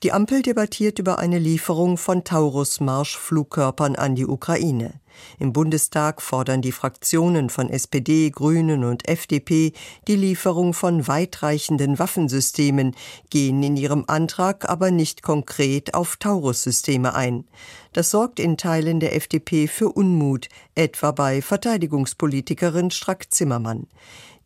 Die 0.05 0.13
Ampel 0.13 0.43
debattiert 0.43 1.01
über 1.01 1.19
eine 1.19 1.41
Lieferung 1.41 1.97
von 1.97 2.23
Taurus-Marschflugkörpern 2.23 3.97
an 3.97 4.15
die 4.15 4.27
Ukraine. 4.27 5.01
Im 5.39 5.53
Bundestag 5.53 6.23
fordern 6.23 6.63
die 6.63 6.73
Fraktionen 6.73 7.51
von 7.51 7.69
SPD, 7.69 8.31
Grünen 8.31 8.85
und 8.85 9.09
FDP 9.09 9.73
die 10.09 10.17
Lieferung 10.17 10.75
von 10.75 11.07
weitreichenden 11.09 11.99
Waffensystemen, 11.99 12.95
gehen 13.31 13.63
in 13.63 13.77
ihrem 13.77 14.05
Antrag 14.07 14.69
aber 14.69 14.91
nicht 14.91 15.23
konkret 15.23 15.95
auf 15.95 16.17
Taurus-Systeme 16.17 17.15
ein. 17.15 17.45
Das 17.93 18.11
sorgt 18.11 18.41
in 18.41 18.57
Teilen 18.57 19.01
der 19.01 19.15
FDP 19.15 19.69
für 19.69 19.89
Unmut, 19.89 20.49
etwa 20.75 21.13
bei 21.13 21.43
Verteidigungspolitikerin 21.43 22.91
Strack-Zimmermann. 22.91 23.87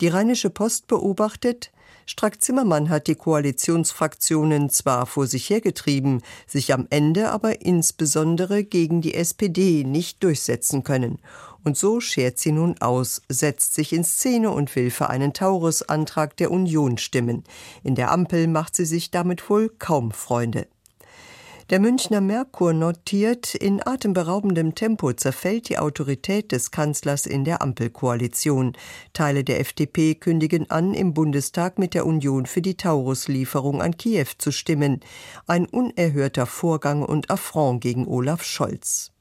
Die 0.01 0.09
Rheinische 0.09 0.51
Post 0.51 0.87
beobachtet, 0.87 1.73
Strack-Zimmermann 2.09 2.89
hat 2.89 3.07
die 3.07 3.17
Koalitionsfraktionen 3.17 4.71
zwar 4.71 5.05
vor 5.05 5.27
sich 5.27 5.51
hergetrieben, 5.51 6.23
sich 6.47 6.73
am 6.73 6.87
Ende 6.89 7.31
aber 7.31 7.61
insbesondere 7.61 8.65
gegen 8.65 9.03
die 9.03 9.13
SPD 9.13 9.85
nicht 9.85 10.23
durchsetzen 10.25 10.85
können. 10.85 11.19
Und 11.65 11.77
so 11.77 12.01
schert 12.01 12.39
sie 12.39 12.53
nun 12.53 12.81
aus, 12.81 13.21
setzt 13.29 13.75
sich 13.75 13.93
in 13.93 14.05
Szene 14.05 14.51
und 14.51 14.75
will 14.75 14.91
für 14.91 15.11
einen 15.11 15.35
Taurus-Antrag 15.35 16.35
der 16.39 16.51
Union 16.51 16.97
stimmen. 16.97 17.45
In 17.83 17.95
der 17.95 18.11
Ampel 18.11 18.47
macht 18.47 18.75
sie 18.75 18.87
sich 18.87 19.11
damit 19.11 19.51
wohl 19.51 19.69
kaum 19.69 20.11
Freunde. 20.11 20.67
Der 21.71 21.81
Münchner 21.81 22.23
Merkur 22.23 22.73
notiert, 22.73 23.55
in 23.55 23.87
atemberaubendem 23.87 24.75
Tempo 24.75 25.13
zerfällt 25.13 25.69
die 25.69 25.77
Autorität 25.77 26.51
des 26.51 26.71
Kanzlers 26.71 27.27
in 27.27 27.45
der 27.45 27.61
Ampelkoalition. 27.61 28.73
Teile 29.13 29.45
der 29.45 29.61
FDP 29.61 30.15
kündigen 30.15 30.71
an, 30.71 30.95
im 30.95 31.13
Bundestag 31.13 31.79
mit 31.79 31.93
der 31.93 32.07
Union 32.07 32.47
für 32.47 32.63
die 32.63 32.79
Taurus-Lieferung 32.79 33.83
an 33.83 33.99
Kiew 33.99 34.29
zu 34.39 34.51
stimmen. 34.51 35.01
Ein 35.47 35.67
unerhörter 35.67 36.47
Vorgang 36.47 37.03
und 37.03 37.31
Affront 37.31 37.83
gegen 37.83 38.09
Olaf 38.09 38.45
Scholz. 38.45 39.13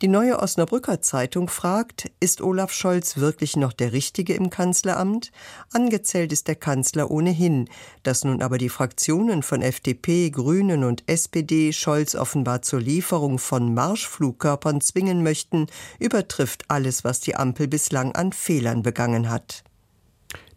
Die 0.00 0.06
neue 0.06 0.38
Osnabrücker 0.38 1.02
Zeitung 1.02 1.48
fragt, 1.48 2.08
ist 2.20 2.40
Olaf 2.40 2.72
Scholz 2.72 3.16
wirklich 3.16 3.56
noch 3.56 3.72
der 3.72 3.92
Richtige 3.92 4.34
im 4.34 4.48
Kanzleramt? 4.48 5.32
Angezählt 5.72 6.32
ist 6.32 6.46
der 6.46 6.54
Kanzler 6.54 7.10
ohnehin. 7.10 7.68
Dass 8.04 8.22
nun 8.22 8.40
aber 8.40 8.58
die 8.58 8.68
Fraktionen 8.68 9.42
von 9.42 9.60
FDP, 9.60 10.30
Grünen 10.30 10.84
und 10.84 11.02
SPD 11.08 11.72
Scholz 11.72 12.14
offenbar 12.14 12.62
zur 12.62 12.80
Lieferung 12.80 13.40
von 13.40 13.74
Marschflugkörpern 13.74 14.80
zwingen 14.80 15.24
möchten, 15.24 15.66
übertrifft 15.98 16.66
alles, 16.68 17.02
was 17.02 17.18
die 17.18 17.34
Ampel 17.34 17.66
bislang 17.66 18.14
an 18.14 18.32
Fehlern 18.32 18.82
begangen 18.82 19.28
hat. 19.28 19.64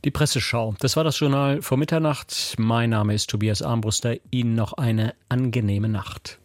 Die 0.05 0.11
Presseschau. 0.11 0.75
Das 0.79 0.95
war 0.95 1.03
das 1.03 1.19
Journal 1.19 1.63
vor 1.63 1.79
Mitternacht. 1.79 2.53
Mein 2.59 2.91
Name 2.91 3.15
ist 3.15 3.31
Tobias 3.31 3.63
Armbruster. 3.63 4.17
Ihnen 4.29 4.53
noch 4.53 4.73
eine 4.73 5.15
angenehme 5.29 5.89
Nacht. 5.89 6.39